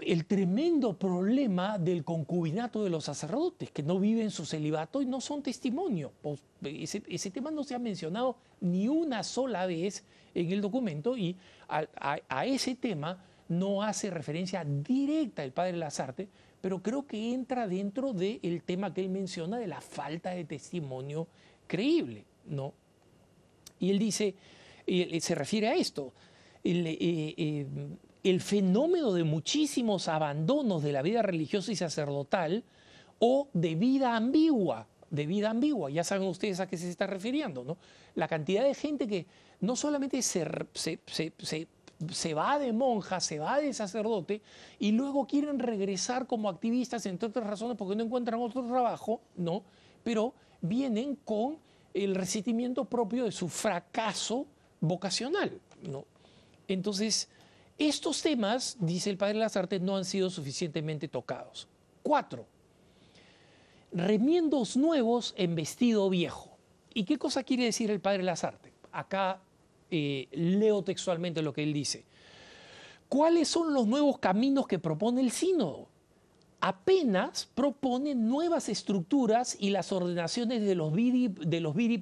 el 0.00 0.26
tremendo 0.26 0.92
problema 0.92 1.78
del 1.78 2.04
concubinato 2.04 2.84
de 2.84 2.90
los 2.90 3.04
sacerdotes, 3.04 3.70
que 3.70 3.82
no 3.82 3.98
viven 3.98 4.30
su 4.30 4.44
celibato 4.44 5.00
y 5.00 5.06
no 5.06 5.22
son 5.22 5.42
testimonio. 5.42 6.12
Pues, 6.20 6.42
ese, 6.62 7.30
tema 7.30 7.50
no 7.50 7.64
se 7.64 7.74
ha 7.74 7.78
mencionado 7.78 8.36
ni 8.60 8.88
una 8.88 9.22
sola 9.22 9.64
vez 9.64 10.04
en 10.34 10.52
el 10.52 10.60
documento 10.60 11.16
y 11.16 11.34
a, 11.70 12.44
ese 12.44 12.74
tema 12.74 13.24
no 13.48 13.82
hace 13.82 14.10
referencia 14.10 14.62
directa 14.62 15.42
el 15.42 15.52
padre 15.52 15.78
Lazarte, 15.78 16.28
pero 16.66 16.82
creo 16.82 17.06
que 17.06 17.32
entra 17.32 17.68
dentro 17.68 18.12
del 18.12 18.60
tema 18.64 18.92
que 18.92 19.00
él 19.00 19.08
menciona 19.08 19.56
de 19.56 19.68
la 19.68 19.80
falta 19.80 20.30
de 20.30 20.44
testimonio 20.44 21.28
creíble. 21.68 22.24
¿no? 22.44 22.74
Y 23.78 23.88
él 23.88 24.00
dice, 24.00 24.34
se 24.84 25.34
refiere 25.36 25.68
a 25.68 25.76
esto. 25.76 26.12
El, 26.64 26.84
eh, 26.88 26.96
eh, 27.00 27.66
el 28.24 28.40
fenómeno 28.40 29.12
de 29.12 29.22
muchísimos 29.22 30.08
abandonos 30.08 30.82
de 30.82 30.90
la 30.90 31.02
vida 31.02 31.22
religiosa 31.22 31.70
y 31.70 31.76
sacerdotal 31.76 32.64
o 33.20 33.48
de 33.52 33.76
vida 33.76 34.16
ambigua, 34.16 34.88
de 35.08 35.24
vida 35.24 35.50
ambigua, 35.50 35.88
ya 35.90 36.02
saben 36.02 36.26
ustedes 36.26 36.58
a 36.58 36.66
qué 36.66 36.76
se 36.76 36.90
está 36.90 37.06
refiriendo, 37.06 37.62
¿no? 37.62 37.78
La 38.16 38.26
cantidad 38.26 38.64
de 38.64 38.74
gente 38.74 39.06
que 39.06 39.26
no 39.60 39.76
solamente 39.76 40.20
se, 40.20 40.44
va 42.34 42.58
de 42.58 42.72
monja, 42.72 43.20
se 43.20 43.38
va 43.38 43.58
de 43.58 43.72
sacerdote 43.72 44.42
y 44.78 44.92
luego 44.92 45.26
quieren 45.26 45.58
regresar 45.58 46.26
como 46.26 46.48
activistas, 46.48 47.06
entre 47.06 47.28
otras 47.28 47.46
razones 47.46 47.76
porque 47.76 47.96
no 47.96 48.04
encuentran 48.04 48.40
otro 48.40 48.66
trabajo, 48.66 49.20
¿no? 49.36 49.62
Pero 50.02 50.34
vienen 50.60 51.16
con 51.16 51.58
el 51.94 52.14
resentimiento 52.14 52.84
propio 52.84 53.24
de 53.24 53.32
su 53.32 53.48
fracaso 53.48 54.46
vocacional, 54.80 55.60
¿no? 55.82 56.04
Entonces, 56.68 57.28
estos 57.78 58.22
temas, 58.22 58.76
dice 58.80 59.10
el 59.10 59.16
padre 59.16 59.38
Lazarte, 59.38 59.80
no 59.80 59.96
han 59.96 60.04
sido 60.04 60.30
suficientemente 60.30 61.08
tocados. 61.08 61.68
Cuatro, 62.02 62.46
remiendos 63.92 64.76
nuevos 64.76 65.34
en 65.36 65.54
vestido 65.54 66.08
viejo. 66.10 66.56
¿Y 66.92 67.04
qué 67.04 67.18
cosa 67.18 67.42
quiere 67.42 67.64
decir 67.64 67.90
el 67.90 68.00
padre 68.00 68.22
Lazarte? 68.22 68.72
Acá 68.92 69.40
eh, 69.90 70.28
leo 70.32 70.82
textualmente 70.82 71.42
lo 71.42 71.52
que 71.52 71.62
él 71.62 71.72
dice. 71.72 72.04
¿Cuáles 73.08 73.48
son 73.48 73.72
los 73.72 73.86
nuevos 73.86 74.18
caminos 74.18 74.66
que 74.66 74.78
propone 74.78 75.20
el 75.20 75.30
sínodo? 75.30 75.88
Apenas 76.60 77.48
propone 77.54 78.14
nuevas 78.14 78.68
estructuras 78.68 79.56
y 79.60 79.70
las 79.70 79.92
ordenaciones 79.92 80.62
de 80.62 80.74
los 80.74 80.92
viri, 80.92 81.28
de 81.28 81.60
los 81.60 81.74
viri 81.74 82.00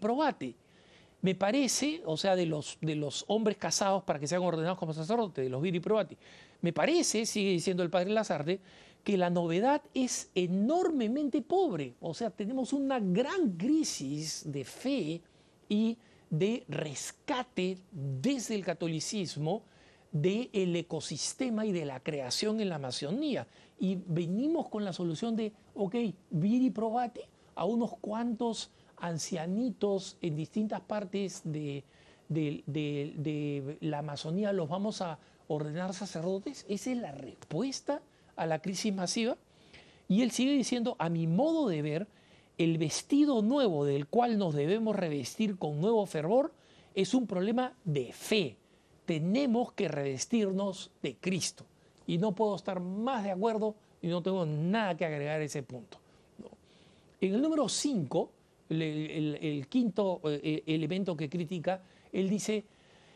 me 1.25 1.35
parece, 1.35 2.03
o 2.05 2.19
sea, 2.19 2.37
de 2.37 2.45
los, 2.45 2.77
de 2.83 2.95
los 2.97 3.25
hombres 3.29 3.57
casados 3.57 4.03
para 4.03 4.19
que 4.19 4.27
sean 4.27 4.43
ordenados 4.43 4.79
como 4.79 4.93
sacerdotes, 4.93 5.43
de 5.43 5.49
los 5.49 5.63
viri 5.63 5.81
probati, 5.81 6.19
me 6.61 6.73
parece, 6.73 7.25
sigue 7.25 7.51
diciendo 7.51 7.83
el 7.83 7.89
padre 7.89 8.11
Lazarde, 8.11 8.61
que 9.03 9.17
la 9.17 9.31
novedad 9.31 9.83
es 9.95 10.31
enormemente 10.35 11.41
pobre. 11.43 11.95
O 12.01 12.15
sea, 12.15 12.31
tenemos 12.31 12.73
una 12.73 13.01
gran 13.01 13.53
crisis 13.53 14.43
de 14.47 14.65
fe 14.65 15.23
y 15.69 15.97
de 16.39 16.65
rescate 16.69 17.79
desde 17.93 18.55
el 18.55 18.65
catolicismo 18.65 19.63
del 20.11 20.77
ecosistema 20.77 21.67
y 21.67 21.73
de 21.73 21.85
la 21.85 22.01
creación 22.01 22.61
en 22.61 22.69
la 22.69 22.77
Amazonía. 22.77 23.47
Y 23.79 23.99
venimos 24.07 24.69
con 24.69 24.85
la 24.85 24.93
solución 24.93 25.37
de, 25.37 25.53
ok, 25.75 25.97
viri 26.31 26.71
probati 26.71 27.21
a 27.55 27.65
unos 27.65 27.97
cuantos 27.99 28.71
ancianitos 28.97 30.17
en 30.21 30.37
distintas 30.37 30.81
partes 30.81 31.43
de, 31.45 31.85
la 33.81 33.99
Amazonía 33.99 34.53
los 34.53 34.69
vamos 34.69 35.03
a 35.03 35.19
ordenar 35.49 35.95
sacerdotes? 35.95 36.65
¿Esa 36.69 36.93
es 36.93 36.99
la 36.99 37.13
respuesta 37.13 38.01
a 38.37 38.47
la 38.47 38.61
crisis 38.61 38.95
masiva? 38.95 39.37
Y 40.09 40.23
él 40.23 40.31
sigue 40.31 40.53
diciendo, 40.53 40.97
a 40.99 41.09
mi 41.09 41.27
modo 41.27 41.69
de 41.69 41.83
ver, 41.83 42.07
el 42.59 42.79
vestido 42.79 43.43
nuevo 43.43 43.85
del 43.85 44.07
cual 44.07 44.39
nos 44.39 44.55
debemos 44.55 44.95
revestir 44.95 45.57
con 45.57 45.81
nuevo 45.81 46.07
fervor 46.07 46.53
es 46.95 47.15
un 47.15 47.27
problema 47.27 47.73
de 47.85 48.13
fe. 48.13 48.57
Tenemos 49.07 49.73
que 49.73 49.89
revestirnos 49.89 50.91
de 51.03 51.17
Cristo. 51.17 51.65
Y 52.07 52.19
no 52.19 52.35
puedo 52.35 52.55
estar 52.55 52.81
más 52.81 53.25
de 53.25 53.33
acuerdo 53.33 53.75
y 54.01 54.09
no 54.09 54.23
tengo 54.23 54.47
nada 54.47 54.97
que 54.97 55.05
agregar 55.05 55.41
a 55.41 55.45
ese 55.45 55.63
punto. 55.63 55.99
En 57.21 57.35
el 57.35 57.43
número 57.43 57.69
5, 57.69 58.31
el, 58.69 59.67
quinto 59.69 60.21
eh, 60.25 60.41
eh, 60.43 60.63
elemento 60.67 61.17
que 61.17 61.29
critica, 61.29 61.83
él 62.13 62.29
dice, 62.29 62.65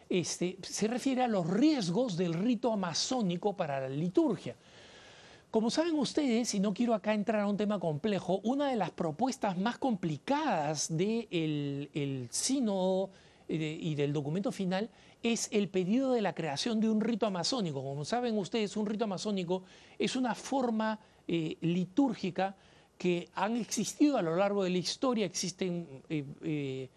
este, 0.08 0.56
se 0.62 0.88
refiere 0.88 1.22
a 1.22 1.28
los 1.28 1.48
riesgos 1.48 2.16
del 2.16 2.32
rito 2.32 2.72
amazónico 2.72 3.54
para 3.54 3.80
la 3.80 3.88
liturgia. 3.88 4.56
Como 5.50 5.70
saben 5.70 5.98
ustedes, 5.98 6.54
y 6.54 6.60
no 6.60 6.74
quiero 6.74 6.94
acá 6.94 7.14
entrar 7.14 7.40
a 7.40 7.46
un 7.46 7.56
tema 7.56 7.78
complejo, 7.78 8.40
una 8.44 8.68
de 8.68 8.76
las 8.76 8.90
propuestas 8.90 9.56
más 9.56 9.78
complicadas 9.78 10.88
del 10.88 10.98
de 10.98 11.90
el 11.94 12.28
sínodo 12.30 13.10
eh, 13.48 13.78
y 13.80 13.94
del 13.94 14.12
documento 14.12 14.52
final 14.52 14.90
es 15.22 15.48
el 15.50 15.68
pedido 15.68 16.12
de 16.12 16.20
la 16.20 16.34
creación 16.34 16.80
de 16.80 16.90
un 16.90 17.00
rito 17.00 17.26
amazónico. 17.26 17.82
Como 17.82 18.04
saben 18.04 18.36
ustedes, 18.36 18.76
un 18.76 18.86
rito 18.86 19.04
amazónico 19.04 19.64
es 19.98 20.16
una 20.16 20.34
forma 20.34 20.98
litúrgica 21.26 22.56
que 22.98 23.28
han 23.34 23.56
existido 23.56 24.18
a 24.18 24.22
lo 24.22 24.36
largo 24.36 24.64
de 24.64 24.70
la 24.70 24.78
historia, 24.78 25.24
existen 25.24 26.02
eh, 26.10 26.24
eh, 26.42 26.88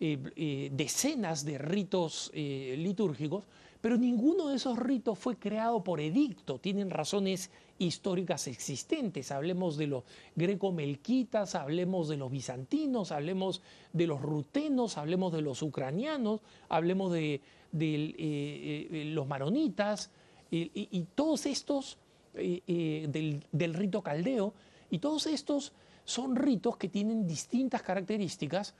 eh, 0.00 0.70
decenas 0.72 1.44
de 1.44 1.58
ritos 1.58 2.32
litúrgicos, 2.34 3.44
pero 3.80 3.96
ninguno 3.96 4.48
de 4.48 4.56
esos 4.56 4.78
ritos 4.78 5.18
fue 5.18 5.36
creado 5.36 5.82
por 5.82 6.00
edicto, 6.00 6.58
tienen 6.58 6.90
razones 6.90 7.50
históricas 7.78 8.46
existentes. 8.46 9.32
Hablemos 9.32 9.78
de 9.78 9.86
los 9.86 10.04
greco-melquitas, 10.36 11.54
hablemos 11.54 12.08
de 12.08 12.18
los 12.18 12.30
bizantinos, 12.30 13.10
hablemos 13.10 13.62
de 13.92 14.06
los 14.06 14.20
rutenos, 14.20 14.98
hablemos 14.98 15.32
de 15.32 15.40
los 15.40 15.62
ucranianos, 15.62 16.42
hablemos 16.68 17.10
de, 17.10 17.40
los 17.72 19.26
maronitas 19.26 20.10
y, 20.50 21.06
todos 21.14 21.46
estos 21.46 21.98
del 22.34 23.74
rito 23.74 24.02
caldeo 24.02 24.52
y 24.90 24.98
todos 24.98 25.26
estos 25.26 25.72
son 26.04 26.36
ritos 26.36 26.76
que 26.76 26.88
tienen 26.88 27.26
distintas 27.26 27.82
características 27.82 28.74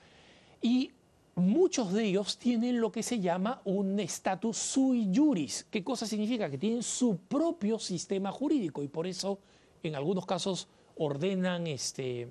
y 0.60 0.90
muchos 1.34 1.92
de 1.92 2.04
ellos 2.04 2.38
tienen 2.38 2.80
lo 2.80 2.92
que 2.92 3.02
se 3.02 3.20
llama 3.20 3.60
un 3.64 3.98
estatus 4.00 4.56
sui 4.56 5.10
juris. 5.14 5.66
¿Qué 5.70 5.82
cosa 5.82 6.06
significa? 6.06 6.50
Que 6.50 6.58
tienen 6.58 6.82
su 6.82 7.16
propio 7.16 7.78
sistema 7.78 8.30
jurídico 8.32 8.82
y 8.82 8.88
por 8.88 9.06
eso 9.06 9.38
en 9.82 9.94
algunos 9.94 10.26
casos 10.26 10.68
ordenan 10.96 11.66
este, 11.66 12.28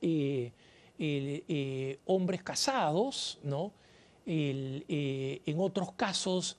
eh, 0.00 0.52
eh, 0.98 1.98
hombres 2.06 2.42
casados, 2.42 3.38
¿no? 3.42 3.72
Eh, 4.24 5.42
en 5.46 5.60
otros 5.60 5.92
casos 5.92 6.58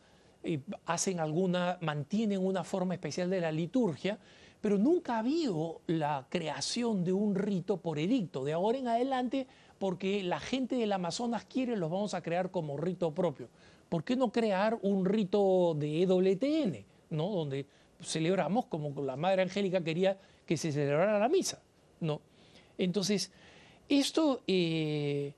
hacen 0.85 1.19
alguna, 1.19 1.77
mantienen 1.81 2.45
una 2.45 2.63
forma 2.63 2.93
especial 2.93 3.29
de 3.29 3.41
la 3.41 3.51
liturgia 3.51 4.17
pero 4.61 4.77
nunca 4.77 5.15
ha 5.15 5.19
habido 5.19 5.81
la 5.87 6.25
creación 6.29 7.03
de 7.03 7.13
un 7.13 7.35
rito 7.35 7.77
por 7.77 7.99
edicto. 7.99 8.43
De 8.43 8.53
ahora 8.53 8.77
en 8.77 8.87
adelante, 8.87 9.47
porque 9.79 10.23
la 10.23 10.39
gente 10.39 10.75
del 10.75 10.91
Amazonas 10.91 11.45
quiere, 11.45 11.75
los 11.77 11.89
vamos 11.89 12.13
a 12.13 12.21
crear 12.21 12.51
como 12.51 12.77
rito 12.77 13.13
propio. 13.13 13.49
¿Por 13.89 14.03
qué 14.03 14.15
no 14.15 14.31
crear 14.31 14.77
un 14.81 15.05
rito 15.05 15.75
de 15.77 16.03
EWTN, 16.03 16.85
¿no? 17.11 17.29
donde 17.29 17.65
celebramos 18.01 18.65
como 18.65 19.01
la 19.01 19.15
Madre 19.15 19.43
Angélica 19.43 19.83
quería 19.83 20.17
que 20.45 20.57
se 20.57 20.71
celebrara 20.71 21.19
la 21.19 21.29
misa? 21.29 21.61
¿no? 22.01 22.21
Entonces, 22.77 23.31
esto 23.87 24.41
eh, 24.47 25.33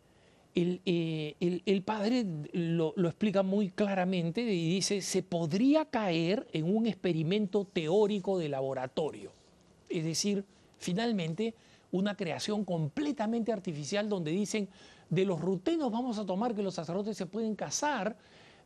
eh, 0.55 1.35
el, 1.65 1.81
padre 1.83 2.25
lo, 2.53 2.93
explica 2.97 3.43
muy 3.43 3.69
claramente 3.69 4.41
y 4.41 4.69
dice, 4.75 5.01
se 5.01 5.23
podría 5.23 5.85
caer 5.85 6.47
en 6.51 6.75
un 6.75 6.87
experimento 6.87 7.65
teórico 7.65 8.37
de 8.37 8.49
laboratorio. 8.49 9.31
Es 9.87 10.03
decir, 10.03 10.43
finalmente, 10.77 11.53
una 11.91 12.15
creación 12.15 12.65
completamente 12.65 13.51
artificial 13.51 14.09
donde 14.09 14.31
dicen, 14.31 14.69
de 15.09 15.25
los 15.25 15.41
rutenos 15.41 15.91
vamos 15.91 16.17
a 16.19 16.25
tomar 16.25 16.55
que 16.55 16.63
los 16.63 16.75
sacerdotes 16.75 17.17
se 17.17 17.25
pueden 17.25 17.55
casar, 17.55 18.17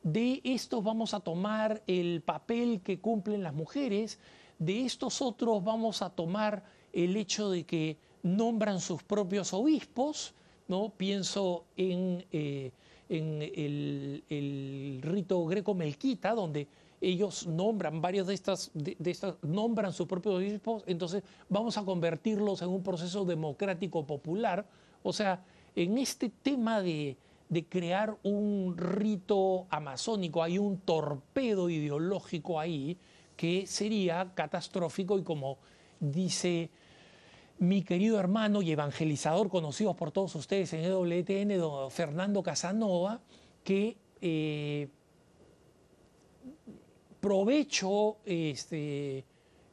de 0.03 0.41
estos 0.43 0.83
vamos 0.83 1.13
a 1.13 1.21
tomar 1.21 1.81
el 1.87 2.21
papel 2.21 2.81
que 2.81 2.99
cumplen 2.99 3.43
las 3.43 3.53
mujeres, 3.53 4.19
de 4.59 4.85
estos 4.85 5.21
otros 5.21 5.63
vamos 5.63 6.01
a 6.01 6.09
tomar 6.09 6.63
el 6.91 7.15
hecho 7.15 7.49
de 7.49 7.65
que 7.65 7.97
nombran 8.21 8.79
sus 8.79 9.01
propios 9.03 9.53
obispos, 9.53 10.33
¿no? 10.67 10.89
Pienso 10.95 11.65
en, 11.77 12.25
eh, 12.31 12.71
en 13.17 13.41
el, 13.41 14.99
rito 15.01 15.45
greco-melquita, 15.45 16.33
donde 16.33 16.67
ellos 16.99 17.47
nombran 17.47 18.01
varios 18.01 18.27
de 18.27 18.33
estas, 18.33 18.71
de, 18.73 18.97
estas, 19.05 19.35
nombran 19.41 19.91
sus 19.93 20.07
propios 20.07 20.35
obispos, 20.35 20.83
entonces 20.87 21.23
vamos 21.49 21.77
a 21.77 21.83
convertirlos 21.83 22.61
en 22.61 22.69
un 22.69 22.81
proceso 22.81 23.25
democrático 23.25 24.05
popular. 24.05 24.65
O 25.03 25.11
sea, 25.11 25.43
en 25.75 25.97
este 25.97 26.29
tema 26.29 26.81
de, 26.81 27.17
de 27.49 27.65
crear 27.65 28.17
un 28.23 28.75
rito 28.77 29.67
amazónico, 29.69 30.41
hay 30.41 30.57
un 30.57 30.77
torpedo 30.79 31.69
ideológico 31.69 32.59
ahí 32.59 32.97
que 33.35 33.67
sería 33.67 34.31
catastrófico 34.33 35.19
y 35.19 35.23
como 35.23 35.57
dice 35.99 36.69
mi 37.59 37.83
querido 37.83 38.19
hermano 38.19 38.61
y 38.61 38.71
evangelizador 38.71 39.49
conocido 39.49 39.95
por 39.95 40.11
todos 40.11 40.35
ustedes 40.35 40.73
en 40.73 40.83
EWTN, 40.83 41.57
don 41.57 41.91
Fernando 41.91 42.43
Casanova, 42.43 43.21
que 43.63 43.97
eh, 44.21 44.87
provecho, 47.19 48.17
este, 48.25 49.23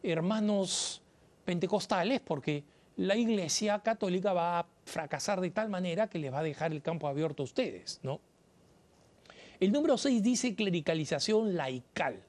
hermanos 0.02 1.02
pentecostales, 1.44 2.20
porque 2.20 2.64
la 2.96 3.16
Iglesia 3.16 3.80
Católica 3.80 4.32
va 4.32 4.60
a 4.60 4.66
fracasar 4.84 5.40
de 5.40 5.50
tal 5.50 5.68
manera 5.68 6.08
que 6.08 6.18
les 6.18 6.32
va 6.32 6.40
a 6.40 6.42
dejar 6.42 6.72
el 6.72 6.82
campo 6.82 7.08
abierto 7.08 7.42
a 7.42 7.44
ustedes, 7.44 8.00
¿no? 8.02 8.20
El 9.58 9.72
número 9.72 9.98
6 9.98 10.22
dice 10.22 10.54
clericalización 10.54 11.54
laical. 11.54 12.22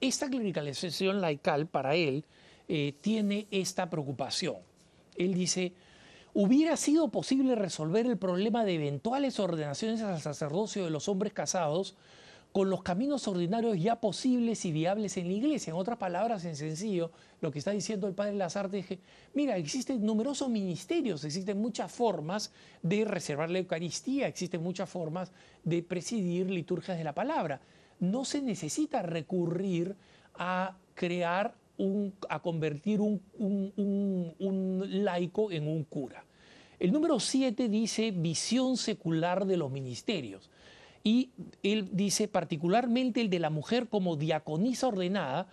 Esta 0.00 0.28
clericalización 0.28 1.20
laical 1.20 1.66
para 1.66 1.94
él 1.94 2.24
eh, 2.66 2.94
tiene 3.00 3.46
esta 3.50 3.88
preocupación. 3.88 4.56
Él 5.16 5.34
dice, 5.34 5.72
hubiera 6.32 6.76
sido 6.76 7.08
posible 7.08 7.54
resolver 7.54 8.06
el 8.06 8.18
problema 8.18 8.64
de 8.64 8.74
eventuales 8.74 9.38
ordenaciones 9.38 10.02
al 10.02 10.20
sacerdocio 10.20 10.84
de 10.84 10.90
los 10.90 11.08
hombres 11.08 11.32
casados 11.32 11.96
con 12.54 12.70
los 12.70 12.84
caminos 12.84 13.26
ordinarios 13.26 13.82
ya 13.82 14.00
posibles 14.00 14.64
y 14.64 14.70
viables 14.70 15.16
en 15.16 15.26
la 15.26 15.32
iglesia. 15.32 15.72
En 15.72 15.76
otras 15.76 15.98
palabras, 15.98 16.44
en 16.44 16.54
sencillo, 16.54 17.10
lo 17.40 17.50
que 17.50 17.58
está 17.58 17.72
diciendo 17.72 18.06
el 18.06 18.14
padre 18.14 18.36
Lazarte 18.36 18.78
es 18.78 18.86
que, 18.86 19.00
mira, 19.34 19.56
existen 19.56 20.06
numerosos 20.06 20.48
ministerios, 20.48 21.24
existen 21.24 21.60
muchas 21.60 21.90
formas 21.90 22.52
de 22.80 23.04
reservar 23.04 23.50
la 23.50 23.58
Eucaristía, 23.58 24.28
existen 24.28 24.62
muchas 24.62 24.88
formas 24.88 25.32
de 25.64 25.82
presidir 25.82 26.48
liturgias 26.48 26.96
de 26.96 27.02
la 27.02 27.12
palabra. 27.12 27.60
No 27.98 28.24
se 28.24 28.40
necesita 28.40 29.02
recurrir 29.02 29.96
a 30.36 30.76
crear 30.94 31.56
a 32.28 32.40
convertir 32.40 33.00
un, 33.00 33.20
laico 34.88 35.50
en 35.50 35.66
un 35.66 35.84
cura. 35.84 36.24
El 36.78 36.92
número 36.92 37.18
7 37.20 37.68
dice 37.68 38.10
visión 38.10 38.76
secular 38.76 39.46
de 39.46 39.56
los 39.56 39.70
ministerios. 39.70 40.50
Y 41.02 41.30
él 41.62 41.88
dice 41.92 42.28
particularmente 42.28 43.20
el 43.20 43.30
de 43.30 43.38
la 43.38 43.50
mujer 43.50 43.88
como 43.88 44.16
diaconisa 44.16 44.88
ordenada. 44.88 45.48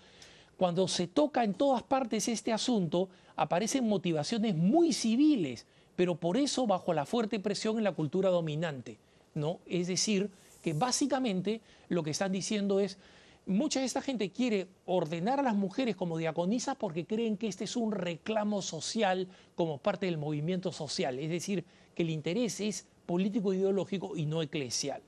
Cuando 0.57 0.88
se 0.88 1.07
toca 1.07 1.43
en 1.43 1.53
todas 1.53 1.84
partes 1.84 2.28
este 2.28 2.53
asunto, 2.53 3.09
aparecen 3.36 3.88
motivaciones 3.88 4.55
muy 4.55 4.93
civiles, 4.93 5.65
pero 5.95 6.15
por 6.15 6.38
eso 6.38 6.67
bajo 6.67 6.93
la 6.93 7.05
fuerte 7.05 7.39
presión 7.39 7.78
en 7.78 7.84
la 7.84 7.93
cultura 7.93 8.30
dominante. 8.30 8.97
¿no? 9.34 9.59
Es 9.65 9.88
decir, 9.88 10.30
que 10.61 10.74
básicamente 10.74 11.61
lo 11.89 12.03
que 12.03 12.11
están 12.11 12.32
diciendo 12.32 12.80
es, 12.80 12.97
mucha 13.46 13.80
de 13.80 13.86
esta 13.86 14.02
gente 14.02 14.32
quiere 14.32 14.68
ordenar 14.86 15.39
a 15.39 15.44
las 15.44 15.56
mujeres 15.56 15.96
como 15.96 16.18
diaconisas 16.18 16.76
porque 16.76 17.06
creen 17.06 17.38
que 17.38 17.48
este 17.48 17.64
es 17.64 17.76
un 17.76 17.92
reclamo 17.92 18.62
social 18.62 19.28
como 19.56 19.78
parte 19.78 20.06
del 20.06 20.18
movimiento 20.18 20.72
social, 20.72 21.20
es 21.20 21.30
decir, 21.30 21.66
que 21.96 22.04
el 22.04 22.10
interés 22.10 22.60
es 22.62 22.88
político 23.06 23.54
ideológico 23.54 24.16
y 24.16 24.26
no 24.26 24.42
eclesial. 24.42 25.02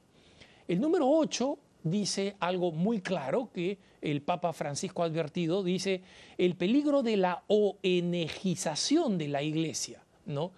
El 0.67 0.81
número 0.81 1.09
8 1.09 1.57
dice 1.83 2.35
algo 2.39 2.71
muy 2.71 3.01
claro 3.01 3.49
que 3.53 3.77
el 4.01 4.21
Papa 4.21 4.53
Francisco 4.53 5.03
ha 5.03 5.05
advertido, 5.05 5.63
dice 5.63 6.01
el 6.37 6.55
peligro 6.55 7.03
de 7.03 7.17
la 7.17 7.43
ONGización 7.47 9.17
de 9.17 9.27
la 9.27 9.43
Iglesia, 9.43 10.03
¿no? 10.25 10.51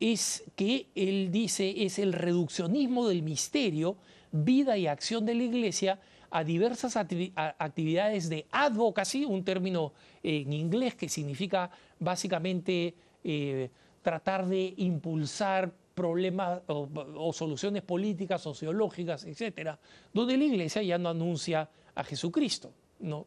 Es 0.00 0.44
que 0.54 0.86
él 0.94 1.30
dice 1.32 1.84
es 1.84 1.98
el 1.98 2.12
reduccionismo 2.12 3.08
del 3.08 3.22
misterio, 3.22 3.96
vida 4.30 4.78
y 4.78 4.86
acción 4.86 5.26
de 5.26 5.34
la 5.34 5.42
Iglesia 5.42 5.98
a 6.30 6.44
diversas 6.44 6.96
actividades 6.96 8.28
de 8.28 8.46
advocacy, 8.50 9.24
un 9.24 9.44
término 9.44 9.92
en 10.22 10.52
inglés 10.52 10.94
que 10.94 11.08
significa 11.08 11.70
básicamente 11.98 12.94
eh, 13.24 13.70
tratar 14.02 14.46
de 14.46 14.74
impulsar 14.76 15.72
problemas 15.94 16.60
o, 16.68 17.32
soluciones 17.32 17.82
políticas, 17.82 18.40
sociológicas, 18.40 19.24
etcétera, 19.24 19.78
donde 20.12 20.36
la 20.36 20.44
iglesia 20.44 20.82
ya 20.82 20.96
no 20.96 21.08
anuncia 21.08 21.68
a 21.94 22.04
Jesucristo. 22.04 22.72
¿no? 23.00 23.26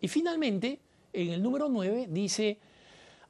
Y 0.00 0.08
finalmente, 0.08 0.78
en 1.12 1.30
el 1.30 1.42
número 1.42 1.68
9 1.68 2.06
dice 2.08 2.58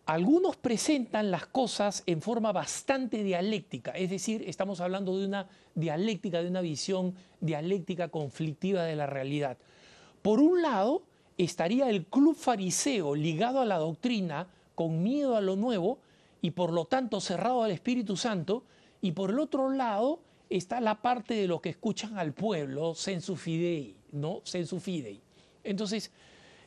algunos 0.07 0.57
presentan 0.57 1.31
las 1.31 1.47
cosas 1.47 2.03
en 2.07 2.23
forma 2.23 2.53
bastante 2.53 3.23
dialéctica, 3.23 3.93
es 3.93 4.11
decir, 4.11 4.45
estamos 4.47 4.81
hablando 4.81 5.17
de 5.17 5.27
una 5.27 5.49
dialéctica, 5.75 6.43
de 6.43 6.49
una 6.49 6.61
visión 6.61 7.15
dialéctica 7.41 8.09
conflictiva 8.09 8.83
de 8.83 8.97
la 8.97 9.07
realidad. 9.07 9.59
Por 10.23 10.41
un 10.41 10.61
lado, 10.61 11.03
estaría 11.39 11.89
el 11.89 12.05
club 12.07 12.37
fariseo 12.37 13.15
ligado 13.15 13.61
a 13.61 13.65
la 13.65 13.79
doctrina, 13.79 14.49
con 14.75 15.03
miedo 15.03 15.37
a 15.37 15.41
lo 15.41 15.55
nuevo 15.55 15.99
y 16.41 16.51
por 16.53 16.73
lo 16.73 16.87
tanto 16.87 17.21
cerrado 17.21 17.63
al 17.63 17.71
Espíritu 17.71 18.17
Santo, 18.17 18.65
y 19.01 19.13
por 19.13 19.31
el 19.31 19.39
otro 19.39 19.71
lado 19.71 20.21
está 20.51 20.81
la 20.81 21.01
parte 21.01 21.35
de 21.35 21.47
los 21.47 21.61
que 21.61 21.71
escuchan 21.71 22.19
al 22.19 22.33
pueblo, 22.33 22.95
sensu 22.95 23.37
fidei, 23.37 23.97
¿no? 24.13 24.41
Sensu 24.45 24.81
fidei. 24.81 25.21
Entonces, 25.65 26.11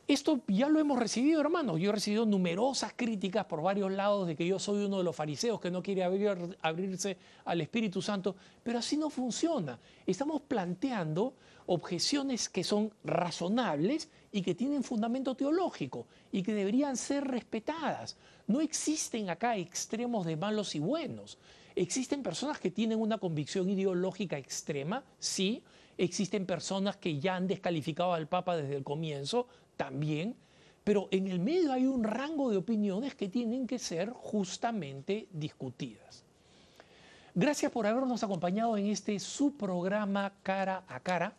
esto 0.08 0.40
ya 0.46 0.68
lo 0.68 0.78
hemos 0.78 0.98
recibido, 0.98 1.40
hermanos. 1.40 1.80
Yo 1.80 1.90
he 1.90 1.92
recibido 1.92 2.26
numerosas 2.26 2.92
críticas 2.94 3.44
por 3.46 3.60
varios 3.60 3.90
lados 3.90 4.28
de 4.28 4.36
que 4.36 4.46
yo 4.46 4.58
soy 4.58 4.84
uno 4.84 4.98
de 4.98 5.04
los 5.04 5.16
fariseos 5.16 5.60
que 5.60 5.70
no 5.70 5.82
quiere 5.82 6.04
abrirse 6.04 7.16
al 7.44 7.60
Espíritu 7.60 8.00
Santo, 8.00 8.36
pero 8.62 8.78
así 8.78 8.96
no 8.96 9.10
funciona. 9.10 9.78
Estamos 10.06 10.42
planteando 10.42 11.34
objeciones 11.66 12.48
que 12.48 12.62
son 12.62 12.92
razonables 13.02 14.08
y 14.30 14.42
que 14.42 14.54
tienen 14.54 14.84
fundamento 14.84 15.34
teológico 15.34 16.06
y 16.30 16.42
que 16.42 16.54
deberían 16.54 16.96
ser 16.96 17.24
respetadas. 17.24 18.16
No 18.46 18.60
existen 18.60 19.28
acá 19.28 19.56
extremos 19.56 20.24
de 20.24 20.36
malos 20.36 20.76
y 20.76 20.78
buenos. 20.78 21.36
Existen 21.74 22.22
personas 22.22 22.60
que 22.60 22.70
tienen 22.70 23.00
una 23.00 23.18
convicción 23.18 23.68
ideológica 23.68 24.38
extrema, 24.38 25.04
sí. 25.18 25.62
Existen 25.98 26.46
personas 26.46 26.96
que 26.98 27.18
ya 27.18 27.36
han 27.36 27.46
descalificado 27.46 28.12
al 28.12 28.28
Papa 28.28 28.56
desde 28.56 28.76
el 28.76 28.84
comienzo, 28.84 29.48
también, 29.76 30.36
pero 30.86 31.08
en 31.10 31.26
el 31.26 31.40
medio 31.40 31.72
hay 31.72 31.84
un 31.84 32.04
rango 32.04 32.48
de 32.48 32.56
opiniones 32.56 33.16
que 33.16 33.28
tienen 33.28 33.66
que 33.66 33.76
ser 33.78 34.10
justamente 34.10 35.26
discutidas. 35.32 36.24
Gracias 37.34 37.72
por 37.72 37.86
habernos 37.86 38.22
acompañado 38.22 38.76
en 38.76 38.86
este 38.86 39.18
su 39.18 39.56
programa 39.56 40.32
Cara 40.44 40.84
a 40.86 41.00
Cara. 41.00 41.34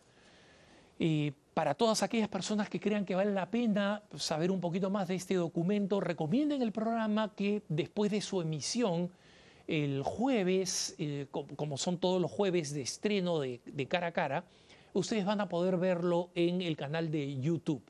Eh, 1.00 1.32
para 1.54 1.74
todas 1.74 2.02
aquellas 2.02 2.28
personas 2.28 2.68
que 2.68 2.78
crean 2.78 3.04
que 3.04 3.14
vale 3.14 3.32
la 3.32 3.50
pena 3.50 4.02
saber 4.16 4.50
un 4.50 4.60
poquito 4.60 4.90
más 4.90 5.08
de 5.08 5.14
este 5.14 5.36
documento, 5.36 5.98
recomienden 5.98 6.60
el 6.60 6.70
programa 6.70 7.34
que 7.34 7.62
después 7.68 8.10
de 8.10 8.20
su 8.20 8.42
emisión, 8.42 9.10
el 9.66 10.02
jueves, 10.02 10.94
eh, 10.98 11.26
como 11.30 11.78
son 11.78 11.96
todos 11.96 12.20
los 12.20 12.30
jueves 12.30 12.74
de 12.74 12.82
estreno 12.82 13.40
de 13.40 13.86
cara 13.88 14.08
a 14.08 14.12
cara, 14.12 14.44
ustedes 14.92 15.24
van 15.24 15.40
a 15.40 15.48
poder 15.48 15.78
verlo 15.78 16.28
en 16.34 16.60
el 16.60 16.76
canal 16.76 17.10
de 17.10 17.40
YouTube 17.40 17.82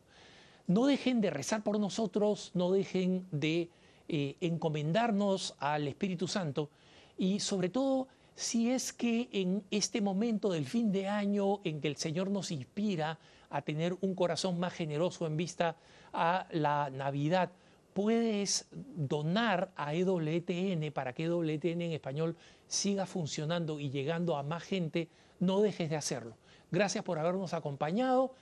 no 0.68 0.86
dejen 0.86 1.20
de 1.20 1.30
rezar 1.30 1.64
por 1.64 1.80
nosotros, 1.80 2.52
no 2.54 2.70
dejen 2.70 3.26
de 3.32 3.70
eh, 4.08 4.36
encomendarnos 4.40 5.56
al 5.58 5.88
Espíritu 5.88 6.28
Santo 6.28 6.70
y 7.16 7.40
sobre 7.40 7.70
todo 7.70 8.06
si 8.36 8.70
es 8.70 8.92
que 8.92 9.28
en 9.32 9.64
este 9.70 10.00
momento 10.00 10.52
del 10.52 10.64
fin 10.64 10.92
de 10.92 11.08
año 11.08 11.60
en 11.64 11.80
que 11.80 11.88
el 11.88 11.96
Señor 11.96 12.30
nos 12.30 12.52
inspira 12.52 13.18
a 13.50 13.62
tener 13.62 13.96
un 14.00 14.14
corazón 14.14 14.60
más 14.60 14.74
generoso 14.74 15.26
en 15.26 15.36
vista 15.36 15.76
a 16.12 16.46
la 16.52 16.90
Navidad, 16.90 17.50
puedes 17.94 18.68
donar 18.70 19.72
a 19.74 19.94
EWTN 19.94 20.92
para 20.92 21.14
que 21.14 21.24
EWTN 21.24 21.82
en 21.82 21.92
español 21.92 22.36
siga 22.68 23.06
funcionando 23.06 23.80
y 23.80 23.90
llegando 23.90 24.36
a 24.36 24.42
más 24.42 24.62
gente, 24.62 25.08
no 25.40 25.60
dejes 25.60 25.90
de 25.90 25.96
hacerlo. 25.96 26.36
Gracias 26.70 27.02
por 27.02 27.18
habernos 27.18 27.54
acompañado 27.54 28.34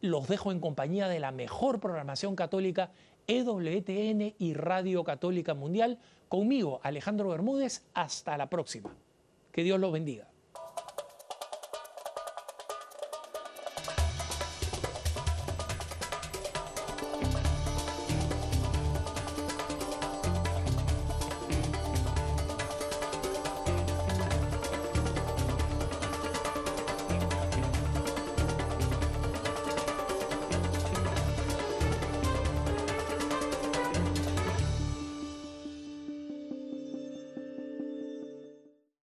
los 0.00 0.28
dejo 0.28 0.52
en 0.52 0.60
compañía 0.60 1.08
de 1.08 1.20
la 1.20 1.32
mejor 1.32 1.80
programación 1.80 2.36
católica, 2.36 2.90
EWTN 3.26 4.34
y 4.38 4.54
Radio 4.54 5.04
Católica 5.04 5.54
Mundial. 5.54 5.98
Conmigo, 6.28 6.80
Alejandro 6.82 7.28
Bermúdez. 7.28 7.84
Hasta 7.94 8.36
la 8.36 8.48
próxima. 8.48 8.90
Que 9.52 9.62
Dios 9.62 9.78
los 9.78 9.92
bendiga. 9.92 10.29